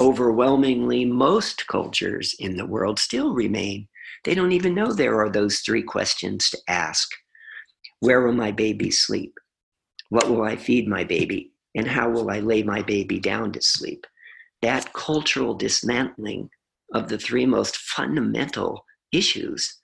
Overwhelmingly, 0.00 1.04
most 1.04 1.66
cultures 1.66 2.34
in 2.38 2.56
the 2.56 2.66
world 2.66 2.98
still 2.98 3.34
remain. 3.34 3.88
They 4.24 4.34
don't 4.34 4.52
even 4.52 4.74
know 4.74 4.92
there 4.92 5.20
are 5.20 5.30
those 5.30 5.60
three 5.60 5.82
questions 5.82 6.50
to 6.50 6.58
ask 6.68 7.08
Where 8.00 8.22
will 8.22 8.32
my 8.32 8.52
baby 8.52 8.90
sleep? 8.90 9.34
What 10.10 10.30
will 10.30 10.42
I 10.42 10.56
feed 10.56 10.86
my 10.86 11.04
baby? 11.04 11.52
And 11.74 11.86
how 11.86 12.10
will 12.10 12.30
I 12.30 12.40
lay 12.40 12.62
my 12.62 12.82
baby 12.82 13.18
down 13.18 13.52
to 13.52 13.62
sleep? 13.62 14.06
That 14.62 14.92
cultural 14.92 15.54
dismantling 15.54 16.50
of 16.94 17.08
the 17.08 17.18
three 17.18 17.46
most 17.46 17.76
fundamental 17.76 18.84
issues 19.12 19.78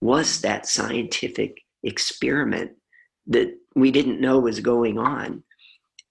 was 0.00 0.40
that 0.40 0.66
scientific 0.66 1.56
experiment 1.82 2.72
that 3.26 3.54
we 3.74 3.90
didn't 3.90 4.20
know 4.20 4.38
was 4.38 4.60
going 4.60 4.98
on. 4.98 5.42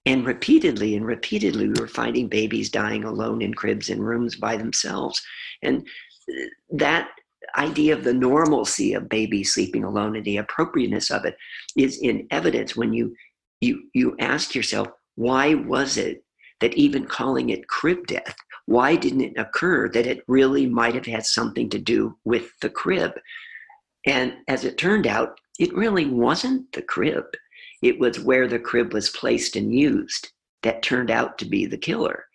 And 0.04 0.24
repeatedly 0.24 0.94
and 0.94 1.04
repeatedly, 1.04 1.68
we 1.68 1.80
were 1.80 1.88
finding 1.88 2.28
babies 2.28 2.70
dying 2.70 3.04
alone 3.04 3.42
in 3.42 3.54
cribs 3.54 3.90
in 3.90 4.00
rooms 4.00 4.36
by 4.36 4.56
themselves. 4.56 5.20
And 5.62 5.86
uh, 6.30 6.46
that 6.70 7.08
idea 7.56 7.94
of 7.94 8.04
the 8.04 8.14
normalcy 8.14 8.94
of 8.94 9.08
babies 9.08 9.54
sleeping 9.54 9.84
alone 9.84 10.16
and 10.16 10.24
the 10.24 10.36
appropriateness 10.36 11.10
of 11.10 11.24
it 11.24 11.36
is 11.76 11.98
in 12.00 12.26
evidence 12.30 12.76
when 12.76 12.92
you 12.92 13.14
you 13.60 13.82
you 13.94 14.14
ask 14.20 14.54
yourself 14.54 14.88
why 15.16 15.54
was 15.54 15.96
it 15.96 16.22
that 16.60 16.74
even 16.74 17.04
calling 17.04 17.50
it 17.50 17.68
crib 17.68 18.06
death 18.06 18.36
why 18.66 18.96
didn't 18.96 19.20
it 19.20 19.36
occur 19.36 19.88
that 19.88 20.06
it 20.06 20.24
really 20.26 20.66
might 20.66 20.94
have 20.94 21.06
had 21.06 21.26
something 21.26 21.68
to 21.68 21.78
do 21.78 22.16
with 22.24 22.50
the 22.60 22.70
crib 22.70 23.12
and 24.06 24.34
as 24.46 24.64
it 24.64 24.78
turned 24.78 25.06
out, 25.06 25.40
it 25.58 25.74
really 25.74 26.06
wasn't 26.06 26.70
the 26.72 26.82
crib. 26.82 27.24
It 27.82 27.98
was 27.98 28.20
where 28.20 28.46
the 28.46 28.58
crib 28.58 28.94
was 28.94 29.10
placed 29.10 29.56
and 29.56 29.74
used 29.74 30.30
that 30.62 30.82
turned 30.82 31.10
out 31.10 31.38
to 31.38 31.44
be 31.44 31.66
the 31.66 31.76
killer. 31.76 32.25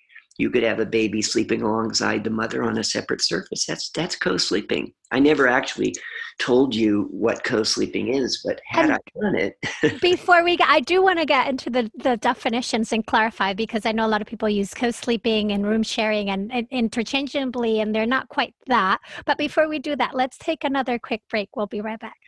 You 0.41 0.49
could 0.49 0.63
have 0.63 0.79
a 0.79 0.85
baby 0.87 1.21
sleeping 1.21 1.61
alongside 1.61 2.23
the 2.23 2.31
mother 2.31 2.63
on 2.63 2.79
a 2.79 2.83
separate 2.83 3.21
surface. 3.21 3.67
That's 3.67 3.91
that's 3.91 4.15
co-sleeping. 4.15 4.91
I 5.11 5.19
never 5.19 5.47
actually 5.47 5.93
told 6.39 6.73
you 6.73 7.07
what 7.11 7.43
co-sleeping 7.43 8.13
is, 8.13 8.41
but 8.43 8.59
had 8.65 8.85
and 8.85 8.93
I 8.93 8.97
done 9.21 9.35
it. 9.35 10.01
before 10.01 10.43
we 10.43 10.57
get, 10.57 10.67
I 10.67 10.79
do 10.79 11.03
want 11.03 11.19
to 11.19 11.25
get 11.25 11.47
into 11.47 11.69
the, 11.69 11.91
the 11.95 12.17
definitions 12.17 12.91
and 12.91 13.05
clarify 13.05 13.53
because 13.53 13.85
I 13.85 13.91
know 13.91 14.07
a 14.07 14.07
lot 14.07 14.21
of 14.21 14.27
people 14.27 14.49
use 14.49 14.73
co-sleeping 14.73 15.51
and 15.51 15.63
room 15.63 15.83
sharing 15.83 16.31
and, 16.31 16.51
and 16.51 16.67
interchangeably, 16.71 17.81
and 17.81 17.93
they're 17.93 18.07
not 18.07 18.29
quite 18.29 18.55
that. 18.65 18.99
But 19.25 19.37
before 19.37 19.67
we 19.69 19.77
do 19.77 19.95
that, 19.97 20.15
let's 20.15 20.37
take 20.39 20.63
another 20.63 20.97
quick 20.97 21.21
break. 21.29 21.55
We'll 21.55 21.67
be 21.67 21.81
right 21.81 21.99
back. 21.99 22.20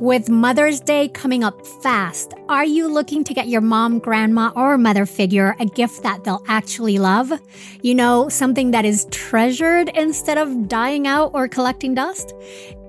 With 0.00 0.28
Mother's 0.28 0.80
Day 0.80 1.08
coming 1.08 1.42
up 1.44 1.64
fast, 1.82 2.34
are 2.48 2.64
you 2.64 2.88
looking 2.88 3.22
to 3.24 3.32
get 3.32 3.48
your 3.48 3.62
mom, 3.62 4.00
grandma, 4.00 4.50
or 4.54 4.76
mother 4.76 5.06
figure 5.06 5.56
a 5.60 5.64
gift 5.64 6.02
that 6.02 6.24
they'll 6.24 6.44
actually 6.46 6.98
love? 6.98 7.32
You 7.82 7.94
know, 7.94 8.28
something 8.28 8.72
that 8.72 8.84
is 8.84 9.06
treasured 9.10 9.88
instead 9.90 10.36
of 10.36 10.68
dying 10.68 11.06
out 11.06 11.30
or 11.32 11.48
collecting 11.48 11.94
dust? 11.94 12.34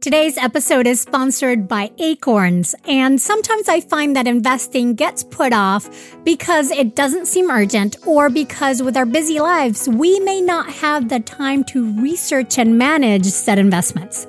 Today's 0.00 0.38
episode 0.38 0.86
is 0.86 1.00
sponsored 1.00 1.66
by 1.66 1.90
Acorns, 1.98 2.74
and 2.86 3.20
sometimes 3.20 3.68
I 3.68 3.80
find 3.80 4.14
that 4.14 4.28
investing 4.28 4.94
gets 4.94 5.24
put 5.24 5.52
off 5.52 5.88
because 6.22 6.70
it 6.70 6.94
doesn't 6.94 7.26
seem 7.26 7.50
urgent 7.50 7.96
or 8.06 8.30
because 8.30 8.82
with 8.82 8.96
our 8.96 9.06
busy 9.06 9.40
lives, 9.40 9.88
we 9.88 10.20
may 10.20 10.40
not 10.40 10.70
have 10.70 11.08
the 11.08 11.20
time 11.20 11.64
to 11.64 11.90
research 12.00 12.58
and 12.58 12.78
manage 12.78 13.26
said 13.26 13.58
investments. 13.58 14.26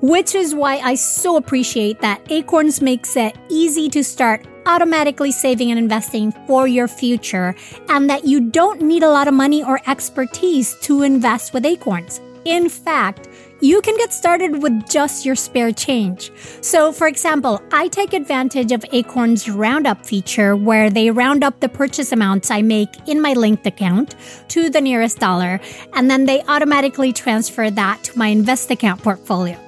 Which 0.00 0.34
is 0.34 0.54
why 0.54 0.78
I 0.78 0.94
so 0.94 1.36
appreciate 1.36 2.00
that 2.00 2.22
Acorns 2.32 2.80
makes 2.80 3.16
it 3.16 3.36
easy 3.50 3.88
to 3.90 4.02
start 4.02 4.46
automatically 4.66 5.30
saving 5.30 5.70
and 5.70 5.78
investing 5.78 6.32
for 6.46 6.66
your 6.66 6.88
future, 6.88 7.54
and 7.88 8.08
that 8.10 8.24
you 8.24 8.50
don't 8.50 8.80
need 8.80 9.02
a 9.02 9.10
lot 9.10 9.28
of 9.28 9.34
money 9.34 9.62
or 9.62 9.80
expertise 9.86 10.74
to 10.80 11.02
invest 11.02 11.52
with 11.52 11.66
Acorns. 11.66 12.20
In 12.46 12.70
fact, 12.70 13.28
you 13.60 13.80
can 13.82 13.96
get 13.96 14.12
started 14.12 14.62
with 14.62 14.88
just 14.88 15.26
your 15.26 15.34
spare 15.34 15.72
change. 15.72 16.32
So, 16.62 16.92
for 16.92 17.06
example, 17.06 17.62
I 17.72 17.88
take 17.88 18.12
advantage 18.12 18.72
of 18.72 18.84
Acorn's 18.92 19.48
Roundup 19.48 20.04
feature 20.04 20.56
where 20.56 20.90
they 20.90 21.10
round 21.10 21.44
up 21.44 21.60
the 21.60 21.68
purchase 21.68 22.12
amounts 22.12 22.50
I 22.50 22.62
make 22.62 23.08
in 23.08 23.20
my 23.20 23.34
linked 23.34 23.66
account 23.66 24.14
to 24.48 24.70
the 24.70 24.80
nearest 24.80 25.18
dollar, 25.18 25.60
and 25.94 26.10
then 26.10 26.24
they 26.24 26.42
automatically 26.44 27.12
transfer 27.12 27.70
that 27.70 28.02
to 28.04 28.18
my 28.18 28.28
invest 28.28 28.70
account 28.70 29.02
portfolio. 29.02 29.58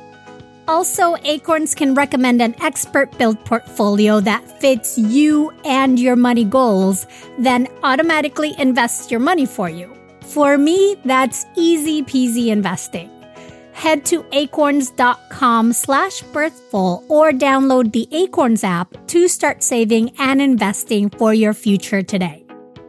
Also, 0.69 1.17
Acorns 1.25 1.75
can 1.75 1.95
recommend 1.95 2.41
an 2.41 2.55
expert 2.63 3.17
built 3.19 3.45
portfolio 3.45 4.21
that 4.21 4.61
fits 4.61 4.97
you 4.97 5.51
and 5.65 5.99
your 5.99 6.17
money 6.17 6.45
goals, 6.45 7.07
then 7.39 7.69
automatically 7.83 8.55
invests 8.59 9.11
your 9.11 9.21
money 9.21 9.45
for 9.45 9.69
you. 9.69 9.93
For 10.21 10.57
me, 10.57 10.97
that's 11.05 11.45
easy 11.57 12.03
peasy 12.03 12.47
investing 12.49 13.12
head 13.83 14.05
to 14.07 14.25
acorns.com 14.31 15.73
slash 15.73 16.23
birthful 16.33 17.05
or 17.09 17.33
download 17.33 17.93
the 17.93 18.07
Acorns 18.13 18.63
app 18.63 18.89
to 19.09 19.27
start 19.27 19.65
saving 19.65 20.13
and 20.19 20.41
investing 20.41 21.11
for 21.11 21.35
your 21.35 21.53
future 21.53 22.03
today. 22.03 22.42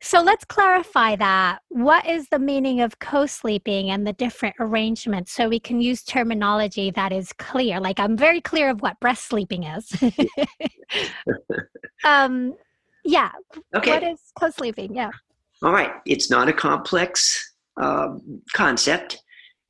so 0.00 0.22
let's 0.22 0.44
clarify 0.44 1.16
that. 1.16 1.60
What 1.68 2.06
is 2.06 2.28
the 2.28 2.38
meaning 2.38 2.80
of 2.80 2.98
co 2.98 3.26
sleeping 3.26 3.90
and 3.90 4.06
the 4.06 4.12
different 4.12 4.56
arrangements 4.58 5.32
so 5.32 5.48
we 5.48 5.60
can 5.60 5.80
use 5.80 6.02
terminology 6.02 6.90
that 6.92 7.12
is 7.12 7.32
clear? 7.34 7.80
Like, 7.80 8.00
I'm 8.00 8.16
very 8.16 8.40
clear 8.40 8.70
of 8.70 8.82
what 8.82 8.98
breast 9.00 9.26
sleeping 9.26 9.64
is. 9.64 9.92
um, 12.04 12.54
yeah. 13.04 13.30
Okay. 13.74 13.90
What 13.90 14.02
is 14.02 14.20
co-sleeping? 14.38 14.94
Yeah. 14.94 15.10
All 15.62 15.72
right. 15.72 15.92
It's 16.06 16.30
not 16.30 16.48
a 16.48 16.52
complex 16.52 17.54
uh, 17.80 18.16
concept. 18.52 19.22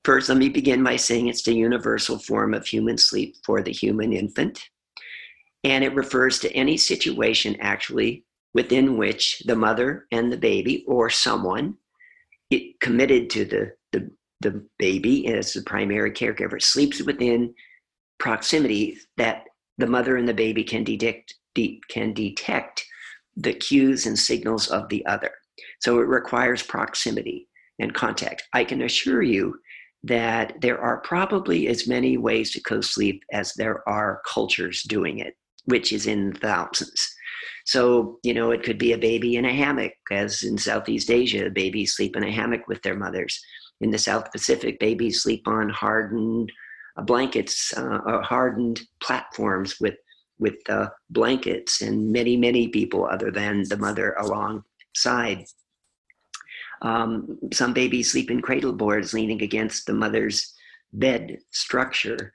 First, 0.05 0.29
let 0.29 0.39
me 0.39 0.49
begin 0.49 0.83
by 0.83 0.97
saying 0.97 1.29
it's 1.29 1.43
the 1.43 1.55
universal 1.55 2.19
form 2.19 2.55
of 2.55 2.67
human 2.67 2.97
sleep 2.97 3.37
for 3.45 3.63
the 3.63 3.73
human 3.73 4.13
infant. 4.13 4.63
And 5.63 5.85
it 5.85 5.95
refers 5.95 6.39
to 6.41 6.53
any 6.53 6.77
situation 6.77 7.57
actually 7.61 8.25
within 8.55 8.97
which 8.97 9.43
the 9.47 9.57
mother 9.57 10.07
and 10.11 10.33
the 10.33 10.37
baby 10.37 10.85
or 10.87 11.09
someone 11.09 11.75
it 12.51 12.81
committed 12.81 13.31
to 13.31 13.45
the, 13.45 13.73
the, 13.93 14.11
the 14.41 14.65
baby 14.79 15.29
as 15.29 15.53
the 15.53 15.63
primary 15.63 16.11
caregiver 16.11 16.61
sleeps 16.61 17.01
within 17.03 17.55
proximity 18.19 18.99
that 19.17 19.45
the 19.79 19.87
mother 19.87 20.17
and 20.17 20.29
the 20.29 20.35
baby 20.35 20.65
can 20.65 20.85
detect, 20.85 21.35
de- 21.55 21.81
can 21.89 22.13
detect 22.13 22.85
the 23.37 23.53
cues 23.53 24.07
and 24.07 24.19
signals 24.19 24.69
of 24.69 24.89
the 24.89 25.05
other. 25.07 25.31
So 25.81 25.99
it 26.01 26.09
requires 26.09 26.63
proximity 26.63 27.49
and 27.79 27.95
contact. 27.95 28.43
I 28.53 28.65
can 28.65 28.83
assure 28.83 29.23
you 29.23 29.59
that 30.03 30.55
there 30.61 30.81
are 30.81 31.01
probably 31.01 31.69
as 31.69 31.87
many 31.87 32.17
ways 32.17 32.51
to 32.53 32.61
co 32.61 32.81
sleep 32.81 33.23
as 33.33 33.55
there 33.55 33.87
are 33.89 34.23
cultures 34.27 34.83
doing 34.83 35.19
it, 35.19 35.35
which 35.67 35.93
is 35.93 36.07
in 36.07 36.33
thousands. 36.33 37.15
So, 37.67 38.19
you 38.23 38.35
know, 38.35 38.51
it 38.51 38.63
could 38.63 38.79
be 38.79 38.93
a 38.93 38.99
baby 38.99 39.37
in 39.37 39.45
a 39.45 39.53
hammock, 39.53 39.93
as 40.11 40.43
in 40.43 40.59
Southeast 40.59 41.11
Asia, 41.11 41.51
babies 41.51 41.95
sleep 41.95 42.17
in 42.17 42.25
a 42.25 42.31
hammock 42.31 42.67
with 42.69 42.83
their 42.83 42.97
mothers. 42.97 43.41
In 43.81 43.91
the 43.91 43.99
South 43.99 44.31
Pacific, 44.33 44.79
babies 44.79 45.23
sleep 45.23 45.47
on 45.47 45.69
hardened 45.71 46.53
uh, 46.97 47.03
blankets, 47.03 47.73
uh, 47.77 48.21
hardened 48.23 48.81
platforms 49.03 49.77
with 49.81 49.95
with 50.39 50.57
uh, 50.71 50.89
blankets, 51.11 51.83
and 51.83 52.11
many, 52.11 52.35
many 52.35 52.69
people 52.69 53.05
other 53.05 53.31
than 53.31 53.63
the 53.69 53.77
mother 53.77 54.15
alongside. 54.15 55.45
Um, 56.81 57.39
some 57.53 57.75
babies 57.75 58.11
sleep 58.11 58.31
in 58.31 58.41
cradle 58.41 58.73
boards 58.73 59.13
leaning 59.13 59.43
against 59.43 59.87
the 59.87 59.93
mother's 59.93 60.55
bed 60.95 61.39
structure. 61.51 62.33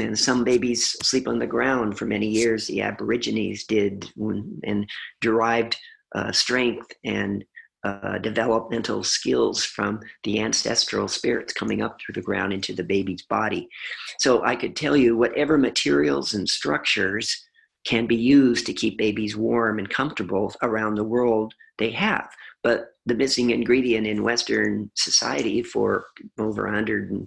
And 0.00 0.18
some 0.18 0.44
babies 0.44 0.96
sleep 1.02 1.28
on 1.28 1.38
the 1.38 1.46
ground 1.46 1.98
for 1.98 2.06
many 2.06 2.26
years. 2.26 2.66
The 2.66 2.82
Aborigines 2.82 3.64
did 3.64 4.10
and 4.18 4.88
derived 5.20 5.76
uh, 6.14 6.32
strength 6.32 6.92
and 7.04 7.44
uh, 7.82 8.18
developmental 8.18 9.02
skills 9.02 9.64
from 9.64 10.00
the 10.24 10.40
ancestral 10.40 11.08
spirits 11.08 11.52
coming 11.52 11.80
up 11.82 11.98
through 11.98 12.12
the 12.12 12.20
ground 12.20 12.52
into 12.52 12.74
the 12.74 12.84
baby's 12.84 13.22
body. 13.22 13.68
So 14.18 14.44
I 14.44 14.54
could 14.54 14.76
tell 14.76 14.96
you 14.96 15.16
whatever 15.16 15.56
materials 15.56 16.34
and 16.34 16.48
structures 16.48 17.42
can 17.86 18.06
be 18.06 18.16
used 18.16 18.66
to 18.66 18.74
keep 18.74 18.98
babies 18.98 19.36
warm 19.36 19.78
and 19.78 19.88
comfortable 19.88 20.52
around 20.62 20.96
the 20.96 21.04
world 21.04 21.54
they 21.78 21.90
have. 21.90 22.28
But 22.62 22.90
the 23.06 23.14
missing 23.14 23.50
ingredient 23.50 24.06
in 24.06 24.22
Western 24.22 24.90
society 24.94 25.62
for 25.62 26.04
over 26.38 26.64
100, 26.64 27.26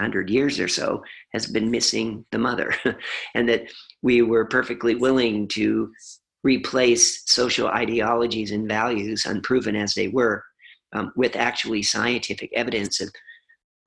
100 0.00 0.28
years 0.30 0.58
or 0.58 0.68
so 0.68 1.02
has 1.32 1.46
been 1.46 1.70
missing 1.70 2.24
the 2.32 2.38
mother. 2.38 2.74
and 3.34 3.48
that 3.48 3.70
we 4.02 4.22
were 4.22 4.44
perfectly 4.46 4.94
willing 4.94 5.48
to 5.48 5.92
replace 6.42 7.22
social 7.26 7.68
ideologies 7.68 8.50
and 8.50 8.68
values, 8.68 9.24
unproven 9.24 9.76
as 9.76 9.94
they 9.94 10.08
were, 10.08 10.44
um, 10.92 11.12
with 11.16 11.36
actually 11.36 11.82
scientific 11.82 12.50
evidence 12.54 13.00
of, 13.00 13.08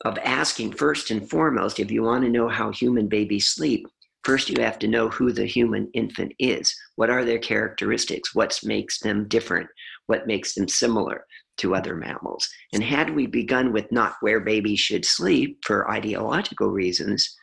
of 0.05 0.17
asking 0.23 0.71
first 0.71 1.11
and 1.11 1.29
foremost 1.29 1.79
if 1.79 1.91
you 1.91 2.03
want 2.03 2.23
to 2.23 2.29
know 2.29 2.47
how 2.47 2.71
human 2.71 3.07
babies 3.07 3.47
sleep, 3.47 3.85
first 4.23 4.49
you 4.49 4.61
have 4.61 4.79
to 4.79 4.87
know 4.87 5.09
who 5.09 5.31
the 5.31 5.45
human 5.45 5.89
infant 5.93 6.33
is. 6.39 6.75
What 6.95 7.09
are 7.09 7.23
their 7.23 7.39
characteristics? 7.39 8.33
What 8.33 8.59
makes 8.63 8.99
them 8.99 9.27
different? 9.27 9.69
What 10.07 10.27
makes 10.27 10.55
them 10.55 10.67
similar 10.67 11.25
to 11.57 11.75
other 11.75 11.95
mammals? 11.95 12.47
And 12.73 12.83
had 12.83 13.13
we 13.13 13.27
begun 13.27 13.71
with 13.71 13.91
not 13.91 14.15
where 14.21 14.39
babies 14.39 14.79
should 14.79 15.05
sleep 15.05 15.59
for 15.63 15.89
ideological 15.89 16.69
reasons, 16.69 17.35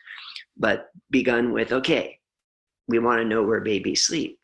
but 0.57 0.87
begun 1.11 1.51
with, 1.51 1.71
okay, 1.71 2.19
we 2.87 2.99
want 2.99 3.19
to 3.19 3.27
know 3.27 3.43
where 3.43 3.61
babies 3.61 4.05
sleep. 4.05 4.39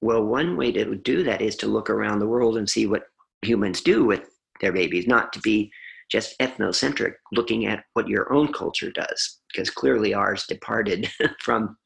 Well, 0.00 0.24
one 0.24 0.56
way 0.56 0.72
to 0.72 0.94
do 0.96 1.22
that 1.24 1.40
is 1.40 1.56
to 1.56 1.66
look 1.66 1.88
around 1.88 2.18
the 2.18 2.26
world 2.26 2.56
and 2.56 2.68
see 2.68 2.86
what 2.86 3.04
humans 3.42 3.80
do 3.80 4.04
with 4.04 4.28
their 4.60 4.72
babies, 4.72 5.06
not 5.06 5.32
to 5.32 5.40
be 5.40 5.70
just 6.10 6.38
ethnocentric, 6.38 7.14
looking 7.32 7.66
at 7.66 7.84
what 7.94 8.08
your 8.08 8.32
own 8.32 8.52
culture 8.52 8.90
does, 8.92 9.40
because 9.52 9.70
clearly 9.70 10.14
ours 10.14 10.44
departed 10.46 11.10
from 11.40 11.76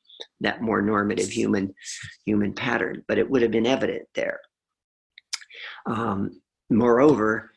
that 0.41 0.61
more 0.61 0.83
normative 0.83 1.31
human 1.31 1.75
human 2.27 2.53
pattern, 2.53 3.03
but 3.09 3.19
it 3.19 3.29
would 3.29 3.43
have 3.43 3.51
been 3.51 3.67
evident 3.67 4.07
there. 4.15 4.41
Um, 5.87 6.41
moreover, 6.71 7.53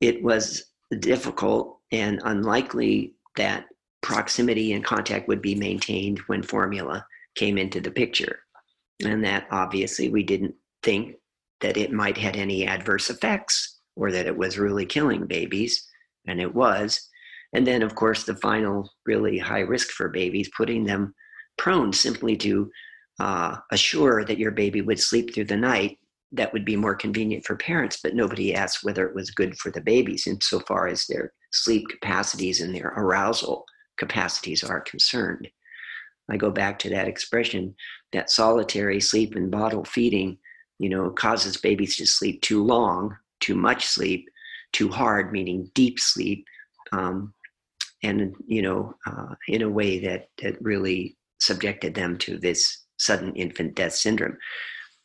it 0.00 0.22
was 0.22 0.64
difficult 0.98 1.78
and 1.90 2.20
unlikely 2.24 3.14
that 3.36 3.66
proximity 4.02 4.72
and 4.72 4.84
contact 4.84 5.28
would 5.28 5.40
be 5.40 5.54
maintained 5.54 6.18
when 6.26 6.42
formula 6.42 7.06
came 7.34 7.56
into 7.56 7.80
the 7.80 7.90
picture, 7.90 8.40
and 9.04 9.24
that 9.24 9.46
obviously 9.50 10.08
we 10.08 10.22
didn't 10.22 10.54
think 10.82 11.16
that 11.60 11.76
it 11.76 11.92
might 11.92 12.18
had 12.18 12.36
any 12.36 12.66
adverse 12.66 13.08
effects 13.08 13.80
or 13.96 14.10
that 14.10 14.26
it 14.26 14.36
was 14.36 14.58
really 14.58 14.84
killing 14.84 15.26
babies 15.26 15.88
and 16.26 16.40
it 16.40 16.54
was. 16.54 17.08
And 17.54 17.66
then, 17.66 17.82
of 17.82 17.94
course, 17.94 18.24
the 18.24 18.36
final 18.36 18.90
really 19.06 19.38
high 19.38 19.60
risk 19.60 19.90
for 19.90 20.08
babies, 20.08 20.50
putting 20.56 20.84
them 20.84 21.14
prone 21.58 21.92
simply 21.92 22.36
to 22.38 22.70
uh, 23.20 23.56
assure 23.70 24.24
that 24.24 24.38
your 24.38 24.50
baby 24.50 24.80
would 24.80 24.98
sleep 24.98 25.34
through 25.34 25.44
the 25.44 25.56
night. 25.56 25.98
That 26.32 26.52
would 26.52 26.64
be 26.64 26.76
more 26.76 26.94
convenient 26.94 27.44
for 27.44 27.56
parents, 27.56 27.98
but 28.02 28.14
nobody 28.14 28.54
asked 28.54 28.82
whether 28.82 29.06
it 29.06 29.14
was 29.14 29.30
good 29.30 29.56
for 29.58 29.70
the 29.70 29.80
babies 29.80 30.26
insofar 30.26 30.88
as 30.88 31.06
their 31.06 31.32
sleep 31.52 31.86
capacities 31.88 32.60
and 32.60 32.74
their 32.74 32.94
arousal 32.96 33.64
capacities 33.98 34.64
are 34.64 34.80
concerned. 34.80 35.48
I 36.30 36.36
go 36.36 36.50
back 36.50 36.78
to 36.80 36.90
that 36.90 37.08
expression 37.08 37.74
that 38.12 38.30
solitary 38.30 39.00
sleep 39.00 39.34
and 39.34 39.50
bottle 39.50 39.84
feeding, 39.84 40.38
you 40.78 40.88
know, 40.88 41.10
causes 41.10 41.56
babies 41.56 41.96
to 41.96 42.06
sleep 42.06 42.40
too 42.42 42.64
long, 42.64 43.16
too 43.40 43.54
much 43.54 43.86
sleep, 43.86 44.28
too 44.72 44.88
hard, 44.88 45.32
meaning 45.32 45.70
deep 45.74 46.00
sleep, 46.00 46.46
um, 46.92 47.34
and 48.02 48.34
you 48.46 48.62
know, 48.62 48.94
uh, 49.06 49.34
in 49.48 49.62
a 49.62 49.68
way 49.68 49.98
that 49.98 50.28
that 50.42 50.60
really 50.62 51.16
subjected 51.38 51.94
them 51.94 52.16
to 52.18 52.38
this 52.38 52.84
sudden 52.98 53.34
infant 53.34 53.74
death 53.74 53.94
syndrome. 53.94 54.36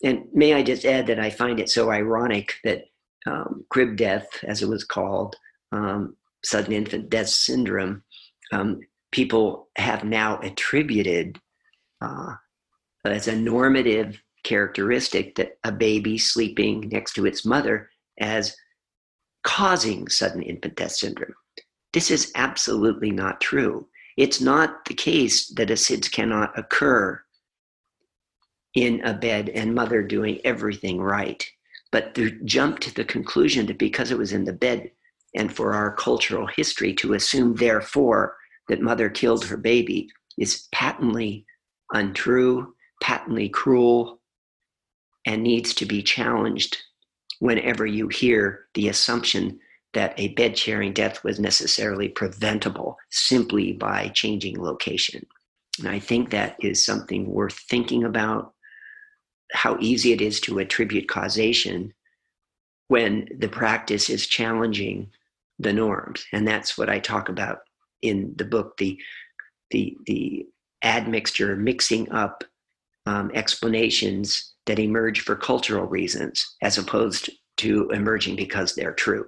And 0.04 0.26
may 0.34 0.54
I 0.54 0.64
just 0.64 0.86
add 0.86 1.08
that 1.08 1.20
I 1.20 1.30
find 1.30 1.60
it 1.60 1.70
so 1.70 1.90
ironic 1.90 2.54
that 2.64 2.86
um, 3.26 3.66
crib 3.70 3.98
death, 3.98 4.28
as 4.44 4.62
it 4.62 4.70
was 4.70 4.84
called, 4.84 5.36
um, 5.72 6.16
sudden 6.44 6.74
infant 6.74 7.10
death 7.10 7.30
syndrome, 7.30 8.04
um, 8.52 8.80
people 9.12 9.70
have 9.78 10.04
now 10.04 10.40
attributed 10.40 11.40
uh, 12.02 12.34
as 13.06 13.28
a 13.28 13.36
normative 13.36 14.22
characteristic 14.44 15.36
that 15.36 15.58
a 15.64 15.72
baby 15.72 16.18
sleeping 16.18 16.88
next 16.92 17.14
to 17.14 17.26
its 17.26 17.46
mother 17.46 17.90
as 18.20 18.56
causing 19.44 20.08
sudden 20.08 20.42
infant 20.42 20.76
death 20.76 20.92
syndrome. 20.92 21.34
This 21.94 22.12
is 22.12 22.32
absolutely 22.36 23.12
not 23.12 23.42
true. 23.42 23.88
It's 24.18 24.42
not 24.42 24.86
the 24.86 24.94
case 24.94 25.48
that 25.56 25.70
a 25.70 25.76
SIDS 25.76 26.12
cannot 26.12 26.58
occur 26.58 27.22
in 28.78 29.02
a 29.04 29.14
bed 29.14 29.50
and 29.50 29.74
mother 29.74 30.04
doing 30.04 30.40
everything 30.46 31.02
right. 31.02 31.50
But 31.92 32.14
to 32.14 32.30
jump 32.46 32.80
to 32.82 32.94
the 32.94 33.04
conclusion 33.04 33.66
that 33.66 33.80
because 33.80 34.12
it 34.12 34.20
was 34.20 34.34
in 34.34 34.46
the 34.46 34.54
bed 34.54 34.92
and 35.36 35.54
for 35.54 35.74
our 35.74 35.96
cultural 35.96 36.46
history 36.46 36.94
to 36.96 37.14
assume, 37.14 37.56
therefore, 37.56 38.36
that 38.70 38.82
mother 38.82 39.10
killed 39.10 39.46
her 39.46 39.58
baby 39.58 40.10
is 40.38 40.68
patently 40.72 41.44
untrue, 41.92 42.76
patently 43.02 43.50
cruel, 43.50 44.20
and 45.26 45.42
needs 45.42 45.74
to 45.74 45.86
be 45.86 46.04
challenged 46.04 46.78
whenever 47.40 47.86
you 47.86 48.08
hear 48.10 48.68
the 48.76 48.90
assumption 48.90 49.60
that 49.94 50.14
a 50.20 50.28
bed 50.36 50.56
sharing 50.56 50.94
death 50.94 51.24
was 51.24 51.40
necessarily 51.40 52.10
preventable 52.10 52.96
simply 53.10 53.74
by 53.74 54.10
changing 54.10 54.62
location. 54.62 55.26
And 55.80 55.88
I 55.88 55.98
think 55.98 56.30
that 56.30 56.58
is 56.60 56.86
something 56.86 57.28
worth 57.28 57.58
thinking 57.70 58.04
about 58.04 58.54
how 59.52 59.78
easy 59.80 60.12
it 60.12 60.22
is 60.22 60.40
to 60.42 60.60
attribute 60.60 61.08
causation 61.08 61.94
when 62.88 63.28
the 63.38 63.50
practice 63.50 64.10
is 64.10 64.28
challenging 64.28 65.12
the 65.60 65.74
norms. 65.74 66.26
And 66.32 66.48
that's 66.48 66.78
what 66.78 66.90
I 66.90 67.00
talk 67.00 67.30
about 67.30 67.60
in 68.02 68.34
the 68.38 68.46
book 68.46 68.78
the, 68.78 69.00
the, 69.72 69.98
the 70.06 70.46
admixture, 70.84 71.56
mixing 71.56 72.12
up 72.12 72.44
um, 73.06 73.32
explanations 73.34 74.54
that 74.66 74.80
emerge 74.80 75.22
for 75.22 75.36
cultural 75.36 75.86
reasons 75.86 76.56
as 76.62 76.78
opposed 76.78 77.30
to 77.58 77.90
emerging 77.90 78.36
because 78.36 78.76
they're 78.76 78.94
true. 78.94 79.26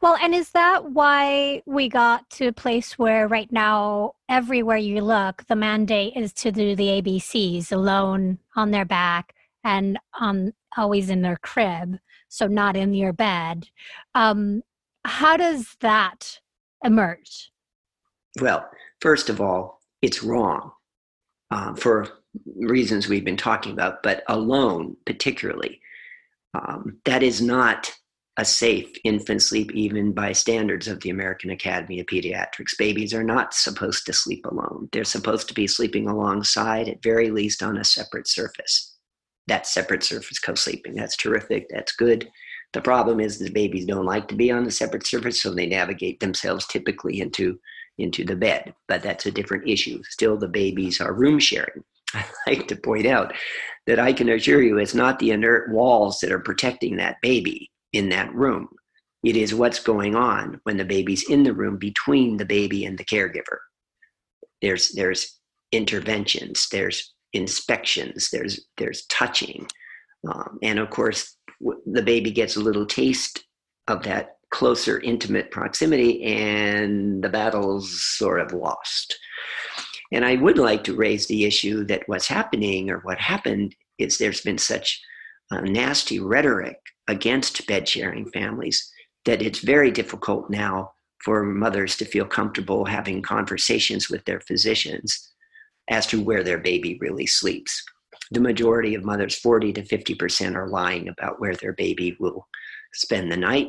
Well, 0.00 0.16
and 0.22 0.34
is 0.34 0.50
that 0.50 0.92
why 0.92 1.62
we 1.66 1.88
got 1.88 2.28
to 2.30 2.46
a 2.46 2.52
place 2.52 2.98
where 2.98 3.28
right 3.28 3.50
now, 3.52 4.14
everywhere 4.28 4.78
you 4.78 5.02
look, 5.02 5.44
the 5.46 5.56
mandate 5.56 6.14
is 6.16 6.32
to 6.34 6.52
do 6.52 6.74
the 6.74 7.02
ABCs 7.02 7.70
alone 7.70 8.38
on 8.56 8.70
their 8.70 8.86
back 8.86 9.34
and 9.68 9.98
um, 10.18 10.52
always 10.78 11.10
in 11.10 11.20
their 11.20 11.36
crib, 11.36 11.98
so 12.28 12.46
not 12.46 12.74
in 12.74 12.94
your 12.94 13.12
bed. 13.12 13.68
Um, 14.14 14.62
how 15.04 15.36
does 15.36 15.76
that 15.80 16.40
emerge? 16.82 17.50
Well, 18.40 18.66
first 19.02 19.28
of 19.28 19.42
all, 19.42 19.80
it's 20.00 20.22
wrong 20.22 20.72
um, 21.50 21.76
for 21.76 22.08
reasons 22.56 23.08
we've 23.08 23.26
been 23.26 23.36
talking 23.36 23.72
about, 23.72 24.02
but 24.02 24.22
alone, 24.28 24.96
particularly, 25.04 25.80
um, 26.54 26.98
that 27.04 27.22
is 27.22 27.42
not 27.42 27.92
a 28.38 28.44
safe 28.46 28.90
infant 29.04 29.42
sleep, 29.42 29.70
even 29.74 30.12
by 30.12 30.32
standards 30.32 30.88
of 30.88 31.00
the 31.00 31.10
American 31.10 31.50
Academy 31.50 32.00
of 32.00 32.06
Pediatrics. 32.06 32.78
Babies 32.78 33.12
are 33.12 33.24
not 33.24 33.52
supposed 33.52 34.06
to 34.06 34.12
sleep 34.14 34.46
alone. 34.46 34.88
They're 34.92 35.04
supposed 35.04 35.48
to 35.48 35.54
be 35.54 35.66
sleeping 35.66 36.08
alongside, 36.08 36.88
at 36.88 37.02
very 37.02 37.30
least 37.30 37.62
on 37.62 37.76
a 37.76 37.84
separate 37.84 38.28
surface. 38.28 38.87
That 39.48 39.66
separate 39.66 40.02
surface 40.02 40.38
co 40.38 40.54
sleeping. 40.54 40.94
That's 40.94 41.16
terrific. 41.16 41.66
That's 41.70 41.92
good. 41.92 42.30
The 42.72 42.82
problem 42.82 43.18
is 43.18 43.38
the 43.38 43.50
babies 43.50 43.86
don't 43.86 44.04
like 44.04 44.28
to 44.28 44.34
be 44.34 44.50
on 44.50 44.64
the 44.64 44.70
separate 44.70 45.06
surface, 45.06 45.42
so 45.42 45.52
they 45.54 45.66
navigate 45.66 46.20
themselves 46.20 46.66
typically 46.66 47.20
into, 47.20 47.58
into 47.96 48.24
the 48.24 48.36
bed. 48.36 48.74
But 48.88 49.02
that's 49.02 49.26
a 49.26 49.30
different 49.30 49.68
issue. 49.68 50.02
Still, 50.04 50.36
the 50.36 50.48
babies 50.48 51.00
are 51.00 51.14
room 51.14 51.38
sharing. 51.38 51.82
I 52.14 52.24
like 52.46 52.68
to 52.68 52.76
point 52.76 53.06
out 53.06 53.32
that 53.86 53.98
I 53.98 54.12
can 54.12 54.28
assure 54.28 54.62
you 54.62 54.78
it's 54.78 54.94
not 54.94 55.18
the 55.18 55.30
inert 55.30 55.70
walls 55.70 56.18
that 56.20 56.32
are 56.32 56.38
protecting 56.38 56.96
that 56.96 57.16
baby 57.22 57.70
in 57.92 58.10
that 58.10 58.34
room. 58.34 58.68
It 59.24 59.36
is 59.36 59.54
what's 59.54 59.80
going 59.80 60.14
on 60.14 60.60
when 60.64 60.76
the 60.76 60.84
baby's 60.84 61.28
in 61.28 61.42
the 61.42 61.54
room 61.54 61.76
between 61.78 62.36
the 62.36 62.44
baby 62.44 62.84
and 62.84 62.96
the 62.98 63.04
caregiver. 63.04 63.58
There's 64.62 64.90
there's 64.90 65.38
interventions, 65.72 66.68
there's 66.70 67.14
inspections, 67.32 68.30
there's 68.30 68.66
there's 68.76 69.06
touching, 69.06 69.66
um, 70.26 70.58
and 70.62 70.78
of 70.78 70.90
course 70.90 71.36
the 71.86 72.02
baby 72.02 72.30
gets 72.30 72.56
a 72.56 72.60
little 72.60 72.86
taste 72.86 73.44
of 73.88 74.02
that 74.04 74.36
closer 74.50 75.00
intimate 75.00 75.50
proximity, 75.50 76.22
and 76.24 77.22
the 77.22 77.28
battle's 77.28 78.02
sort 78.02 78.40
of 78.40 78.52
lost. 78.52 79.18
And 80.10 80.24
I 80.24 80.36
would 80.36 80.56
like 80.56 80.84
to 80.84 80.96
raise 80.96 81.26
the 81.26 81.44
issue 81.44 81.84
that 81.84 82.04
what's 82.06 82.28
happening 82.28 82.88
or 82.90 83.00
what 83.00 83.18
happened 83.18 83.74
is 83.98 84.16
there's 84.16 84.40
been 84.40 84.58
such 84.58 85.00
nasty 85.50 86.20
rhetoric 86.20 86.76
against 87.08 87.66
bed 87.66 87.88
sharing 87.88 88.30
families 88.30 88.90
that 89.24 89.42
it's 89.42 89.60
very 89.60 89.90
difficult 89.90 90.48
now 90.50 90.92
for 91.24 91.42
mothers 91.42 91.96
to 91.96 92.04
feel 92.04 92.24
comfortable 92.24 92.84
having 92.84 93.22
conversations 93.22 94.08
with 94.08 94.24
their 94.24 94.40
physicians 94.40 95.32
as 95.88 96.06
to 96.06 96.22
where 96.22 96.42
their 96.42 96.58
baby 96.58 96.98
really 97.00 97.26
sleeps. 97.26 97.82
The 98.30 98.40
majority 98.40 98.94
of 98.94 99.04
mothers, 99.04 99.38
40 99.38 99.72
to 99.74 99.82
50%, 99.82 100.54
are 100.54 100.68
lying 100.68 101.08
about 101.08 101.40
where 101.40 101.54
their 101.54 101.72
baby 101.72 102.16
will 102.20 102.46
spend 102.92 103.32
the 103.32 103.36
night. 103.36 103.68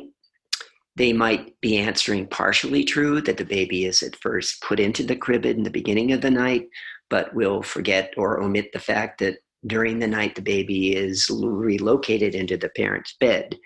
They 0.96 1.12
might 1.12 1.58
be 1.60 1.78
answering 1.78 2.26
partially 2.26 2.84
true 2.84 3.20
that 3.22 3.36
the 3.36 3.44
baby 3.44 3.86
is 3.86 4.02
at 4.02 4.16
first 4.16 4.62
put 4.62 4.80
into 4.80 5.02
the 5.02 5.16
crib 5.16 5.46
in 5.46 5.62
the 5.62 5.70
beginning 5.70 6.12
of 6.12 6.20
the 6.20 6.30
night, 6.30 6.68
but 7.08 7.34
will 7.34 7.62
forget 7.62 8.12
or 8.16 8.42
omit 8.42 8.70
the 8.72 8.78
fact 8.78 9.20
that 9.20 9.38
during 9.66 9.98
the 9.98 10.06
night 10.06 10.34
the 10.34 10.42
baby 10.42 10.96
is 10.96 11.30
relocated 11.30 12.34
into 12.34 12.56
the 12.56 12.70
parent's 12.70 13.16
bed. 13.18 13.56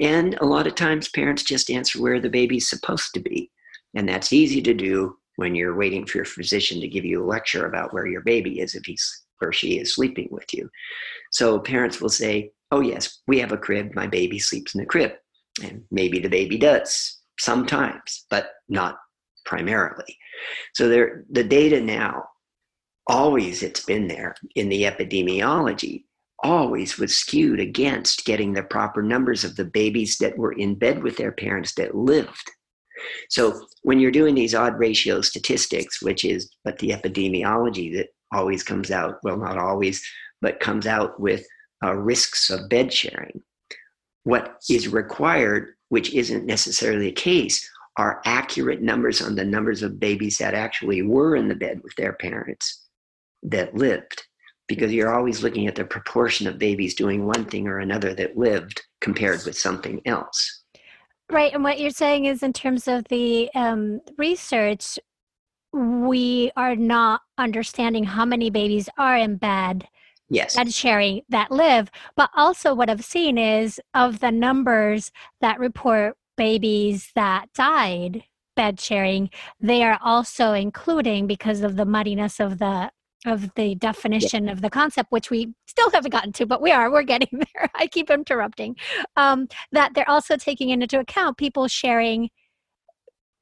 And 0.00 0.36
a 0.40 0.44
lot 0.44 0.66
of 0.66 0.74
times 0.74 1.08
parents 1.08 1.42
just 1.42 1.70
answer 1.70 2.00
where 2.00 2.20
the 2.20 2.28
baby's 2.28 2.68
supposed 2.68 3.14
to 3.14 3.20
be. 3.20 3.50
And 3.94 4.08
that's 4.08 4.32
easy 4.32 4.60
to 4.62 4.74
do 4.74 5.16
when 5.36 5.54
you're 5.54 5.76
waiting 5.76 6.04
for 6.04 6.18
your 6.18 6.24
physician 6.24 6.80
to 6.80 6.88
give 6.88 7.04
you 7.04 7.22
a 7.22 7.26
lecture 7.26 7.66
about 7.66 7.92
where 7.92 8.06
your 8.06 8.22
baby 8.22 8.60
is 8.60 8.74
if 8.74 8.84
he's 8.84 9.24
or 9.42 9.52
she 9.52 9.78
is 9.78 9.94
sleeping 9.94 10.28
with 10.30 10.52
you. 10.52 10.68
So 11.32 11.58
parents 11.58 12.00
will 12.00 12.08
say, 12.08 12.52
Oh, 12.72 12.80
yes, 12.80 13.20
we 13.28 13.38
have 13.38 13.52
a 13.52 13.58
crib. 13.58 13.94
My 13.94 14.06
baby 14.06 14.38
sleeps 14.38 14.74
in 14.74 14.80
the 14.80 14.86
crib. 14.86 15.12
And 15.62 15.84
maybe 15.90 16.18
the 16.18 16.28
baby 16.28 16.58
does 16.58 17.20
sometimes, 17.38 18.26
but 18.28 18.48
not 18.68 18.96
primarily. 19.44 20.18
So 20.74 20.88
there, 20.88 21.24
the 21.30 21.44
data 21.44 21.80
now 21.80 22.24
always 23.06 23.62
it's 23.62 23.84
been 23.84 24.08
there 24.08 24.34
in 24.56 24.68
the 24.68 24.82
epidemiology 24.82 26.04
always 26.42 26.98
was 26.98 27.16
skewed 27.16 27.60
against 27.60 28.24
getting 28.24 28.52
the 28.52 28.62
proper 28.62 29.02
numbers 29.02 29.44
of 29.44 29.56
the 29.56 29.64
babies 29.64 30.18
that 30.18 30.36
were 30.36 30.52
in 30.52 30.74
bed 30.74 31.02
with 31.02 31.16
their 31.16 31.32
parents 31.32 31.74
that 31.74 31.94
lived 31.94 32.50
so 33.28 33.60
when 33.82 33.98
you're 33.98 34.10
doing 34.10 34.34
these 34.34 34.54
odd 34.54 34.78
ratio 34.78 35.20
statistics 35.20 36.02
which 36.02 36.24
is 36.24 36.50
but 36.64 36.78
the 36.78 36.90
epidemiology 36.90 37.94
that 37.94 38.08
always 38.32 38.62
comes 38.62 38.90
out 38.90 39.16
well 39.22 39.36
not 39.36 39.58
always 39.58 40.02
but 40.40 40.60
comes 40.60 40.86
out 40.86 41.18
with 41.20 41.46
uh, 41.84 41.94
risks 41.94 42.50
of 42.50 42.68
bed 42.68 42.92
sharing 42.92 43.40
what 44.24 44.56
is 44.68 44.88
required 44.88 45.74
which 45.88 46.12
isn't 46.14 46.46
necessarily 46.46 47.06
the 47.06 47.12
case 47.12 47.68
are 47.96 48.20
accurate 48.26 48.82
numbers 48.82 49.22
on 49.22 49.34
the 49.34 49.44
numbers 49.44 49.82
of 49.82 49.98
babies 49.98 50.38
that 50.38 50.54
actually 50.54 51.02
were 51.02 51.36
in 51.36 51.48
the 51.48 51.54
bed 51.54 51.80
with 51.82 51.94
their 51.96 52.12
parents 52.14 52.86
that 53.42 53.74
lived 53.74 54.22
because 54.68 54.92
you're 54.92 55.14
always 55.14 55.42
looking 55.42 55.66
at 55.66 55.76
the 55.76 55.84
proportion 55.84 56.46
of 56.46 56.58
babies 56.58 56.94
doing 56.94 57.24
one 57.24 57.44
thing 57.44 57.68
or 57.68 57.78
another 57.78 58.14
that 58.14 58.36
lived 58.36 58.82
compared 59.00 59.44
with 59.44 59.56
something 59.56 60.00
else. 60.06 60.55
Right. 61.30 61.52
And 61.52 61.64
what 61.64 61.80
you're 61.80 61.90
saying 61.90 62.26
is, 62.26 62.42
in 62.42 62.52
terms 62.52 62.86
of 62.86 63.04
the 63.08 63.50
um, 63.54 64.00
research, 64.16 64.98
we 65.72 66.52
are 66.56 66.76
not 66.76 67.22
understanding 67.36 68.04
how 68.04 68.24
many 68.24 68.48
babies 68.50 68.88
are 68.96 69.16
in 69.16 69.36
bed. 69.36 69.88
Yes. 70.28 70.56
Bed 70.56 70.72
sharing 70.72 71.22
that 71.28 71.50
live. 71.50 71.90
But 72.16 72.30
also, 72.36 72.74
what 72.74 72.90
I've 72.90 73.04
seen 73.04 73.38
is 73.38 73.80
of 73.94 74.20
the 74.20 74.30
numbers 74.30 75.10
that 75.40 75.58
report 75.58 76.16
babies 76.36 77.10
that 77.14 77.46
died 77.54 78.24
bed 78.56 78.80
sharing, 78.80 79.30
they 79.60 79.84
are 79.84 79.98
also 80.02 80.52
including 80.52 81.28
because 81.28 81.60
of 81.60 81.76
the 81.76 81.84
muddiness 81.84 82.40
of 82.40 82.58
the 82.58 82.90
of 83.24 83.54
the 83.54 83.74
definition 83.76 84.46
yeah. 84.46 84.52
of 84.52 84.60
the 84.60 84.70
concept, 84.70 85.10
which 85.10 85.30
we 85.30 85.54
still 85.66 85.90
haven't 85.90 86.10
gotten 86.10 86.32
to, 86.32 86.46
but 86.46 86.60
we 86.60 86.70
are, 86.70 86.90
we're 86.90 87.02
getting 87.02 87.28
there. 87.54 87.70
I 87.74 87.86
keep 87.86 88.10
interrupting. 88.10 88.76
Um, 89.16 89.48
that 89.72 89.94
they're 89.94 90.08
also 90.08 90.36
taking 90.36 90.70
into 90.70 90.98
account 90.98 91.38
people 91.38 91.68
sharing. 91.68 92.30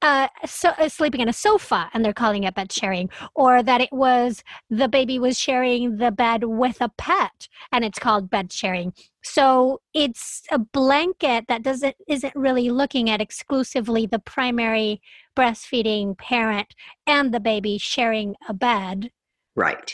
Uh, 0.03 0.29
so, 0.45 0.69
uh, 0.71 0.87
sleeping 0.87 1.23
in 1.23 1.31
a 1.31 1.33
sofa 1.33 1.89
and 1.95 2.05
they're 2.05 2.13
calling 2.13 2.45
it 2.45 2.55
bed 2.55 2.71
sharing 2.71 3.09
or 3.35 3.63
that 3.63 3.81
it 3.81 3.91
was 3.91 4.43
the 4.69 4.87
baby 4.87 5.19
was 5.19 5.39
sharing 5.39 5.97
the 5.97 6.11
bed 6.11 6.45
with 6.45 6.77
a 6.83 6.91
pet 6.99 7.49
and 7.73 7.87
it's 7.87 7.99
called 7.99 8.29
bed 8.29 8.53
sharing 8.53 8.93
so 9.23 9.81
it's 9.95 10.43
a 10.51 10.59
blanket 10.59 11.47
that 11.49 11.63
doesn't 11.63 11.97
isn't 12.07 12.37
really 12.37 12.69
looking 12.69 13.09
at 13.09 13.23
exclusively 13.23 14.05
the 14.05 14.19
primary 14.19 15.01
breastfeeding 15.35 16.19
parent 16.19 16.75
and 17.07 17.33
the 17.33 17.41
baby 17.41 17.79
sharing 17.79 18.35
a 18.47 18.53
bed 18.53 19.11
Right. 19.57 19.93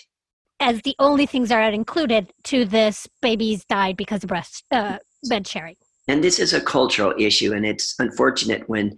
As 0.58 0.82
the 0.82 0.94
only 0.98 1.26
things 1.26 1.48
that 1.48 1.62
are 1.62 1.72
included 1.72 2.32
to 2.44 2.64
this 2.64 3.08
babies 3.22 3.64
died 3.64 3.96
because 3.96 4.22
of 4.24 4.28
breast 4.28 4.64
uh, 4.70 4.98
bed 5.28 5.46
sharing. 5.46 5.76
And 6.08 6.24
this 6.24 6.38
is 6.38 6.52
a 6.52 6.60
cultural 6.60 7.14
issue, 7.18 7.52
and 7.52 7.64
it's 7.64 7.94
unfortunate 7.98 8.68
when 8.68 8.96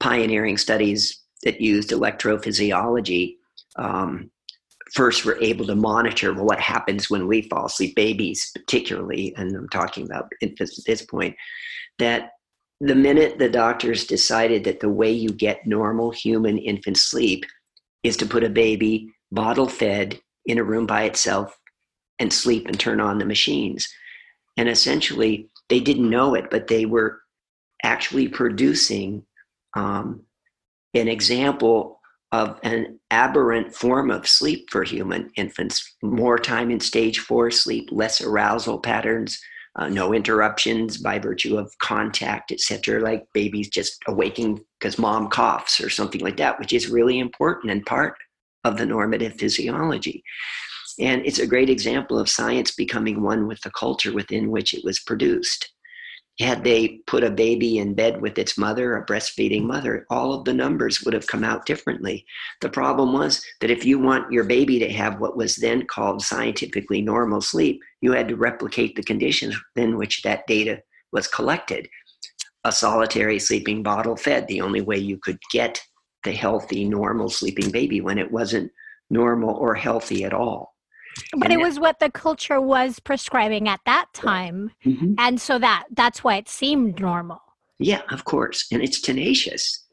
pioneering 0.00 0.56
studies 0.56 1.22
that 1.42 1.60
used 1.60 1.90
electrophysiology 1.90 3.34
um, 3.76 4.30
first 4.94 5.24
were 5.24 5.38
able 5.40 5.66
to 5.66 5.74
monitor 5.74 6.32
well, 6.32 6.46
what 6.46 6.60
happens 6.60 7.10
when 7.10 7.26
we 7.26 7.42
fall 7.42 7.66
asleep, 7.66 7.94
babies 7.94 8.50
particularly, 8.54 9.34
and 9.36 9.54
I'm 9.54 9.68
talking 9.68 10.06
about 10.06 10.32
infants 10.40 10.78
at 10.78 10.84
this 10.86 11.02
point, 11.02 11.36
that 11.98 12.30
the 12.80 12.94
minute 12.94 13.38
the 13.38 13.48
doctors 13.48 14.06
decided 14.06 14.64
that 14.64 14.80
the 14.80 14.88
way 14.88 15.10
you 15.10 15.30
get 15.30 15.66
normal 15.66 16.10
human 16.10 16.58
infant 16.58 16.96
sleep 16.96 17.44
is 18.02 18.16
to 18.18 18.26
put 18.26 18.44
a 18.44 18.50
baby 18.50 19.12
bottle 19.34 19.68
fed 19.68 20.20
in 20.46 20.58
a 20.58 20.64
room 20.64 20.86
by 20.86 21.04
itself 21.04 21.58
and 22.18 22.32
sleep 22.32 22.66
and 22.66 22.78
turn 22.78 23.00
on 23.00 23.18
the 23.18 23.24
machines. 23.24 23.88
And 24.56 24.68
essentially, 24.68 25.48
they 25.68 25.80
didn't 25.80 26.08
know 26.08 26.34
it, 26.34 26.50
but 26.50 26.68
they 26.68 26.86
were 26.86 27.20
actually 27.82 28.28
producing 28.28 29.24
um, 29.74 30.22
an 30.94 31.08
example 31.08 32.00
of 32.32 32.58
an 32.62 32.98
aberrant 33.10 33.74
form 33.74 34.10
of 34.10 34.26
sleep 34.26 34.68
for 34.70 34.82
human 34.82 35.30
infants 35.36 35.94
more 36.02 36.38
time 36.38 36.70
in 36.70 36.80
stage 36.80 37.18
four 37.18 37.50
sleep, 37.50 37.88
less 37.92 38.20
arousal 38.20 38.78
patterns. 38.78 39.40
Uh, 39.76 39.88
no 39.88 40.14
interruptions 40.14 40.98
by 40.98 41.18
virtue 41.18 41.58
of 41.58 41.76
contact, 41.80 42.52
etc., 42.52 43.00
like 43.00 43.24
babies 43.34 43.68
just 43.68 44.00
awaking 44.06 44.64
because 44.78 45.00
mom 45.00 45.28
coughs 45.28 45.80
or 45.80 45.90
something 45.90 46.20
like 46.20 46.36
that, 46.36 46.60
which 46.60 46.72
is 46.72 46.88
really 46.88 47.18
important 47.18 47.72
and 47.72 47.84
part 47.84 48.14
of 48.64 48.76
the 48.76 48.86
normative 48.86 49.34
physiology. 49.34 50.24
And 51.00 51.26
it's 51.26 51.40
a 51.40 51.46
great 51.46 51.70
example 51.70 52.18
of 52.18 52.28
science 52.28 52.70
becoming 52.70 53.22
one 53.22 53.46
with 53.48 53.60
the 53.62 53.70
culture 53.70 54.12
within 54.12 54.50
which 54.50 54.74
it 54.74 54.84
was 54.84 55.00
produced. 55.00 55.72
had 56.40 56.64
they 56.64 56.88
put 57.06 57.22
a 57.22 57.30
baby 57.30 57.78
in 57.78 57.94
bed 57.94 58.20
with 58.20 58.38
its 58.38 58.58
mother, 58.58 58.96
a 58.96 59.06
breastfeeding 59.06 59.62
mother, 59.62 60.04
all 60.10 60.32
of 60.32 60.44
the 60.44 60.52
numbers 60.52 61.02
would 61.02 61.14
have 61.14 61.28
come 61.28 61.44
out 61.44 61.64
differently. 61.64 62.26
The 62.60 62.68
problem 62.68 63.12
was 63.12 63.44
that 63.60 63.70
if 63.70 63.84
you 63.84 64.00
want 64.00 64.32
your 64.32 64.42
baby 64.42 64.80
to 64.80 64.92
have 64.92 65.20
what 65.20 65.36
was 65.36 65.56
then 65.56 65.86
called 65.86 66.22
scientifically 66.22 67.00
normal 67.02 67.40
sleep, 67.40 67.80
you 68.00 68.12
had 68.12 68.26
to 68.28 68.36
replicate 68.36 68.96
the 68.96 69.02
conditions 69.04 69.56
in 69.76 69.96
which 69.96 70.22
that 70.22 70.46
data 70.48 70.82
was 71.12 71.28
collected. 71.28 71.88
A 72.64 72.72
solitary 72.72 73.38
sleeping 73.38 73.84
bottle 73.84 74.16
fed, 74.16 74.48
the 74.48 74.60
only 74.60 74.80
way 74.80 74.98
you 74.98 75.18
could 75.18 75.38
get 75.52 75.80
the 76.24 76.32
healthy, 76.32 76.84
normal 76.84 77.28
sleeping 77.28 77.70
baby 77.70 78.00
when 78.00 78.18
it 78.18 78.30
wasn't 78.30 78.72
normal 79.10 79.54
or 79.54 79.74
healthy 79.74 80.24
at 80.24 80.32
all. 80.32 80.74
But 81.36 81.50
and 81.50 81.60
it 81.60 81.64
was 81.64 81.78
what 81.78 82.00
the 82.00 82.10
culture 82.10 82.60
was 82.60 82.98
prescribing 82.98 83.68
at 83.68 83.80
that 83.86 84.06
time. 84.12 84.72
Mm-hmm. 84.84 85.14
And 85.18 85.40
so 85.40 85.58
that 85.58 85.84
that's 85.92 86.24
why 86.24 86.36
it 86.36 86.48
seemed 86.48 87.00
normal. 87.00 87.40
Yeah, 87.78 88.02
of 88.10 88.24
course. 88.24 88.66
And 88.72 88.82
it's 88.82 89.00
tenacious. 89.00 89.86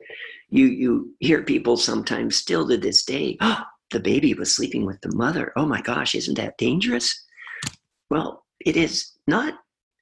You 0.50 0.66
you 0.66 1.14
hear 1.20 1.44
people 1.44 1.78
sometimes 1.78 2.36
still 2.36 2.68
to 2.68 2.78
this 2.78 3.04
day, 3.04 3.38
oh, 3.42 3.64
the 3.92 4.00
baby 4.00 4.34
was 4.34 4.56
sleeping 4.56 4.86
with 4.86 5.00
the 5.02 5.16
mother. 5.16 5.54
Oh 5.56 5.66
my 5.66 5.82
gosh, 5.82 6.16
isn't 6.16 6.38
that 6.38 6.58
dangerous? 6.58 7.24
Well, 8.10 8.46
it 8.66 8.76
is 8.76 9.12
not 9.28 9.56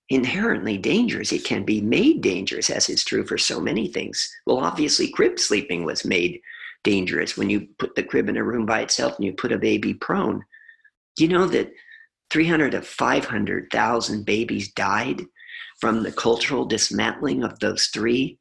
inherently 0.09 0.77
dangerous. 0.77 1.31
It 1.31 1.43
can 1.43 1.63
be 1.63 1.81
made 1.81 2.21
dangerous, 2.21 2.69
as 2.69 2.89
is 2.89 3.03
true 3.03 3.25
for 3.25 3.37
so 3.37 3.59
many 3.59 3.87
things. 3.87 4.29
Well, 4.45 4.57
obviously, 4.57 5.09
crib 5.09 5.39
sleeping 5.39 5.85
was 5.85 6.03
made 6.03 6.41
dangerous 6.83 7.37
when 7.37 7.49
you 7.49 7.67
put 7.77 7.95
the 7.95 8.03
crib 8.03 8.29
in 8.29 8.37
a 8.37 8.43
room 8.43 8.65
by 8.65 8.81
itself 8.81 9.15
and 9.17 9.25
you 9.25 9.33
put 9.33 9.51
a 9.51 9.57
baby 9.57 9.93
prone. 9.93 10.43
Do 11.15 11.23
you 11.23 11.29
know 11.29 11.45
that 11.47 11.71
300 12.31 12.71
to 12.71 12.81
500,000 12.81 14.25
babies 14.25 14.71
died 14.73 15.21
from 15.79 16.03
the 16.03 16.11
cultural 16.11 16.65
dismantling 16.65 17.43
of 17.43 17.59
those 17.59 17.87
three 17.87 18.37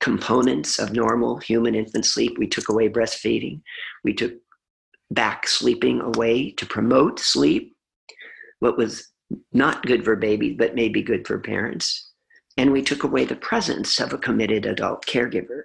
components 0.00 0.78
of 0.78 0.92
normal 0.92 1.38
human 1.38 1.74
infant 1.74 2.04
sleep? 2.04 2.36
We 2.38 2.46
took 2.46 2.68
away 2.68 2.88
breastfeeding, 2.88 3.62
we 4.04 4.14
took 4.14 4.34
back 5.10 5.46
sleeping 5.46 6.00
away 6.00 6.50
to 6.52 6.66
promote 6.66 7.18
sleep, 7.18 7.74
what 8.58 8.76
was 8.76 9.10
not 9.52 9.86
good 9.86 10.04
for 10.04 10.16
babies, 10.16 10.56
but 10.58 10.74
maybe 10.74 11.02
good 11.02 11.26
for 11.26 11.38
parents. 11.38 12.10
And 12.56 12.72
we 12.72 12.82
took 12.82 13.04
away 13.04 13.24
the 13.24 13.36
presence 13.36 14.00
of 14.00 14.12
a 14.12 14.18
committed 14.18 14.66
adult 14.66 15.06
caregiver, 15.06 15.62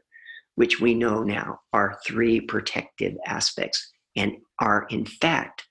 which 0.56 0.80
we 0.80 0.94
know 0.94 1.24
now 1.24 1.60
are 1.72 2.00
three 2.06 2.40
protective 2.40 3.16
aspects 3.26 3.92
and 4.16 4.34
are, 4.60 4.86
in 4.90 5.06
fact, 5.06 5.66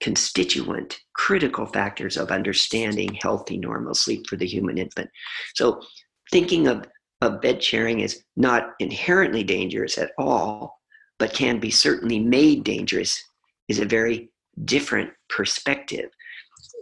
constituent 0.00 0.98
critical 1.14 1.66
factors 1.66 2.16
of 2.16 2.30
understanding 2.30 3.14
healthy 3.14 3.56
normal 3.56 3.94
sleep 3.94 4.26
for 4.28 4.36
the 4.36 4.46
human 4.46 4.78
infant 4.78 5.10
so 5.56 5.80
thinking 6.30 6.68
of, 6.68 6.84
of 7.20 7.40
bed 7.40 7.62
sharing 7.62 8.00
is 8.00 8.22
not 8.36 8.74
inherently 8.78 9.42
dangerous 9.42 9.98
at 9.98 10.12
all 10.18 10.78
but 11.18 11.32
can 11.32 11.58
be 11.58 11.70
certainly 11.70 12.20
made 12.20 12.62
dangerous 12.62 13.20
is 13.66 13.80
a 13.80 13.84
very 13.84 14.30
different 14.64 15.10
perspective 15.28 16.10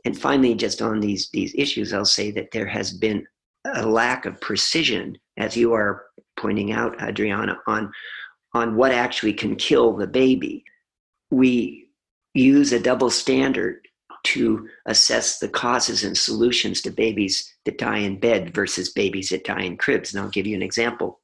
and 0.06 0.18
finally 0.18 0.54
just 0.54 0.80
on 0.80 1.00
these 1.00 1.28
these 1.32 1.54
issues 1.56 1.92
i'll 1.92 2.04
say 2.04 2.30
that 2.30 2.50
there 2.52 2.66
has 2.66 2.92
been 2.92 3.26
a 3.74 3.84
lack 3.86 4.24
of 4.24 4.40
precision 4.40 5.16
as 5.36 5.56
you 5.56 5.74
are 5.74 6.06
pointing 6.38 6.72
out 6.72 7.00
adriana 7.02 7.58
on 7.66 7.92
on 8.54 8.76
what 8.76 8.92
actually 8.92 9.34
can 9.34 9.54
kill 9.56 9.94
the 9.94 10.06
baby 10.06 10.64
we 11.30 11.88
use 12.34 12.72
a 12.72 12.80
double 12.80 13.10
standard 13.10 13.80
to 14.26 14.68
assess 14.86 15.38
the 15.38 15.48
causes 15.48 16.02
and 16.02 16.18
solutions 16.18 16.80
to 16.82 16.90
babies 16.90 17.54
that 17.64 17.78
die 17.78 17.98
in 17.98 18.18
bed 18.18 18.52
versus 18.52 18.92
babies 18.92 19.28
that 19.28 19.44
die 19.44 19.62
in 19.62 19.76
cribs. 19.76 20.12
And 20.12 20.22
I'll 20.22 20.30
give 20.30 20.48
you 20.48 20.56
an 20.56 20.62
example. 20.62 21.20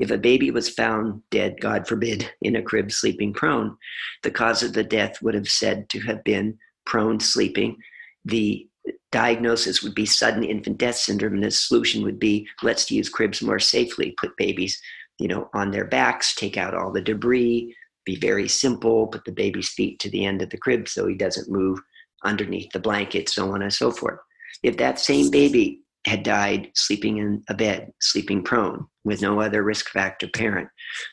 If 0.00 0.10
a 0.10 0.18
baby 0.18 0.50
was 0.50 0.68
found 0.68 1.22
dead, 1.30 1.60
God 1.60 1.86
forbid, 1.86 2.28
in 2.42 2.56
a 2.56 2.62
crib 2.62 2.90
sleeping 2.90 3.32
prone, 3.32 3.76
the 4.24 4.32
cause 4.32 4.64
of 4.64 4.72
the 4.72 4.82
death 4.82 5.22
would 5.22 5.34
have 5.34 5.48
said 5.48 5.88
to 5.90 6.00
have 6.00 6.24
been 6.24 6.58
prone 6.86 7.20
sleeping. 7.20 7.76
The 8.24 8.66
diagnosis 9.12 9.82
would 9.82 9.94
be 9.94 10.06
sudden 10.06 10.44
infant 10.44 10.78
death 10.78 10.96
syndrome, 10.96 11.34
and 11.34 11.42
the 11.42 11.50
solution 11.50 12.02
would 12.02 12.18
be 12.18 12.48
let's 12.62 12.90
use 12.90 13.08
cribs 13.08 13.42
more 13.42 13.58
safely, 13.58 14.14
put 14.18 14.36
babies, 14.36 14.80
you 15.18 15.28
know, 15.28 15.48
on 15.54 15.70
their 15.70 15.84
backs, 15.84 16.34
take 16.34 16.56
out 16.56 16.74
all 16.74 16.92
the 16.92 17.02
debris, 17.02 17.74
be 18.04 18.16
very 18.16 18.48
simple, 18.48 19.06
put 19.06 19.24
the 19.24 19.32
baby's 19.32 19.68
feet 19.70 19.98
to 20.00 20.10
the 20.10 20.24
end 20.24 20.42
of 20.42 20.50
the 20.50 20.58
crib 20.58 20.88
so 20.88 21.06
he 21.06 21.14
doesn't 21.14 21.50
move 21.50 21.78
underneath 22.24 22.70
the 22.72 22.80
blanket, 22.80 23.28
so 23.28 23.52
on 23.52 23.62
and 23.62 23.72
so 23.72 23.90
forth. 23.90 24.18
If 24.62 24.76
that 24.78 24.98
same 24.98 25.30
baby 25.30 25.82
had 26.06 26.22
died 26.22 26.70
sleeping 26.74 27.18
in 27.18 27.42
a 27.48 27.54
bed, 27.54 27.92
sleeping 28.00 28.42
prone, 28.42 28.86
with 29.04 29.22
no 29.22 29.40
other 29.40 29.62
risk 29.62 29.90
factor 29.90 30.28
parent, 30.28 30.68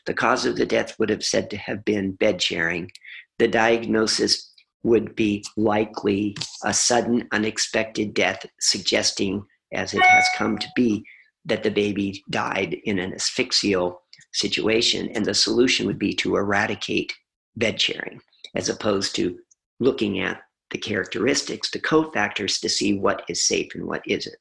the 0.06 0.14
cause 0.14 0.46
of 0.46 0.56
the 0.56 0.66
death 0.66 0.98
would 0.98 1.10
have 1.10 1.24
said 1.24 1.50
to 1.50 1.56
have 1.56 1.84
been 1.84 2.12
bed 2.12 2.40
sharing. 2.42 2.90
The 3.38 3.48
diagnosis 3.48 4.47
would 4.82 5.14
be 5.16 5.44
likely 5.56 6.36
a 6.64 6.72
sudden, 6.72 7.26
unexpected 7.32 8.14
death, 8.14 8.44
suggesting, 8.60 9.44
as 9.72 9.94
it 9.94 10.02
has 10.02 10.26
come 10.36 10.58
to 10.58 10.68
be, 10.76 11.04
that 11.44 11.62
the 11.62 11.70
baby 11.70 12.22
died 12.30 12.76
in 12.84 12.98
an 12.98 13.12
asphyxial 13.12 14.02
situation. 14.32 15.08
And 15.14 15.24
the 15.24 15.34
solution 15.34 15.86
would 15.86 15.98
be 15.98 16.14
to 16.14 16.36
eradicate 16.36 17.12
bed 17.56 17.80
sharing 17.80 18.20
as 18.54 18.68
opposed 18.68 19.14
to 19.16 19.38
looking 19.80 20.20
at 20.20 20.40
the 20.70 20.78
characteristics, 20.78 21.70
the 21.70 21.80
cofactors 21.80 22.60
to 22.60 22.68
see 22.68 22.98
what 22.98 23.22
is 23.28 23.46
safe 23.46 23.74
and 23.74 23.84
what 23.86 24.02
isn't. 24.06 24.36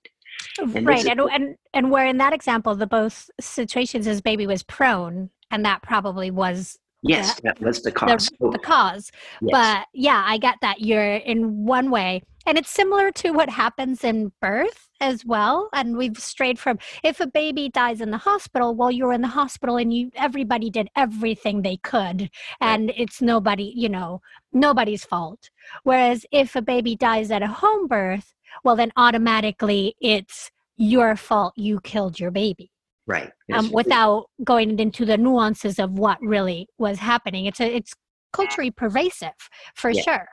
And 0.60 0.86
right. 0.86 1.06
And, 1.06 1.20
and, 1.20 1.56
and 1.74 1.92
where 1.92 2.06
in 2.06 2.18
that 2.18 2.34
example, 2.34 2.76
the 2.76 2.88
both 2.88 3.30
situations 3.40 4.06
his 4.06 4.22
baby 4.22 4.46
was 4.46 4.64
prone, 4.64 5.30
and 5.50 5.66
that 5.66 5.82
probably 5.82 6.32
was 6.32 6.78
Yes, 7.08 7.36
the, 7.36 7.42
that 7.44 7.62
was 7.62 7.82
the 7.82 7.92
cause. 7.92 8.30
The, 8.40 8.50
the 8.52 8.60
cause. 8.60 9.12
Yes. 9.42 9.52
But 9.52 9.88
yeah, 9.94 10.24
I 10.26 10.38
get 10.38 10.56
that. 10.62 10.82
You're 10.82 11.16
in 11.16 11.66
one 11.66 11.92
way 11.92 12.22
and 12.48 12.58
it's 12.58 12.72
similar 12.72 13.12
to 13.12 13.32
what 13.32 13.50
happens 13.50 14.06
in 14.06 14.32
birth 14.42 14.88
as 15.02 15.26
well. 15.26 15.68
And 15.74 15.98
we've 15.98 16.18
strayed 16.18 16.58
from 16.58 16.80
if 17.04 17.20
a 17.20 17.28
baby 17.28 17.68
dies 17.68 18.00
in 18.00 18.10
the 18.10 18.18
hospital, 18.18 18.74
well, 18.74 18.90
you're 18.90 19.12
in 19.12 19.22
the 19.22 19.28
hospital 19.28 19.76
and 19.76 19.94
you 19.94 20.12
everybody 20.16 20.70
did 20.70 20.88
everything 20.96 21.62
they 21.62 21.76
could. 21.76 22.30
And 22.62 22.88
right. 22.88 22.96
it's 22.98 23.22
nobody, 23.22 23.74
you 23.76 23.90
know, 23.90 24.22
nobody's 24.54 25.04
fault. 25.04 25.50
Whereas 25.84 26.26
if 26.32 26.56
a 26.56 26.62
baby 26.62 26.96
dies 26.96 27.32
at 27.32 27.44
a 27.44 27.48
home 27.48 27.86
birth, 27.86 28.34
well 28.64 28.78
then 28.78 28.94
automatically 28.96 29.96
it's 30.00 30.50
your 30.78 31.18
fault 31.18 31.54
you 31.58 31.82
killed 31.82 32.18
your 32.18 32.32
baby 32.32 32.72
right 33.08 33.32
um, 33.54 33.72
without 33.72 34.26
going 34.44 34.78
into 34.78 35.06
the 35.06 35.18
nuances 35.18 35.80
of 35.80 35.92
what 35.94 36.18
really 36.22 36.68
was 36.78 37.00
happening 37.00 37.46
it's 37.46 37.60
a 37.60 37.76
it's 37.76 37.94
culturally 38.34 38.70
pervasive 38.70 39.34
for 39.76 39.90
yeah. 39.90 40.02
sure 40.02 40.28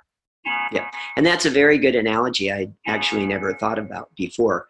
yeah, 0.73 0.91
and 1.17 1.25
that's 1.25 1.47
a 1.47 1.51
very 1.51 1.79
good 1.79 1.95
analogy. 1.95 2.53
I 2.53 2.69
actually 2.87 3.27
never 3.27 3.55
thought 3.55 3.79
about 3.79 4.11
before. 4.17 4.67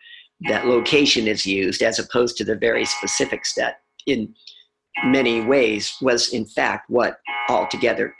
That 0.48 0.66
location 0.66 1.26
is 1.26 1.46
used 1.46 1.82
as 1.82 1.98
opposed 1.98 2.36
to 2.36 2.44
the 2.44 2.56
very 2.56 2.84
specifics 2.84 3.54
that, 3.54 3.76
in 4.06 4.34
many 5.04 5.40
ways, 5.40 5.96
was 6.02 6.32
in 6.32 6.44
fact 6.44 6.90
what 6.90 7.18
altogether 7.48 8.14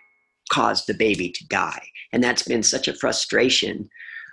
caused 0.51 0.87
the 0.87 0.95
baby 0.95 1.31
to 1.31 1.47
die. 1.49 1.83
And 2.13 2.23
that's 2.23 2.43
been 2.43 2.63
such 2.63 2.89
a 2.89 2.95
frustration, 2.95 3.89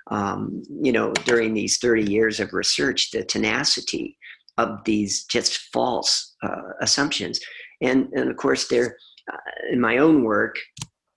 um, 0.09 0.63
you 0.81 0.91
know, 0.91 1.11
during 1.25 1.53
these 1.53 1.77
30 1.77 2.09
years 2.11 2.39
of 2.39 2.53
research, 2.53 3.11
the 3.11 3.23
tenacity 3.23 4.17
of 4.70 4.84
these 4.86 5.26
just 5.26 5.57
false 5.74 6.36
uh, 6.43 6.74
assumptions. 6.82 7.39
And, 7.82 8.07
and 8.14 8.30
of 8.30 8.38
course, 8.38 8.68
there, 8.68 8.97
uh, 9.32 9.38
in 9.72 9.80
my 9.80 9.97
own 9.97 10.24
work, 10.24 10.55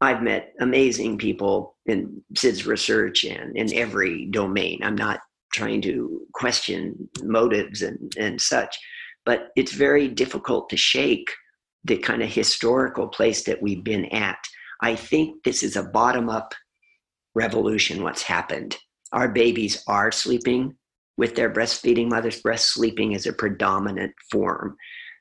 I've 0.01 0.23
met 0.23 0.53
amazing 0.61 1.19
people 1.19 1.77
in 1.87 2.23
SIDS 2.35 2.67
research 2.67 3.25
and 3.25 3.57
in 3.57 3.73
every 3.75 4.27
domain. 4.27 4.81
I'm 4.83 4.97
not 4.97 5.21
trying 5.53 5.81
to 5.83 6.21
question 6.35 7.09
motives 7.23 7.83
and, 7.83 8.13
and 8.19 8.41
such, 8.41 8.77
but 9.25 9.49
it's 9.57 9.73
very 9.73 10.09
difficult 10.09 10.69
to 10.71 10.77
shake 10.77 11.31
the 11.85 11.97
kind 11.97 12.23
of 12.23 12.29
historical 12.29 13.09
place 13.09 13.45
that 13.45 13.63
we've 13.63 13.85
been 13.85 14.07
at. 14.07 14.39
I 14.81 14.97
think 14.97 15.43
this 15.45 15.63
is 15.63 15.77
a 15.77 15.85
bottom 15.85 16.29
up 16.29 16.55
revolution, 17.35 18.03
what's 18.03 18.23
happened. 18.23 18.77
Our 19.13 19.29
babies 19.29 19.83
are 19.87 20.11
sleeping 20.11 20.77
with 21.17 21.35
their 21.35 21.51
breastfeeding 21.51 22.09
mothers. 22.09 22.41
Breast 22.41 22.73
sleeping 22.73 23.13
is 23.13 23.27
a 23.27 23.33
predominant 23.33 24.13
form 24.31 24.77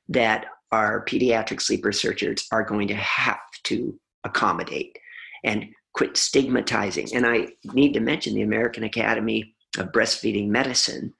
that 0.09 0.45
our 0.71 1.05
pediatric 1.05 1.61
sleep 1.61 1.85
researchers 1.85 2.47
are 2.51 2.63
going 2.63 2.87
to 2.87 2.95
have 2.95 3.39
to 3.65 3.97
accommodate 4.23 4.97
and 5.43 5.65
quit 5.93 6.17
stigmatizing. 6.17 7.07
And 7.13 7.25
I 7.25 7.49
need 7.73 7.93
to 7.93 7.99
mention 7.99 8.33
the 8.33 8.41
American 8.41 8.83
Academy 8.83 9.53
of 9.77 9.91
Breastfeeding 9.91 10.47
Medicine. 10.47 11.13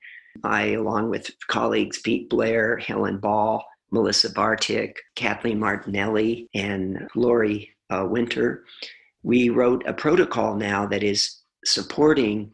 I, 0.43 0.71
along 0.71 1.09
with 1.09 1.30
colleagues 1.47 1.99
Pete 1.99 2.30
Blair, 2.30 2.78
Helen 2.78 3.19
Ball, 3.19 3.63
Melissa 3.91 4.32
Bartick, 4.32 4.97
Kathleen 5.15 5.59
Marinelli, 5.59 6.49
and 6.55 7.07
Lori 7.15 7.69
uh, 7.91 8.05
Winter, 8.09 8.65
we 9.21 9.49
wrote 9.49 9.84
a 9.88 9.93
protocol 9.93 10.55
now 10.55 10.88
that 10.88 11.03
is 11.03 11.41
supporting 11.63 12.51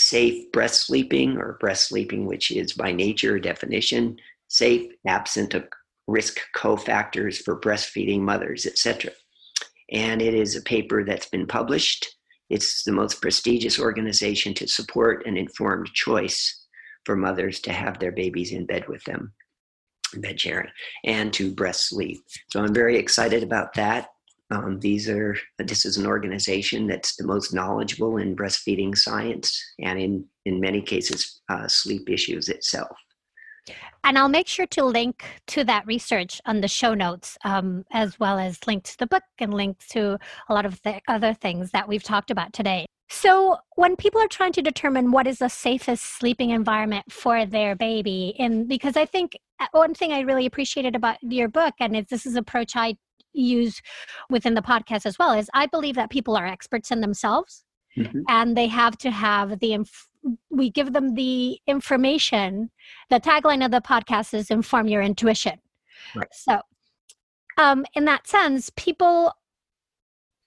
safe 0.00 0.50
breast 0.50 0.86
sleeping 0.86 1.36
or 1.36 1.58
breast 1.60 1.88
sleeping, 1.88 2.24
which 2.26 2.50
is 2.50 2.72
by 2.72 2.90
nature 2.90 3.38
definition 3.38 4.16
safe, 4.48 4.90
absent 5.06 5.54
of 5.54 5.68
risk 6.08 6.40
cofactors 6.56 7.40
for 7.40 7.60
breastfeeding 7.60 8.20
mothers, 8.20 8.66
etc. 8.66 9.12
And 9.92 10.20
it 10.20 10.34
is 10.34 10.56
a 10.56 10.62
paper 10.62 11.04
that's 11.04 11.28
been 11.28 11.46
published. 11.46 12.06
It's 12.48 12.82
the 12.82 12.92
most 12.92 13.22
prestigious 13.22 13.78
organization 13.78 14.54
to 14.54 14.66
support 14.66 15.26
an 15.26 15.36
informed 15.36 15.86
choice 15.94 16.66
for 17.04 17.14
mothers 17.14 17.60
to 17.60 17.72
have 17.72 17.98
their 17.98 18.12
babies 18.12 18.52
in 18.52 18.66
bed 18.66 18.88
with 18.88 19.04
them, 19.04 19.32
bed 20.16 20.40
sharing, 20.40 20.70
and 21.04 21.32
to 21.34 21.52
breast 21.52 21.88
sleep. 21.88 22.18
So 22.48 22.60
I'm 22.60 22.74
very 22.74 22.96
excited 22.96 23.42
about 23.42 23.74
that. 23.74 24.08
Um, 24.50 24.80
these 24.80 25.08
are 25.08 25.36
this 25.58 25.84
is 25.84 25.96
an 25.96 26.06
organization 26.06 26.86
that's 26.86 27.16
the 27.16 27.26
most 27.26 27.54
knowledgeable 27.54 28.16
in 28.16 28.34
breastfeeding 28.34 28.96
science 28.96 29.56
and 29.78 29.98
in 29.98 30.24
in 30.44 30.60
many 30.60 30.82
cases 30.82 31.40
uh, 31.48 31.68
sleep 31.68 32.10
issues 32.10 32.48
itself. 32.48 32.96
And 34.02 34.18
I'll 34.18 34.28
make 34.28 34.48
sure 34.48 34.66
to 34.66 34.84
link 34.84 35.24
to 35.48 35.64
that 35.64 35.86
research 35.86 36.40
on 36.46 36.62
the 36.62 36.68
show 36.68 36.94
notes, 36.94 37.36
um, 37.44 37.84
as 37.92 38.18
well 38.18 38.38
as 38.38 38.66
link 38.66 38.84
to 38.84 38.98
the 38.98 39.06
book 39.06 39.22
and 39.38 39.52
link 39.52 39.78
to 39.90 40.18
a 40.48 40.54
lot 40.54 40.64
of 40.64 40.80
the 40.82 41.00
other 41.06 41.34
things 41.34 41.70
that 41.72 41.86
we've 41.86 42.02
talked 42.02 42.30
about 42.30 42.52
today. 42.52 42.86
So, 43.12 43.58
when 43.74 43.96
people 43.96 44.20
are 44.20 44.28
trying 44.28 44.52
to 44.52 44.62
determine 44.62 45.10
what 45.10 45.26
is 45.26 45.38
the 45.38 45.48
safest 45.48 46.04
sleeping 46.18 46.50
environment 46.50 47.12
for 47.12 47.44
their 47.44 47.74
baby, 47.74 48.36
and 48.38 48.68
because 48.68 48.96
I 48.96 49.04
think 49.04 49.36
uh, 49.58 49.66
one 49.72 49.94
thing 49.94 50.12
I 50.12 50.20
really 50.20 50.46
appreciated 50.46 50.94
about 50.94 51.16
your 51.20 51.48
book, 51.48 51.74
and 51.80 51.94
this 52.08 52.24
is 52.24 52.36
approach 52.36 52.76
I 52.76 52.96
use 53.32 53.80
within 54.28 54.54
the 54.54 54.62
podcast 54.62 55.06
as 55.06 55.18
well, 55.18 55.32
is 55.32 55.50
I 55.54 55.66
believe 55.66 55.94
that 55.96 56.10
people 56.10 56.36
are 56.36 56.46
experts 56.46 56.90
in 56.90 57.00
themselves. 57.00 57.64
Mm-hmm. 57.98 58.20
And 58.28 58.56
they 58.56 58.68
have 58.68 58.96
to 58.98 59.10
have 59.10 59.58
the 59.58 59.72
inf- 59.72 60.08
we 60.48 60.70
give 60.70 60.92
them 60.92 61.14
the 61.14 61.58
information. 61.66 62.70
The 63.08 63.20
tagline 63.20 63.64
of 63.64 63.72
the 63.72 63.80
podcast 63.80 64.32
is 64.32 64.50
inform 64.50 64.86
your 64.86 65.02
intuition. 65.02 65.58
Right. 66.14 66.28
So, 66.32 66.60
um, 67.58 67.84
in 67.94 68.04
that 68.04 68.28
sense, 68.28 68.70
people 68.76 69.32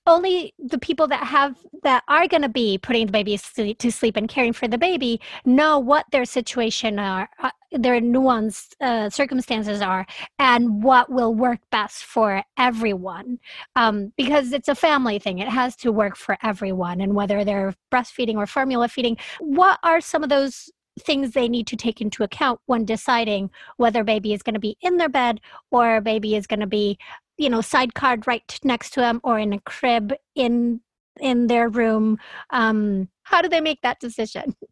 only 0.06 0.54
the 0.60 0.78
people 0.78 1.08
that 1.08 1.24
have 1.24 1.58
that 1.84 2.04
are 2.08 2.28
going 2.28 2.41
to 2.41 2.49
be 2.49 2.78
putting 2.78 3.06
the 3.06 3.12
baby 3.12 3.38
to 3.38 3.91
sleep 3.91 4.18
and 4.18 4.28
caring 4.30 4.54
for 4.54 4.68
the 4.68 4.78
baby 4.78 5.20
know 5.45 5.80
what 5.80 6.06
their 6.12 6.26
situation 6.26 6.99
are 6.99 7.30
uh, 7.41 7.49
their 7.72 7.99
nuanced 7.99 8.76
uh, 8.82 9.10
circumstances 9.10 9.82
are 9.82 10.06
and 10.39 10.84
what 10.84 11.10
will 11.12 11.34
work 11.34 11.60
best 11.72 12.04
for 12.04 12.43
everyone. 12.58 13.39
Um, 13.76 14.14
because 14.16 14.54
it's 14.54 14.68
a 14.68 14.76
family 14.76 15.20
thing. 15.20 15.39
It 15.39 15.47
has 15.47 15.76
to 15.78 15.91
work 15.91 16.16
for 16.16 16.38
everyone. 16.43 17.01
And 17.01 17.16
whether 17.16 17.43
they're 17.43 17.74
breastfeeding 17.91 18.36
or 18.36 18.45
formula 18.45 18.88
feeding 18.88 19.18
what 19.39 19.80
are 19.84 20.01
some 20.01 20.24
of 20.24 20.30
those 20.30 20.70
things 20.99 21.32
they 21.32 21.49
need 21.49 21.66
to 21.68 21.76
take 21.76 22.01
into 22.01 22.24
account 22.24 22.60
when 22.68 22.86
deciding 22.86 23.49
whether 23.78 24.04
baby 24.04 24.34
is 24.34 24.43
going 24.43 24.54
to 24.54 24.60
be 24.60 24.78
in 24.82 24.97
their 24.97 25.10
bed 25.10 25.41
or 25.72 26.01
baby 26.01 26.36
is 26.36 26.45
going 26.45 26.60
to 26.60 26.68
be 26.68 26.97
you 27.43 27.49
know 27.49 27.61
sidecard 27.61 28.25
right 28.25 28.59
next 28.63 28.91
to 28.91 28.99
them 28.99 29.19
or 29.23 29.37
in 29.37 29.53
a 29.53 29.59
crib 29.61 30.13
in 30.35 30.79
in 31.19 31.47
their 31.47 31.69
room 31.69 32.17
um 32.49 33.07
how 33.23 33.41
do 33.41 33.47
they 33.47 33.61
make 33.61 33.81
that 33.81 33.99
decision? 33.99 34.55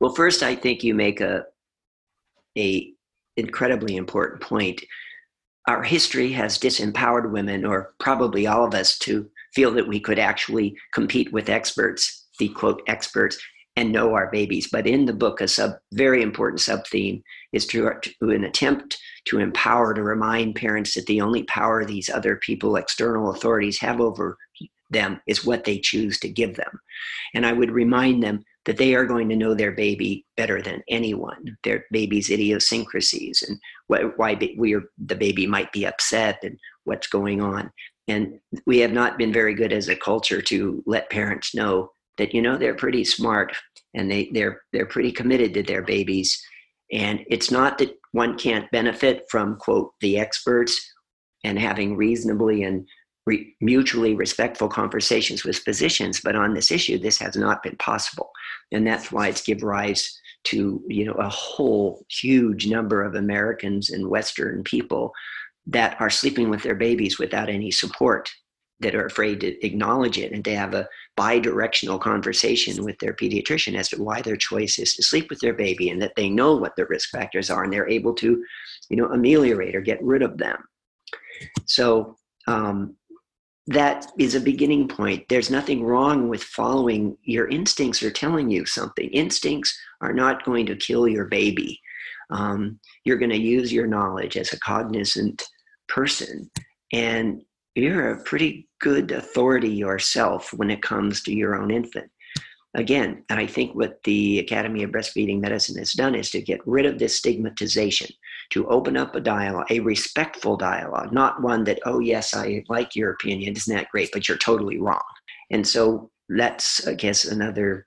Well 0.00 0.14
first 0.14 0.42
i 0.42 0.54
think 0.54 0.82
you 0.84 0.94
make 0.94 1.20
a 1.20 1.44
a 2.58 2.94
incredibly 3.36 3.96
important 3.96 4.42
point. 4.42 4.82
Our 5.66 5.82
history 5.82 6.30
has 6.32 6.58
disempowered 6.58 7.30
women 7.30 7.64
or 7.64 7.94
probably 7.98 8.46
all 8.46 8.64
of 8.64 8.74
us 8.74 8.98
to 9.00 9.28
feel 9.54 9.72
that 9.72 9.88
we 9.88 9.98
could 10.00 10.18
actually 10.18 10.76
compete 10.92 11.32
with 11.32 11.48
experts 11.48 12.28
the 12.38 12.48
quote 12.48 12.82
experts 12.88 13.38
and 13.76 13.92
know 13.92 14.14
our 14.14 14.30
babies. 14.30 14.68
But 14.70 14.86
in 14.86 15.04
the 15.06 15.12
book, 15.12 15.40
a 15.40 15.48
sub 15.48 15.72
very 15.92 16.22
important 16.22 16.60
sub 16.60 16.86
theme 16.86 17.22
is 17.52 17.66
to, 17.68 17.90
an 18.20 18.44
attempt 18.44 18.98
to 19.26 19.40
empower, 19.40 19.94
to 19.94 20.02
remind 20.02 20.54
parents 20.54 20.94
that 20.94 21.06
the 21.06 21.20
only 21.20 21.42
power 21.44 21.84
these 21.84 22.08
other 22.08 22.36
people, 22.36 22.76
external 22.76 23.30
authorities, 23.30 23.78
have 23.80 24.00
over 24.00 24.36
them 24.90 25.20
is 25.26 25.44
what 25.44 25.64
they 25.64 25.78
choose 25.78 26.20
to 26.20 26.28
give 26.28 26.56
them. 26.56 26.80
And 27.34 27.44
I 27.44 27.52
would 27.52 27.70
remind 27.70 28.22
them 28.22 28.44
that 28.64 28.76
they 28.78 28.94
are 28.94 29.04
going 29.04 29.28
to 29.28 29.36
know 29.36 29.54
their 29.54 29.72
baby 29.72 30.24
better 30.36 30.62
than 30.62 30.82
anyone, 30.88 31.56
their 31.64 31.84
baby's 31.90 32.30
idiosyncrasies 32.30 33.42
and 33.46 33.58
why 34.16 34.38
we 34.56 34.74
are, 34.74 34.84
the 35.04 35.16
baby 35.16 35.46
might 35.46 35.70
be 35.72 35.86
upset 35.86 36.38
and 36.42 36.58
what's 36.84 37.06
going 37.06 37.42
on. 37.42 37.70
And 38.08 38.38
we 38.66 38.78
have 38.78 38.92
not 38.92 39.18
been 39.18 39.32
very 39.32 39.54
good 39.54 39.72
as 39.72 39.88
a 39.88 39.96
culture 39.96 40.40
to 40.42 40.82
let 40.86 41.10
parents 41.10 41.54
know 41.54 41.90
that 42.18 42.34
you 42.34 42.42
know 42.42 42.56
they're 42.56 42.74
pretty 42.74 43.04
smart 43.04 43.56
and 43.94 44.10
they 44.10 44.30
they're 44.32 44.62
they're 44.72 44.86
pretty 44.86 45.12
committed 45.12 45.54
to 45.54 45.62
their 45.62 45.82
babies. 45.82 46.40
And 46.92 47.24
it's 47.28 47.50
not 47.50 47.78
that 47.78 47.96
one 48.12 48.36
can't 48.38 48.70
benefit 48.70 49.24
from 49.30 49.56
quote 49.56 49.92
the 50.00 50.18
experts 50.18 50.92
and 51.42 51.58
having 51.58 51.96
reasonably 51.96 52.62
and 52.62 52.86
re- 53.26 53.54
mutually 53.60 54.14
respectful 54.14 54.68
conversations 54.68 55.44
with 55.44 55.58
physicians 55.58 56.20
but 56.20 56.36
on 56.36 56.54
this 56.54 56.70
issue 56.70 56.98
this 56.98 57.18
has 57.18 57.36
not 57.36 57.62
been 57.62 57.76
possible. 57.76 58.30
And 58.72 58.86
that's 58.86 59.10
why 59.10 59.28
it's 59.28 59.42
give 59.42 59.62
rise 59.62 60.18
to 60.44 60.82
you 60.86 61.04
know 61.04 61.14
a 61.14 61.28
whole 61.28 62.04
huge 62.08 62.66
number 62.66 63.02
of 63.02 63.14
americans 63.14 63.90
and 63.90 64.08
western 64.08 64.62
people 64.62 65.12
that 65.66 65.98
are 66.00 66.10
sleeping 66.10 66.50
with 66.50 66.62
their 66.62 66.74
babies 66.74 67.18
without 67.18 67.48
any 67.48 67.70
support 67.70 68.30
that 68.84 68.94
are 68.94 69.06
afraid 69.06 69.40
to 69.40 69.66
acknowledge 69.66 70.18
it 70.18 70.32
and 70.32 70.44
to 70.44 70.54
have 70.54 70.74
a 70.74 70.88
bi-directional 71.16 71.98
conversation 71.98 72.84
with 72.84 72.98
their 72.98 73.14
pediatrician 73.14 73.76
as 73.76 73.88
to 73.88 74.02
why 74.02 74.20
their 74.20 74.36
choice 74.36 74.78
is 74.78 74.94
to 74.94 75.02
sleep 75.02 75.28
with 75.30 75.40
their 75.40 75.54
baby 75.54 75.88
and 75.88 76.00
that 76.00 76.12
they 76.16 76.28
know 76.28 76.54
what 76.54 76.76
the 76.76 76.86
risk 76.86 77.10
factors 77.10 77.50
are 77.50 77.64
and 77.64 77.72
they're 77.72 77.88
able 77.88 78.14
to 78.14 78.44
you 78.90 78.96
know 78.96 79.06
ameliorate 79.06 79.74
or 79.74 79.80
get 79.80 80.02
rid 80.02 80.22
of 80.22 80.38
them. 80.38 80.56
So 81.66 82.16
um, 82.46 82.94
that 83.68 84.06
is 84.18 84.34
a 84.34 84.40
beginning 84.40 84.86
point. 84.86 85.24
There's 85.28 85.50
nothing 85.50 85.82
wrong 85.82 86.28
with 86.28 86.42
following 86.44 87.16
your 87.22 87.48
instincts 87.48 88.02
or 88.02 88.10
telling 88.10 88.50
you 88.50 88.66
something. 88.66 89.08
Instincts 89.10 89.76
are 90.02 90.12
not 90.12 90.44
going 90.44 90.66
to 90.66 90.76
kill 90.76 91.08
your 91.08 91.24
baby. 91.24 91.80
Um, 92.30 92.78
you're 93.04 93.18
going 93.18 93.30
to 93.30 93.38
use 93.38 93.72
your 93.72 93.86
knowledge 93.86 94.36
as 94.36 94.52
a 94.52 94.60
cognizant 94.60 95.42
person 95.88 96.50
and 96.92 97.42
you're 97.74 98.12
a 98.12 98.22
pretty 98.22 98.68
good 98.84 99.12
authority 99.12 99.70
yourself 99.70 100.52
when 100.52 100.70
it 100.70 100.82
comes 100.82 101.22
to 101.22 101.32
your 101.32 101.56
own 101.56 101.70
infant. 101.70 102.10
Again, 102.74 103.24
and 103.30 103.40
I 103.40 103.46
think 103.46 103.74
what 103.74 104.02
the 104.04 104.40
Academy 104.40 104.82
of 104.82 104.90
Breastfeeding 104.90 105.40
Medicine 105.40 105.78
has 105.78 105.92
done 105.92 106.14
is 106.14 106.30
to 106.32 106.42
get 106.42 106.60
rid 106.66 106.84
of 106.84 106.98
this 106.98 107.16
stigmatization, 107.16 108.08
to 108.50 108.68
open 108.68 108.98
up 108.98 109.14
a 109.14 109.20
dialogue, 109.20 109.68
a 109.70 109.80
respectful 109.80 110.58
dialogue, 110.58 111.12
not 111.12 111.40
one 111.40 111.64
that, 111.64 111.78
oh, 111.86 112.00
yes, 112.00 112.34
I 112.34 112.62
like 112.68 112.94
your 112.94 113.12
opinion, 113.12 113.56
isn't 113.56 113.74
that 113.74 113.88
great, 113.90 114.10
but 114.12 114.28
you're 114.28 114.36
totally 114.36 114.78
wrong. 114.78 115.00
And 115.50 115.66
so 115.66 116.10
that's, 116.28 116.86
I 116.86 116.92
guess, 116.92 117.24
another 117.24 117.86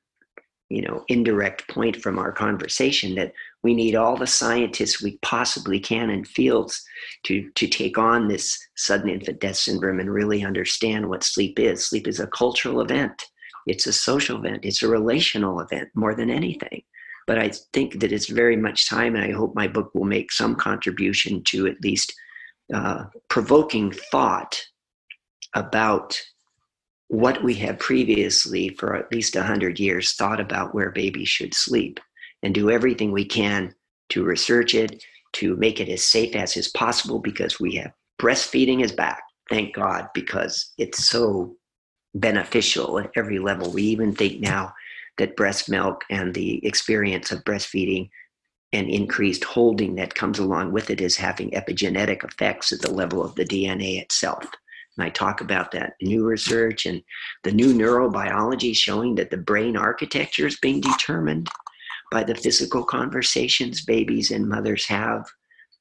you 0.69 0.81
know 0.81 1.03
indirect 1.07 1.65
point 1.69 1.95
from 1.95 2.19
our 2.19 2.31
conversation 2.31 3.15
that 3.15 3.31
we 3.67 3.75
need 3.75 3.95
all 3.95 4.15
the 4.15 4.25
scientists 4.25 5.01
we 5.01 5.19
possibly 5.21 5.77
can 5.77 6.09
in 6.09 6.23
fields 6.23 6.81
to, 7.23 7.51
to 7.55 7.67
take 7.67 7.97
on 7.97 8.29
this 8.29 8.57
sudden 8.77 9.09
infant 9.09 9.41
death 9.41 9.57
syndrome 9.57 9.99
and 9.99 10.09
really 10.09 10.45
understand 10.45 11.09
what 11.09 11.21
sleep 11.21 11.59
is. 11.59 11.85
Sleep 11.85 12.07
is 12.07 12.21
a 12.21 12.27
cultural 12.27 12.79
event, 12.79 13.25
it's 13.65 13.85
a 13.85 13.91
social 13.91 14.37
event, 14.37 14.63
it's 14.63 14.83
a 14.83 14.87
relational 14.87 15.59
event 15.59 15.89
more 15.95 16.15
than 16.15 16.29
anything. 16.29 16.81
But 17.25 17.39
I 17.39 17.51
think 17.73 17.99
that 17.99 18.13
it's 18.13 18.29
very 18.29 18.55
much 18.55 18.87
time, 18.87 19.17
and 19.17 19.25
I 19.25 19.33
hope 19.33 19.53
my 19.53 19.67
book 19.67 19.91
will 19.93 20.05
make 20.05 20.31
some 20.31 20.55
contribution 20.55 21.43
to 21.47 21.67
at 21.67 21.81
least 21.83 22.13
uh, 22.73 23.03
provoking 23.27 23.91
thought 23.91 24.61
about 25.55 26.17
what 27.09 27.43
we 27.43 27.53
have 27.55 27.79
previously, 27.79 28.69
for 28.69 28.95
at 28.95 29.11
least 29.11 29.35
100 29.35 29.77
years, 29.77 30.13
thought 30.13 30.39
about 30.39 30.73
where 30.73 30.91
babies 30.91 31.27
should 31.27 31.53
sleep 31.53 31.99
and 32.43 32.53
do 32.53 32.69
everything 32.69 33.11
we 33.11 33.25
can 33.25 33.73
to 34.09 34.23
research 34.23 34.73
it, 34.75 35.03
to 35.33 35.55
make 35.57 35.79
it 35.79 35.89
as 35.89 36.03
safe 36.03 36.35
as 36.35 36.55
is 36.55 36.69
possible 36.69 37.19
because 37.19 37.59
we 37.59 37.75
have 37.75 37.91
breastfeeding 38.19 38.83
is 38.83 38.91
back. 38.91 39.21
Thank 39.49 39.75
God, 39.75 40.07
because 40.13 40.73
it's 40.77 41.07
so 41.07 41.55
beneficial 42.15 42.99
at 42.99 43.11
every 43.15 43.39
level. 43.39 43.71
We 43.71 43.83
even 43.83 44.13
think 44.13 44.39
now 44.39 44.73
that 45.17 45.35
breast 45.35 45.69
milk 45.69 46.03
and 46.09 46.33
the 46.33 46.65
experience 46.65 47.31
of 47.31 47.43
breastfeeding 47.43 48.09
and 48.73 48.89
increased 48.89 49.43
holding 49.43 49.95
that 49.95 50.15
comes 50.15 50.39
along 50.39 50.71
with 50.71 50.89
it 50.89 50.99
is 50.99 51.15
having 51.15 51.51
epigenetic 51.51 52.23
effects 52.23 52.71
at 52.71 52.81
the 52.81 52.91
level 52.91 53.23
of 53.23 53.35
the 53.35 53.45
DNA 53.45 54.01
itself. 54.01 54.43
And 54.97 55.05
I 55.05 55.09
talk 55.09 55.41
about 55.41 55.71
that 55.71 55.93
new 56.01 56.25
research 56.25 56.85
and 56.85 57.01
the 57.43 57.51
new 57.51 57.73
neurobiology 57.73 58.75
showing 58.75 59.15
that 59.15 59.29
the 59.29 59.37
brain 59.37 59.77
architecture 59.77 60.47
is 60.47 60.59
being 60.59 60.81
determined 60.81 61.49
by 62.11 62.23
the 62.23 62.35
physical 62.35 62.83
conversations 62.83 63.83
babies 63.83 64.31
and 64.31 64.47
mothers 64.47 64.85
have 64.85 65.25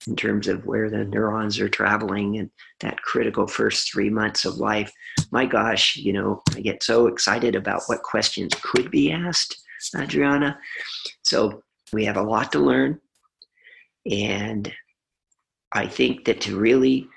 in 0.07 0.15
terms 0.15 0.47
of 0.47 0.65
where 0.67 0.91
the 0.91 1.05
neurons 1.05 1.59
are 1.59 1.69
traveling 1.69 2.39
and 2.39 2.51
that 2.81 3.01
critical 3.03 3.47
first 3.47 3.91
three 3.91 4.11
months 4.11 4.45
of 4.45 4.57
life. 4.57 4.93
My 5.31 5.47
gosh, 5.47 5.97
you 5.97 6.13
know, 6.13 6.43
I 6.55 6.61
get 6.61 6.83
so 6.83 7.07
excited 7.07 7.55
about 7.55 7.83
what 7.87 8.03
questions 8.03 8.53
could 8.63 8.91
be 8.91 9.11
asked 9.11 9.57
Adriana. 9.97 10.59
So 11.23 11.63
we 11.93 12.05
have 12.05 12.17
a 12.17 12.23
lot 12.23 12.53
to 12.53 12.59
learn. 12.59 13.01
And 14.11 14.73
I 15.73 15.87
think 15.87 16.25
that 16.25 16.41
to 16.43 16.57
really 16.57 17.09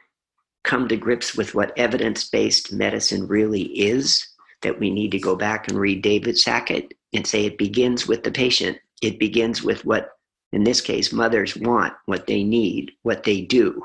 come 0.64 0.88
to 0.88 0.98
grips 0.98 1.36
with 1.36 1.56
what 1.56 1.78
evidence 1.78 2.28
based 2.30 2.74
medicine 2.74 3.28
really 3.28 3.64
is, 3.64 4.26
that 4.62 4.80
we 4.80 4.90
need 4.90 5.12
to 5.12 5.20
go 5.20 5.36
back 5.36 5.68
and 5.68 5.78
read 5.78 6.02
David 6.02 6.38
Sackett 6.38 6.94
and 7.14 7.26
say 7.26 7.46
it 7.46 7.58
begins 7.58 8.08
with 8.08 8.24
the 8.24 8.32
patient. 8.32 8.78
It 9.02 9.20
begins 9.20 9.64
with 9.64 9.86
what, 9.86 10.10
in 10.52 10.64
this 10.64 10.82
case, 10.82 11.12
mothers 11.12 11.56
want, 11.56 11.94
what 12.06 12.28
they 12.28 12.44
need, 12.44 12.92
what 13.04 13.24
they 13.24 13.42
do. 13.42 13.82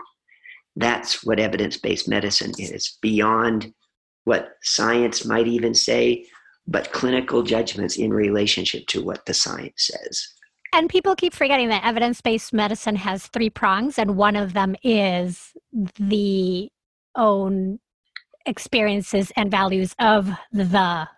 That's 0.77 1.25
what 1.25 1.39
evidence 1.39 1.77
based 1.77 2.09
medicine 2.09 2.53
is, 2.59 2.99
beyond 3.01 3.73
what 4.25 4.55
science 4.63 5.25
might 5.25 5.47
even 5.47 5.75
say, 5.75 6.27
but 6.67 6.93
clinical 6.93 7.43
judgments 7.43 7.97
in 7.97 8.13
relationship 8.13 8.87
to 8.89 9.03
what 9.03 9.27
the 9.27 9.35
science 9.35 9.91
says. 9.91 10.29
And 10.73 10.89
people 10.89 11.15
keep 11.15 11.35
forgetting 11.35 11.69
that 11.69 11.85
evidence 11.85 12.21
based 12.21 12.53
medicine 12.53 12.97
has 12.97 13.29
three 13.29 13.51
prongs, 13.51 13.99
and 13.99 14.17
one 14.17 14.35
of 14.35 14.55
them 14.55 14.75
is 14.83 15.53
the 16.01 16.69
own 17.15 17.79
experiences 18.47 19.31
and 19.37 19.51
values 19.51 19.95
of 20.01 20.31
the 20.53 21.09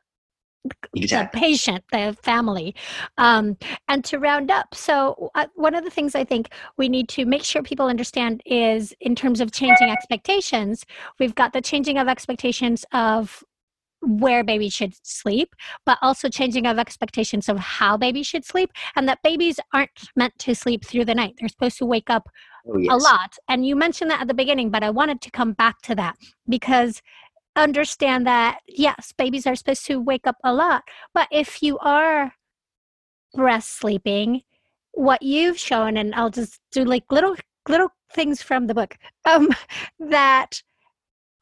exactly. 0.94 1.40
the 1.40 1.46
patient, 1.46 1.84
the 1.92 2.16
family. 2.22 2.74
Um, 3.18 3.56
and 3.88 4.04
to 4.04 4.18
round 4.18 4.50
up, 4.50 4.74
so 4.74 5.30
uh, 5.34 5.46
one 5.54 5.74
of 5.74 5.84
the 5.84 5.90
things 5.90 6.14
I 6.14 6.24
think 6.24 6.50
we 6.76 6.88
need 6.88 7.08
to 7.10 7.24
make 7.24 7.44
sure 7.44 7.62
people 7.62 7.86
understand 7.86 8.42
is 8.46 8.94
in 9.00 9.14
terms 9.14 9.40
of 9.40 9.52
changing 9.52 9.90
expectations, 9.90 10.84
we've 11.18 11.34
got 11.34 11.52
the 11.52 11.60
changing 11.60 11.98
of 11.98 12.08
expectations 12.08 12.84
of 12.92 13.44
where 14.02 14.44
babies 14.44 14.72
should 14.72 14.94
sleep, 15.02 15.54
but 15.84 15.98
also 16.02 16.28
changing 16.28 16.66
of 16.66 16.78
expectations 16.78 17.48
of 17.48 17.58
how 17.58 17.96
babies 17.96 18.26
should 18.26 18.44
sleep, 18.44 18.70
and 18.94 19.08
that 19.08 19.22
babies 19.22 19.58
aren't 19.72 19.90
meant 20.14 20.38
to 20.38 20.54
sleep 20.54 20.84
through 20.84 21.04
the 21.04 21.14
night. 21.14 21.34
They're 21.38 21.48
supposed 21.48 21.78
to 21.78 21.86
wake 21.86 22.10
up 22.10 22.28
oh, 22.68 22.78
yes. 22.78 22.92
a 22.92 22.96
lot. 22.96 23.36
And 23.48 23.66
you 23.66 23.74
mentioned 23.74 24.10
that 24.10 24.20
at 24.20 24.28
the 24.28 24.34
beginning, 24.34 24.70
but 24.70 24.82
I 24.82 24.90
wanted 24.90 25.20
to 25.22 25.30
come 25.30 25.52
back 25.52 25.80
to 25.82 25.94
that 25.96 26.16
because 26.48 27.02
understand 27.57 28.26
that 28.26 28.61
yes, 28.68 29.12
babies 29.16 29.46
are 29.46 29.57
supposed 29.57 29.86
to 29.86 30.00
wake 30.00 30.26
up 30.26 30.36
a 30.44 30.52
lot, 30.52 30.84
but 31.14 31.28
if 31.30 31.62
you 31.62 31.78
are 31.78 32.32
breast 33.34 33.78
sleeping, 33.78 34.42
what 34.92 35.22
you've 35.22 35.59
shown, 35.59 35.96
and 35.96 36.14
I'll 36.14 36.30
just 36.30 36.61
do 36.72 36.84
like 36.84 37.04
little 37.11 37.36
little 37.68 37.90
things 38.12 38.42
from 38.42 38.66
the 38.66 38.74
book, 38.74 38.96
um, 39.24 39.48
that 39.98 40.62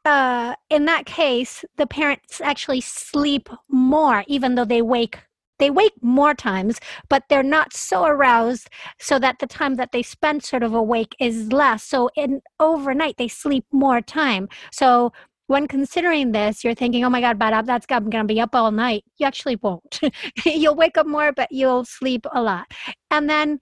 uh, 0.04 0.54
in 0.70 0.84
that 0.84 1.06
case, 1.06 1.64
the 1.76 1.86
parents 1.86 2.40
actually 2.40 2.80
sleep 2.80 3.48
more, 3.68 4.24
even 4.26 4.54
though 4.54 4.64
they 4.64 4.82
wake 4.82 5.18
they 5.60 5.70
wake 5.70 5.94
more 6.02 6.34
times, 6.34 6.80
but 7.08 7.22
they're 7.28 7.42
not 7.42 7.72
so 7.72 8.04
aroused 8.04 8.68
so 8.98 9.20
that 9.20 9.38
the 9.38 9.46
time 9.46 9.76
that 9.76 9.92
they 9.92 10.02
spend 10.02 10.42
sort 10.42 10.64
of 10.64 10.74
awake 10.74 11.14
is 11.20 11.52
less. 11.52 11.84
So 11.84 12.10
in 12.16 12.40
overnight 12.58 13.18
they 13.18 13.28
sleep 13.28 13.64
more 13.70 14.00
time. 14.00 14.48
So 14.72 15.12
when 15.46 15.68
considering 15.68 16.32
this, 16.32 16.64
you're 16.64 16.74
thinking, 16.74 17.04
oh 17.04 17.10
my 17.10 17.20
God, 17.20 17.38
bad 17.38 17.66
that's 17.66 17.86
I'm 17.90 18.10
going 18.10 18.26
to 18.26 18.32
be 18.32 18.40
up 18.40 18.54
all 18.54 18.70
night. 18.70 19.04
You 19.18 19.26
actually 19.26 19.56
won't. 19.56 20.00
you'll 20.44 20.74
wake 20.74 20.96
up 20.96 21.06
more, 21.06 21.32
but 21.32 21.50
you'll 21.52 21.84
sleep 21.84 22.26
a 22.32 22.42
lot. 22.42 22.72
And 23.10 23.28
then 23.28 23.60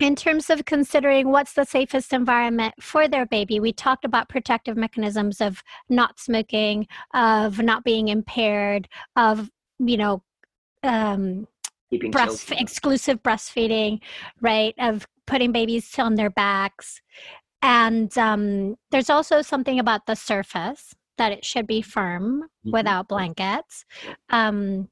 in 0.00 0.14
terms 0.14 0.48
of 0.48 0.64
considering 0.64 1.30
what's 1.30 1.54
the 1.54 1.64
safest 1.64 2.12
environment 2.12 2.74
for 2.80 3.08
their 3.08 3.26
baby, 3.26 3.58
we 3.58 3.72
talked 3.72 4.04
about 4.04 4.28
protective 4.28 4.76
mechanisms 4.76 5.40
of 5.40 5.62
not 5.88 6.20
smoking, 6.20 6.86
of 7.14 7.58
not 7.58 7.82
being 7.82 8.08
impaired, 8.08 8.88
of, 9.16 9.50
you 9.80 9.96
know, 9.96 10.22
um, 10.84 11.48
breast, 12.12 12.52
exclusive 12.52 13.20
breastfeeding, 13.22 14.00
right? 14.40 14.74
Of 14.78 15.06
putting 15.26 15.50
babies 15.50 15.98
on 15.98 16.14
their 16.14 16.30
backs. 16.30 17.00
And 17.62 18.16
um, 18.16 18.76
there's 18.90 19.10
also 19.10 19.42
something 19.42 19.80
about 19.80 20.06
the 20.06 20.14
surface 20.14 20.94
that 21.16 21.32
it 21.32 21.44
should 21.44 21.66
be 21.66 21.82
firm 21.82 22.42
mm-hmm. 22.42 22.70
without 22.70 23.08
blankets. 23.08 23.84
Um, 24.30 24.88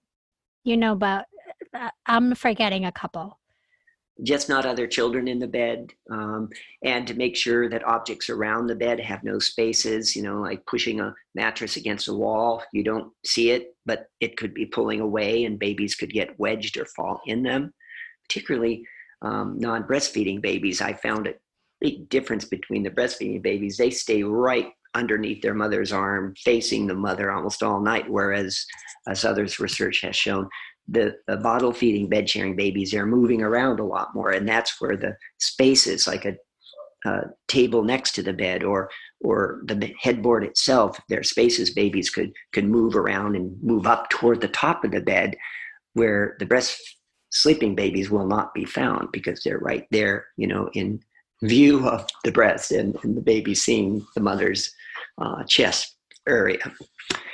you 0.64 0.76
know, 0.76 0.94
but 0.94 1.26
uh, 1.72 1.90
I'm 2.06 2.34
forgetting 2.34 2.84
a 2.84 2.92
couple. 2.92 3.38
Just 4.22 4.48
not 4.48 4.64
other 4.64 4.86
children 4.86 5.28
in 5.28 5.38
the 5.38 5.46
bed, 5.46 5.92
um, 6.10 6.48
and 6.82 7.06
to 7.06 7.12
make 7.12 7.36
sure 7.36 7.68
that 7.68 7.84
objects 7.84 8.30
around 8.30 8.66
the 8.66 8.74
bed 8.74 8.98
have 8.98 9.22
no 9.22 9.38
spaces. 9.38 10.16
You 10.16 10.22
know, 10.22 10.40
like 10.40 10.64
pushing 10.64 11.00
a 11.00 11.14
mattress 11.34 11.76
against 11.76 12.08
a 12.08 12.14
wall, 12.14 12.62
you 12.72 12.82
don't 12.82 13.12
see 13.26 13.50
it, 13.50 13.76
but 13.84 14.06
it 14.20 14.38
could 14.38 14.54
be 14.54 14.64
pulling 14.64 15.00
away, 15.00 15.44
and 15.44 15.58
babies 15.58 15.94
could 15.94 16.10
get 16.10 16.38
wedged 16.38 16.78
or 16.78 16.86
fall 16.86 17.20
in 17.26 17.42
them. 17.42 17.74
Particularly 18.26 18.86
um, 19.20 19.58
non-breastfeeding 19.58 20.40
babies, 20.40 20.80
I 20.80 20.94
found 20.94 21.26
it 21.26 21.38
big 21.80 22.08
difference 22.08 22.44
between 22.44 22.82
the 22.82 22.90
breastfeeding 22.90 23.42
babies. 23.42 23.76
They 23.76 23.90
stay 23.90 24.22
right 24.22 24.68
underneath 24.94 25.42
their 25.42 25.54
mother's 25.54 25.92
arm, 25.92 26.34
facing 26.42 26.86
the 26.86 26.94
mother 26.94 27.30
almost 27.30 27.62
all 27.62 27.80
night, 27.80 28.08
whereas, 28.08 28.64
as 29.06 29.24
others' 29.24 29.60
research 29.60 30.00
has 30.00 30.16
shown, 30.16 30.48
the, 30.88 31.16
the 31.26 31.36
bottle 31.36 31.72
feeding, 31.72 32.08
bed 32.08 32.30
sharing 32.30 32.56
babies 32.56 32.94
are 32.94 33.06
moving 33.06 33.42
around 33.42 33.80
a 33.80 33.84
lot 33.84 34.14
more, 34.14 34.30
and 34.30 34.48
that's 34.48 34.80
where 34.80 34.96
the 34.96 35.16
spaces, 35.38 36.06
like 36.06 36.24
a, 36.24 36.36
table 37.46 37.84
next 37.84 38.16
to 38.16 38.22
the 38.22 38.32
bed 38.32 38.64
or 38.64 38.90
or 39.20 39.60
the 39.66 39.94
headboard 40.00 40.42
itself, 40.42 40.98
their 41.08 41.22
spaces, 41.22 41.70
babies 41.70 42.10
could 42.10 42.32
could 42.52 42.64
move 42.64 42.96
around 42.96 43.36
and 43.36 43.56
move 43.62 43.86
up 43.86 44.08
toward 44.10 44.40
the 44.40 44.48
top 44.48 44.82
of 44.82 44.90
the 44.90 45.00
bed, 45.00 45.36
where 45.92 46.36
the 46.40 46.46
breast 46.46 46.80
sleeping 47.30 47.76
babies 47.76 48.10
will 48.10 48.26
not 48.26 48.52
be 48.54 48.64
found 48.64 49.08
because 49.12 49.40
they're 49.44 49.58
right 49.58 49.86
there, 49.92 50.26
you 50.36 50.48
know, 50.48 50.68
in 50.74 50.98
view 51.42 51.88
of 51.88 52.06
the 52.24 52.32
breast 52.32 52.72
and, 52.72 52.96
and 53.02 53.16
the 53.16 53.20
baby 53.20 53.54
seeing 53.54 54.06
the 54.14 54.20
mother's 54.20 54.72
uh, 55.18 55.44
chest 55.44 55.96
area. 56.28 56.72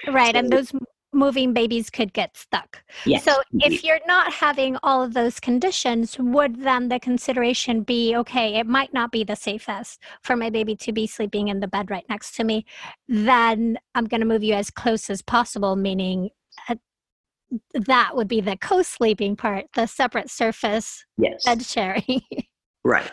Right, 0.09 0.35
so, 0.35 0.39
and 0.39 0.51
those 0.51 0.73
moving 1.13 1.53
babies 1.53 1.91
could 1.91 2.13
get 2.13 2.37
stuck. 2.37 2.83
Yes, 3.05 3.25
so 3.25 3.35
if 3.53 3.85
you're 3.85 4.01
not 4.07 4.33
having 4.33 4.77
all 4.83 5.03
of 5.03 5.15
those 5.15 5.39
conditions, 5.39 6.19
would 6.19 6.63
then 6.63 6.89
the 6.89 6.99
consideration 6.99 7.83
be 7.83 8.17
okay, 8.17 8.57
it 8.57 8.67
might 8.67 8.93
not 8.95 9.13
be 9.13 9.25
the 9.25 9.37
safest 9.37 10.01
for 10.23 10.37
my 10.37 10.51
baby 10.51 10.75
to 10.77 10.93
be 10.93 11.07
sleeping 11.07 11.49
in 11.49 11.61
the 11.61 11.69
bed 11.69 11.91
right 11.91 12.05
next 12.09 12.35
to 12.37 12.45
me, 12.45 12.65
then 13.09 13.79
I'm 13.95 14.07
going 14.07 14.21
to 14.21 14.27
move 14.27 14.43
you 14.43 14.55
as 14.55 14.71
close 14.71 15.11
as 15.11 15.23
possible, 15.23 15.77
meaning 15.77 16.31
uh, 16.69 16.77
that 17.75 18.17
would 18.17 18.29
be 18.29 18.41
the 18.41 18.57
co-sleeping 18.57 19.37
part, 19.37 19.67
the 19.75 19.87
separate 19.87 20.31
surface 20.31 21.05
yes. 21.19 21.45
bed 21.45 21.63
sharing. 21.63 22.23
right. 22.85 23.11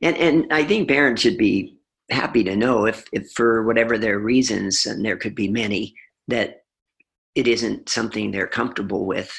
And 0.00 0.16
and 0.16 0.52
I 0.52 0.64
think 0.64 0.88
parents 0.88 1.22
should 1.22 1.38
be 1.38 1.78
happy 2.10 2.44
to 2.44 2.56
know 2.56 2.86
if, 2.86 3.04
if 3.12 3.30
for 3.32 3.64
whatever 3.64 3.96
their 3.96 4.18
reasons, 4.18 4.86
and 4.86 5.04
there 5.04 5.16
could 5.16 5.34
be 5.34 5.48
many, 5.48 5.94
that 6.28 6.64
it 7.34 7.48
isn't 7.48 7.88
something 7.88 8.30
they're 8.30 8.46
comfortable 8.46 9.06
with. 9.06 9.32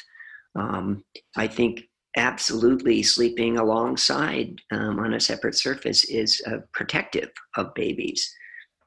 Um, 0.56 1.04
I 1.36 1.46
think 1.46 1.82
absolutely 2.16 3.02
sleeping 3.02 3.58
alongside 3.58 4.60
um, 4.72 4.98
on 4.98 5.14
a 5.14 5.20
separate 5.20 5.56
surface 5.56 6.04
is 6.04 6.40
uh, 6.46 6.58
protective 6.72 7.30
of 7.56 7.74
babies. 7.74 8.32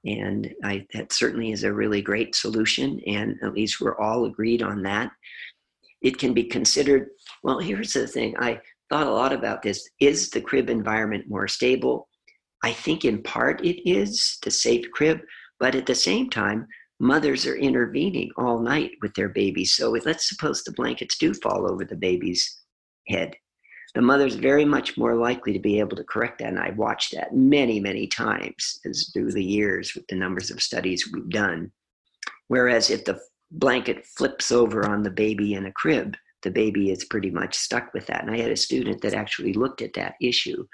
And 0.05 0.53
I, 0.63 0.85
that 0.93 1.11
certainly 1.11 1.51
is 1.51 1.63
a 1.63 1.73
really 1.73 2.01
great 2.01 2.35
solution. 2.35 3.01
And 3.05 3.35
at 3.43 3.53
least 3.53 3.81
we're 3.81 3.99
all 3.99 4.25
agreed 4.25 4.61
on 4.61 4.81
that. 4.83 5.11
It 6.01 6.17
can 6.17 6.33
be 6.33 6.43
considered, 6.43 7.09
well, 7.43 7.59
here's 7.59 7.93
the 7.93 8.07
thing 8.07 8.35
I, 8.39 8.61
thought 8.89 9.07
a 9.07 9.11
lot 9.11 9.33
about 9.33 9.61
this. 9.61 9.87
Is 9.99 10.29
the 10.29 10.41
crib 10.41 10.69
environment 10.69 11.25
more 11.27 11.47
stable? 11.47 12.07
I 12.63 12.73
think 12.73 13.05
in 13.05 13.21
part 13.23 13.63
it 13.63 13.87
is 13.89 14.37
the 14.43 14.51
safe 14.51 14.89
crib, 14.91 15.19
but 15.59 15.75
at 15.75 15.85
the 15.85 15.95
same 15.95 16.29
time, 16.29 16.67
mothers 16.99 17.45
are 17.45 17.55
intervening 17.55 18.31
all 18.37 18.59
night 18.59 18.91
with 19.01 19.13
their 19.13 19.29
babies. 19.29 19.73
So 19.73 19.89
let's 19.89 20.29
suppose 20.29 20.63
the 20.63 20.71
blankets 20.71 21.17
do 21.17 21.33
fall 21.33 21.69
over 21.69 21.85
the 21.85 21.95
baby's 21.95 22.61
head. 23.07 23.35
The 23.95 24.01
mother's 24.01 24.35
very 24.35 24.65
much 24.65 24.97
more 24.97 25.15
likely 25.15 25.53
to 25.53 25.59
be 25.59 25.79
able 25.79 25.95
to 25.97 26.03
correct 26.03 26.39
that. 26.39 26.49
And 26.49 26.59
I've 26.59 26.77
watched 26.77 27.13
that 27.13 27.35
many, 27.35 27.79
many 27.79 28.07
times 28.07 28.79
as 28.85 29.09
through 29.13 29.31
the 29.31 29.43
years 29.43 29.95
with 29.95 30.05
the 30.07 30.15
numbers 30.15 30.51
of 30.51 30.61
studies 30.61 31.09
we've 31.11 31.29
done. 31.29 31.71
Whereas 32.47 32.89
if 32.89 33.05
the 33.05 33.19
blanket 33.51 34.05
flips 34.05 34.51
over 34.51 34.85
on 34.87 35.03
the 35.03 35.09
baby 35.09 35.53
in 35.53 35.65
a 35.65 35.71
crib, 35.71 36.15
the 36.43 36.51
baby 36.51 36.91
is 36.91 37.05
pretty 37.05 37.31
much 37.31 37.55
stuck 37.55 37.93
with 37.93 38.05
that. 38.07 38.23
And 38.23 38.31
I 38.31 38.37
had 38.37 38.51
a 38.51 38.57
student 38.57 39.01
that 39.01 39.13
actually 39.13 39.53
looked 39.53 39.81
at 39.81 39.93
that 39.93 40.15
issue, 40.21 40.65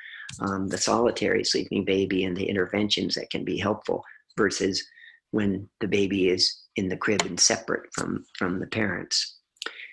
um, 0.41 0.67
the 0.67 0.77
solitary 0.77 1.43
sleeping 1.43 1.85
baby 1.85 2.25
and 2.25 2.35
the 2.35 2.45
interventions 2.45 3.15
that 3.15 3.29
can 3.29 3.43
be 3.45 3.57
helpful 3.57 4.03
versus 4.37 4.85
when 5.31 5.67
the 5.79 5.87
baby 5.87 6.29
is 6.29 6.63
in 6.75 6.89
the 6.89 6.97
crib 6.97 7.21
and 7.23 7.39
separate 7.39 7.87
from 7.93 8.25
from 8.37 8.59
the 8.59 8.67
parents. 8.67 9.37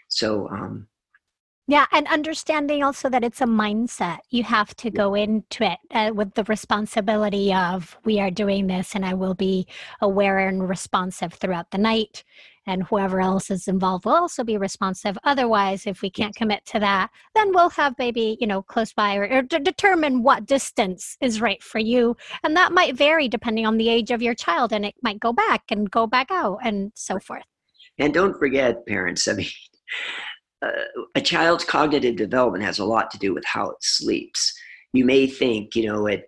So 0.09 0.49
um, 0.49 0.89
yeah, 1.71 1.87
and 1.93 2.09
understanding 2.09 2.83
also 2.83 3.09
that 3.11 3.23
it's 3.23 3.41
a 3.41 3.47
mindset. 3.47 4.19
You 4.31 4.43
have 4.43 4.75
to 4.79 4.91
go 4.91 5.15
into 5.15 5.63
it 5.65 5.79
uh, 5.93 6.11
with 6.13 6.35
the 6.35 6.43
responsibility 6.45 7.55
of 7.55 7.97
we 8.05 8.19
are 8.19 8.29
doing 8.29 8.67
this, 8.67 8.97
and 8.97 9.07
I 9.07 9.15
will 9.15 9.35
be 9.35 9.69
aware 10.01 10.49
and 10.49 10.69
responsive 10.69 11.33
throughout 11.33 11.71
the 11.71 11.79
night 11.79 12.25
and 12.67 12.83
whoever 12.85 13.21
else 13.21 13.51
is 13.51 13.69
involved 13.69 14.05
will 14.05 14.15
also 14.15 14.45
be 14.45 14.57
responsive. 14.57 15.17
Otherwise, 15.25 15.87
if 15.87 16.03
we 16.03 16.11
can't 16.11 16.37
commit 16.37 16.65
to 16.67 16.79
that, 16.79 17.11
then 17.35 17.53
we'll 17.53 17.71
have 17.71 17.97
baby, 17.97 18.37
you 18.41 18.47
know, 18.47 18.63
close 18.63 18.93
by 18.93 19.17
or, 19.17 19.25
or 19.25 19.43
determine 19.43 20.23
what 20.23 20.47
distance 20.47 21.17
is 21.21 21.41
right 21.41 21.63
for 21.63 21.79
you. 21.79 22.17
And 22.45 22.57
that 22.57 22.73
might 22.73 22.97
vary 22.97 23.29
depending 23.29 23.67
on 23.67 23.77
the 23.77 23.89
age 23.89 24.11
of 24.11 24.23
your 24.23 24.35
child, 24.35 24.73
and 24.73 24.85
it 24.85 24.95
might 25.03 25.21
go 25.21 25.33
back 25.33 25.63
and 25.71 25.91
go 25.91 26.07
back 26.07 26.31
out 26.31 26.59
and 26.63 26.93
so 26.95 27.19
forth. 27.19 27.45
And 27.99 28.15
don't 28.15 28.39
forget, 28.39 28.87
parents, 28.87 29.27
I 29.29 29.35
mean, 29.35 29.47
uh, 30.65 30.71
a 31.15 31.21
child's 31.21 31.65
cognitive 31.65 32.17
development 32.17 32.65
has 32.65 32.79
a 32.79 32.85
lot 32.85 33.11
to 33.11 33.19
do 33.19 33.35
with 33.35 33.45
how 33.45 33.71
it 33.71 33.77
sleeps. 33.81 34.53
You 34.93 35.05
may 35.05 35.27
think, 35.27 35.77
you 35.77 35.87
know, 35.87 36.07
at, 36.09 36.25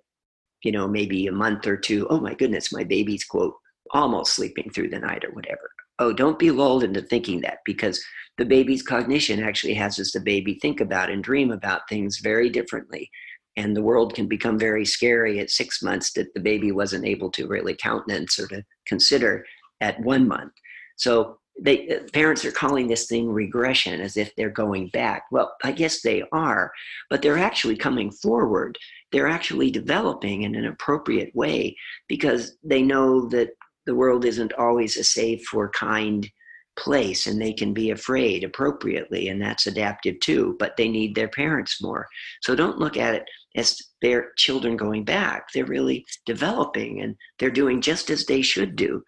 you 0.62 0.72
know, 0.72 0.86
maybe 0.86 1.26
a 1.26 1.32
month 1.32 1.66
or 1.66 1.76
two, 1.76 2.06
oh 2.09 2.20
my 2.20 2.34
goodness, 2.34 2.72
my 2.72 2.84
baby's 2.84 3.24
quote, 3.24 3.54
almost 3.92 4.34
sleeping 4.34 4.70
through 4.70 4.88
the 4.88 4.98
night 4.98 5.24
or 5.24 5.32
whatever. 5.32 5.70
Oh, 6.02 6.12
don't 6.12 6.36
be 6.36 6.50
lulled 6.50 6.82
into 6.82 7.00
thinking 7.00 7.42
that 7.42 7.58
because 7.64 8.04
the 8.36 8.44
baby's 8.44 8.82
cognition 8.82 9.40
actually 9.40 9.74
has 9.74 10.00
as 10.00 10.10
the 10.10 10.18
baby 10.18 10.58
think 10.60 10.80
about 10.80 11.10
and 11.10 11.22
dream 11.22 11.52
about 11.52 11.88
things 11.88 12.18
very 12.18 12.50
differently. 12.50 13.08
And 13.56 13.76
the 13.76 13.84
world 13.84 14.12
can 14.12 14.26
become 14.26 14.58
very 14.58 14.84
scary 14.84 15.38
at 15.38 15.48
six 15.48 15.80
months 15.80 16.12
that 16.14 16.34
the 16.34 16.40
baby 16.40 16.72
wasn't 16.72 17.04
able 17.04 17.30
to 17.30 17.46
really 17.46 17.76
countenance 17.76 18.36
or 18.40 18.48
to 18.48 18.64
consider 18.84 19.44
at 19.80 20.00
one 20.00 20.26
month. 20.26 20.52
So 20.96 21.38
they 21.60 21.88
uh, 21.88 22.00
parents 22.12 22.44
are 22.44 22.50
calling 22.50 22.88
this 22.88 23.06
thing 23.06 23.30
regression 23.30 24.00
as 24.00 24.16
if 24.16 24.34
they're 24.34 24.48
going 24.48 24.88
back 24.88 25.24
well 25.30 25.54
i 25.62 25.70
guess 25.70 26.00
they 26.00 26.22
are 26.32 26.72
but 27.10 27.20
they're 27.20 27.36
actually 27.36 27.76
coming 27.76 28.10
forward 28.10 28.78
they're 29.12 29.28
actually 29.28 29.70
developing 29.70 30.44
in 30.44 30.54
an 30.54 30.64
appropriate 30.64 31.30
way 31.34 31.76
because 32.08 32.56
they 32.64 32.80
know 32.80 33.28
that 33.28 33.50
the 33.86 33.94
world 33.94 34.24
isn't 34.24 34.52
always 34.54 34.96
a 34.96 35.04
safe 35.04 35.44
or 35.54 35.70
kind 35.70 36.30
place 36.78 37.26
and 37.26 37.40
they 37.40 37.52
can 37.52 37.74
be 37.74 37.90
afraid 37.90 38.44
appropriately 38.44 39.28
and 39.28 39.42
that's 39.42 39.66
adaptive 39.66 40.18
too 40.20 40.56
but 40.59 40.74
they 40.76 40.88
need 40.88 41.14
their 41.14 41.28
parents 41.28 41.82
more. 41.82 42.06
So 42.42 42.54
don't 42.54 42.78
look 42.78 42.96
at 42.96 43.14
it 43.14 43.24
as 43.56 43.78
their 44.00 44.32
children 44.38 44.76
going 44.76 45.04
back. 45.04 45.48
They're 45.52 45.66
really 45.66 46.06
developing 46.24 47.02
and 47.02 47.14
they're 47.38 47.50
doing 47.50 47.82
just 47.82 48.09
as 48.09 48.24
they 48.24 48.40
should 48.40 48.76
do. 48.76 49.02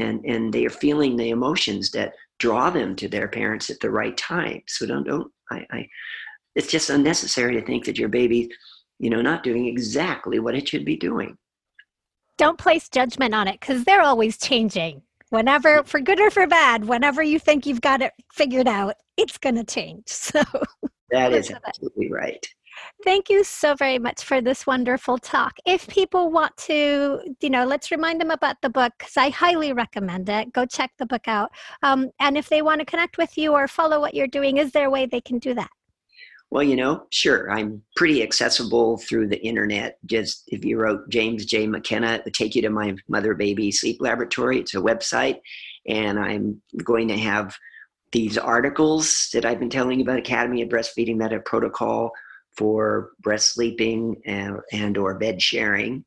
And 0.00 0.24
and 0.24 0.52
they 0.52 0.66
are 0.66 0.70
feeling 0.70 1.16
the 1.16 1.30
emotions 1.30 1.90
that 1.92 2.12
draw 2.38 2.70
them 2.70 2.96
to 2.96 3.08
their 3.08 3.28
parents 3.28 3.70
at 3.70 3.80
the 3.80 3.90
right 3.90 4.16
time. 4.16 4.62
So 4.66 4.86
don't 4.86 5.06
don't 5.06 5.30
i, 5.50 5.64
I 5.70 5.88
it's 6.56 6.70
just 6.70 6.90
unnecessary 6.90 7.54
to 7.54 7.64
think 7.64 7.84
that 7.84 7.98
your 7.98 8.08
baby 8.08 8.50
you 8.98 9.10
know 9.10 9.22
not 9.22 9.42
doing 9.42 9.66
exactly 9.66 10.40
what 10.40 10.56
it 10.56 10.68
should 10.68 10.84
be 10.84 10.96
doing 10.96 11.36
don't 12.36 12.58
place 12.58 12.88
judgment 12.88 13.34
on 13.34 13.48
it 13.48 13.60
because 13.60 13.84
they're 13.84 14.02
always 14.02 14.36
changing 14.38 15.02
whenever 15.30 15.82
for 15.84 16.00
good 16.00 16.20
or 16.20 16.30
for 16.30 16.46
bad 16.46 16.84
whenever 16.84 17.22
you 17.22 17.38
think 17.38 17.66
you've 17.66 17.80
got 17.80 18.02
it 18.02 18.12
figured 18.32 18.68
out 18.68 18.94
it's 19.16 19.38
going 19.38 19.54
to 19.54 19.64
change 19.64 20.02
so 20.06 20.42
that 21.10 21.32
is 21.32 21.50
absolutely 21.50 22.10
right 22.10 22.46
Thank 23.04 23.30
you 23.30 23.44
so 23.44 23.74
very 23.74 23.98
much 23.98 24.22
for 24.22 24.40
this 24.40 24.66
wonderful 24.66 25.18
talk. 25.18 25.56
If 25.64 25.86
people 25.88 26.30
want 26.30 26.56
to, 26.58 27.20
you 27.40 27.50
know, 27.50 27.64
let's 27.64 27.90
remind 27.90 28.20
them 28.20 28.30
about 28.30 28.60
the 28.62 28.68
book 28.68 28.92
because 28.98 29.16
I 29.16 29.30
highly 29.30 29.72
recommend 29.72 30.28
it. 30.28 30.52
Go 30.52 30.66
check 30.66 30.92
the 30.98 31.06
book 31.06 31.26
out. 31.26 31.50
Um, 31.82 32.10
and 32.20 32.36
if 32.36 32.48
they 32.48 32.62
want 32.62 32.80
to 32.80 32.84
connect 32.84 33.18
with 33.18 33.36
you 33.38 33.52
or 33.52 33.68
follow 33.68 34.00
what 34.00 34.14
you're 34.14 34.26
doing, 34.26 34.58
is 34.58 34.72
there 34.72 34.86
a 34.86 34.90
way 34.90 35.06
they 35.06 35.20
can 35.20 35.38
do 35.38 35.54
that? 35.54 35.70
Well, 36.50 36.62
you 36.62 36.76
know, 36.76 37.06
sure. 37.10 37.50
I'm 37.50 37.82
pretty 37.96 38.22
accessible 38.22 38.98
through 38.98 39.28
the 39.28 39.44
internet. 39.44 39.98
Just 40.06 40.44
if 40.46 40.64
you 40.64 40.78
wrote 40.78 41.08
James 41.08 41.44
J. 41.44 41.66
McKenna, 41.66 42.14
it 42.14 42.24
would 42.24 42.34
take 42.34 42.54
you 42.54 42.62
to 42.62 42.70
my 42.70 42.96
mother 43.08 43.34
baby 43.34 43.72
sleep 43.72 43.96
laboratory. 44.00 44.60
It's 44.60 44.74
a 44.74 44.78
website. 44.78 45.40
And 45.88 46.18
I'm 46.18 46.62
going 46.84 47.08
to 47.08 47.18
have 47.18 47.56
these 48.12 48.38
articles 48.38 49.28
that 49.32 49.44
I've 49.44 49.58
been 49.58 49.70
telling 49.70 49.98
you 49.98 50.04
about 50.04 50.18
Academy 50.18 50.62
of 50.62 50.68
Breastfeeding 50.68 51.16
Meta 51.16 51.40
Protocol 51.40 52.12
for 52.56 53.10
breast 53.20 53.54
sleeping 53.54 54.16
and, 54.24 54.58
and 54.72 54.96
or 54.96 55.18
bed 55.18 55.42
sharing. 55.42 56.04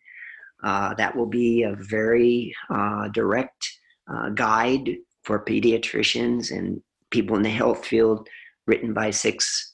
Uh, 0.63 0.93
that 0.95 1.15
will 1.15 1.27
be 1.27 1.63
a 1.63 1.75
very 1.75 2.53
uh, 2.69 3.09
direct 3.09 3.69
uh, 4.11 4.29
guide 4.29 4.95
for 5.23 5.43
pediatricians 5.43 6.51
and 6.57 6.81
people 7.11 7.35
in 7.35 7.43
the 7.43 7.49
health 7.49 7.85
field, 7.85 8.27
written 8.65 8.93
by 8.93 9.11
six 9.11 9.73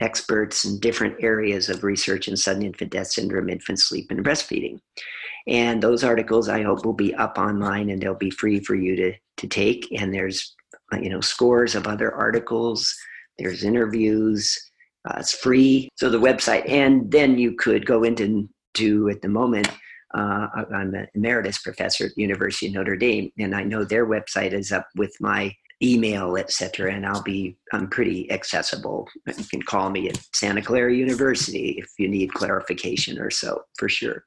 experts 0.00 0.64
in 0.64 0.78
different 0.80 1.16
areas 1.20 1.68
of 1.68 1.84
research 1.84 2.28
in 2.28 2.36
sudden 2.36 2.62
infant 2.62 2.90
death 2.90 3.08
syndrome, 3.08 3.48
infant 3.48 3.80
sleep, 3.80 4.10
and 4.10 4.24
breastfeeding. 4.24 4.78
And 5.46 5.82
those 5.82 6.04
articles, 6.04 6.48
I 6.48 6.62
hope, 6.62 6.84
will 6.84 6.92
be 6.92 7.14
up 7.14 7.38
online 7.38 7.90
and 7.90 8.00
they'll 8.00 8.14
be 8.14 8.30
free 8.30 8.60
for 8.60 8.74
you 8.74 8.96
to 8.96 9.14
to 9.38 9.46
take. 9.46 9.86
And 9.98 10.12
there's 10.12 10.54
you 11.00 11.08
know 11.08 11.20
scores 11.20 11.74
of 11.74 11.86
other 11.86 12.12
articles. 12.12 12.94
There's 13.38 13.64
interviews. 13.64 14.58
Uh, 15.08 15.16
it's 15.18 15.32
free. 15.32 15.88
So 15.96 16.10
the 16.10 16.18
website, 16.18 16.68
and 16.68 17.10
then 17.10 17.38
you 17.38 17.54
could 17.54 17.86
go 17.86 18.02
into 18.02 18.48
to 18.74 19.08
at 19.08 19.22
the 19.22 19.28
moment. 19.28 19.68
Uh, 20.14 20.46
I'm 20.72 20.94
an 20.94 21.08
emeritus 21.14 21.58
professor 21.58 22.06
at 22.06 22.14
the 22.14 22.22
University 22.22 22.68
of 22.68 22.72
Notre 22.72 22.96
Dame, 22.96 23.30
and 23.38 23.54
I 23.54 23.64
know 23.64 23.84
their 23.84 24.06
website 24.06 24.52
is 24.52 24.72
up 24.72 24.86
with 24.96 25.14
my 25.20 25.54
email, 25.82 26.36
etc. 26.36 26.92
And 26.92 27.06
I'll 27.06 27.22
be 27.22 27.56
I'm 27.72 27.88
pretty 27.88 28.30
accessible. 28.30 29.08
You 29.26 29.44
can 29.44 29.62
call 29.62 29.90
me 29.90 30.08
at 30.08 30.18
Santa 30.34 30.62
Clara 30.62 30.94
University 30.94 31.76
if 31.78 31.90
you 31.98 32.08
need 32.08 32.32
clarification 32.32 33.18
or 33.18 33.30
so, 33.30 33.62
for 33.78 33.88
sure. 33.88 34.24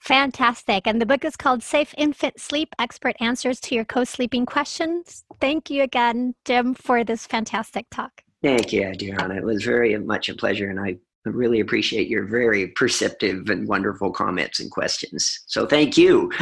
Fantastic. 0.00 0.86
And 0.86 1.00
the 1.00 1.06
book 1.06 1.24
is 1.24 1.36
called 1.36 1.62
Safe 1.62 1.94
Infant 1.96 2.40
Sleep 2.40 2.74
Expert 2.78 3.16
Answers 3.20 3.60
to 3.60 3.74
Your 3.74 3.84
Co 3.84 4.04
Sleeping 4.04 4.46
Questions. 4.46 5.24
Thank 5.40 5.70
you 5.70 5.82
again, 5.82 6.34
Jim, 6.44 6.74
for 6.74 7.04
this 7.04 7.26
fantastic 7.26 7.86
talk. 7.90 8.22
Thank 8.42 8.72
you, 8.72 8.82
Adriana. 8.82 9.36
It 9.36 9.44
was 9.44 9.62
very 9.62 9.96
much 9.98 10.28
a 10.28 10.34
pleasure, 10.34 10.68
and 10.68 10.80
I 10.80 10.96
really 11.24 11.60
appreciate 11.60 12.08
your 12.08 12.26
very 12.26 12.68
perceptive 12.68 13.48
and 13.50 13.68
wonderful 13.68 14.10
comments 14.10 14.58
and 14.58 14.70
questions. 14.70 15.44
So 15.46 15.66
thank 15.66 15.96
you. 15.96 16.32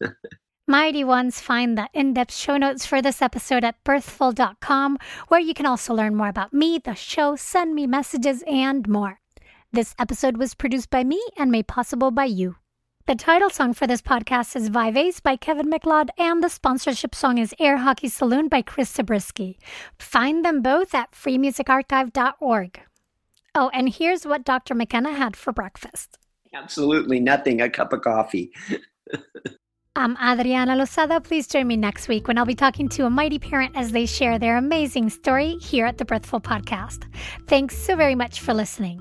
Mighty 0.66 1.04
Ones 1.04 1.42
find 1.42 1.76
the 1.76 1.90
in 1.92 2.14
depth 2.14 2.34
show 2.34 2.56
notes 2.56 2.86
for 2.86 3.02
this 3.02 3.20
episode 3.20 3.64
at 3.64 3.84
birthful.com, 3.84 4.96
where 5.28 5.40
you 5.40 5.52
can 5.52 5.66
also 5.66 5.92
learn 5.92 6.16
more 6.16 6.28
about 6.28 6.54
me, 6.54 6.78
the 6.78 6.94
show, 6.94 7.36
send 7.36 7.74
me 7.74 7.86
messages, 7.86 8.42
and 8.46 8.88
more. 8.88 9.20
This 9.72 9.94
episode 9.98 10.38
was 10.38 10.54
produced 10.54 10.88
by 10.88 11.04
me 11.04 11.22
and 11.36 11.50
made 11.50 11.66
possible 11.66 12.10
by 12.10 12.24
you. 12.24 12.56
The 13.06 13.14
title 13.14 13.50
song 13.50 13.74
for 13.74 13.86
this 13.86 14.00
podcast 14.00 14.56
is 14.56 14.70
Vibe 14.70 14.96
Ace 14.96 15.20
by 15.20 15.36
Kevin 15.36 15.68
MacLeod, 15.68 16.10
and 16.16 16.42
the 16.42 16.48
sponsorship 16.48 17.14
song 17.14 17.36
is 17.36 17.54
Air 17.58 17.76
Hockey 17.76 18.08
Saloon 18.08 18.48
by 18.48 18.62
Chris 18.62 18.88
Zabriskie. 18.88 19.58
Find 19.98 20.46
them 20.46 20.62
both 20.62 20.94
at 20.94 21.12
freemusicarchive.org. 21.12 22.80
Oh, 23.54 23.70
and 23.74 23.90
here's 23.90 24.24
what 24.24 24.46
Dr. 24.46 24.74
McKenna 24.74 25.12
had 25.12 25.36
for 25.36 25.52
breakfast. 25.52 26.16
Absolutely 26.54 27.20
nothing, 27.20 27.60
a 27.60 27.68
cup 27.68 27.92
of 27.92 28.00
coffee. 28.00 28.50
I'm 29.96 30.16
Adriana 30.16 30.74
Lozada. 30.74 31.22
Please 31.22 31.46
join 31.46 31.68
me 31.68 31.76
next 31.76 32.08
week 32.08 32.26
when 32.26 32.36
I'll 32.36 32.44
be 32.44 32.56
talking 32.56 32.88
to 32.88 33.06
a 33.06 33.10
mighty 33.10 33.38
parent 33.38 33.76
as 33.76 33.92
they 33.92 34.06
share 34.06 34.40
their 34.40 34.56
amazing 34.56 35.08
story 35.08 35.56
here 35.60 35.86
at 35.86 35.98
the 35.98 36.04
Birthful 36.04 36.40
Podcast. 36.40 37.04
Thanks 37.46 37.78
so 37.78 37.94
very 37.94 38.16
much 38.16 38.40
for 38.40 38.52
listening. 38.54 38.98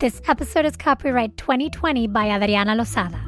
This 0.00 0.20
episode 0.26 0.64
is 0.64 0.76
copyright 0.76 1.36
2020 1.36 2.08
by 2.08 2.34
Adriana 2.34 2.74
Lozada. 2.74 3.20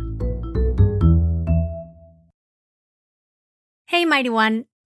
Hey, 3.87 4.05
Mighty 4.05 4.31
One. 4.31 4.65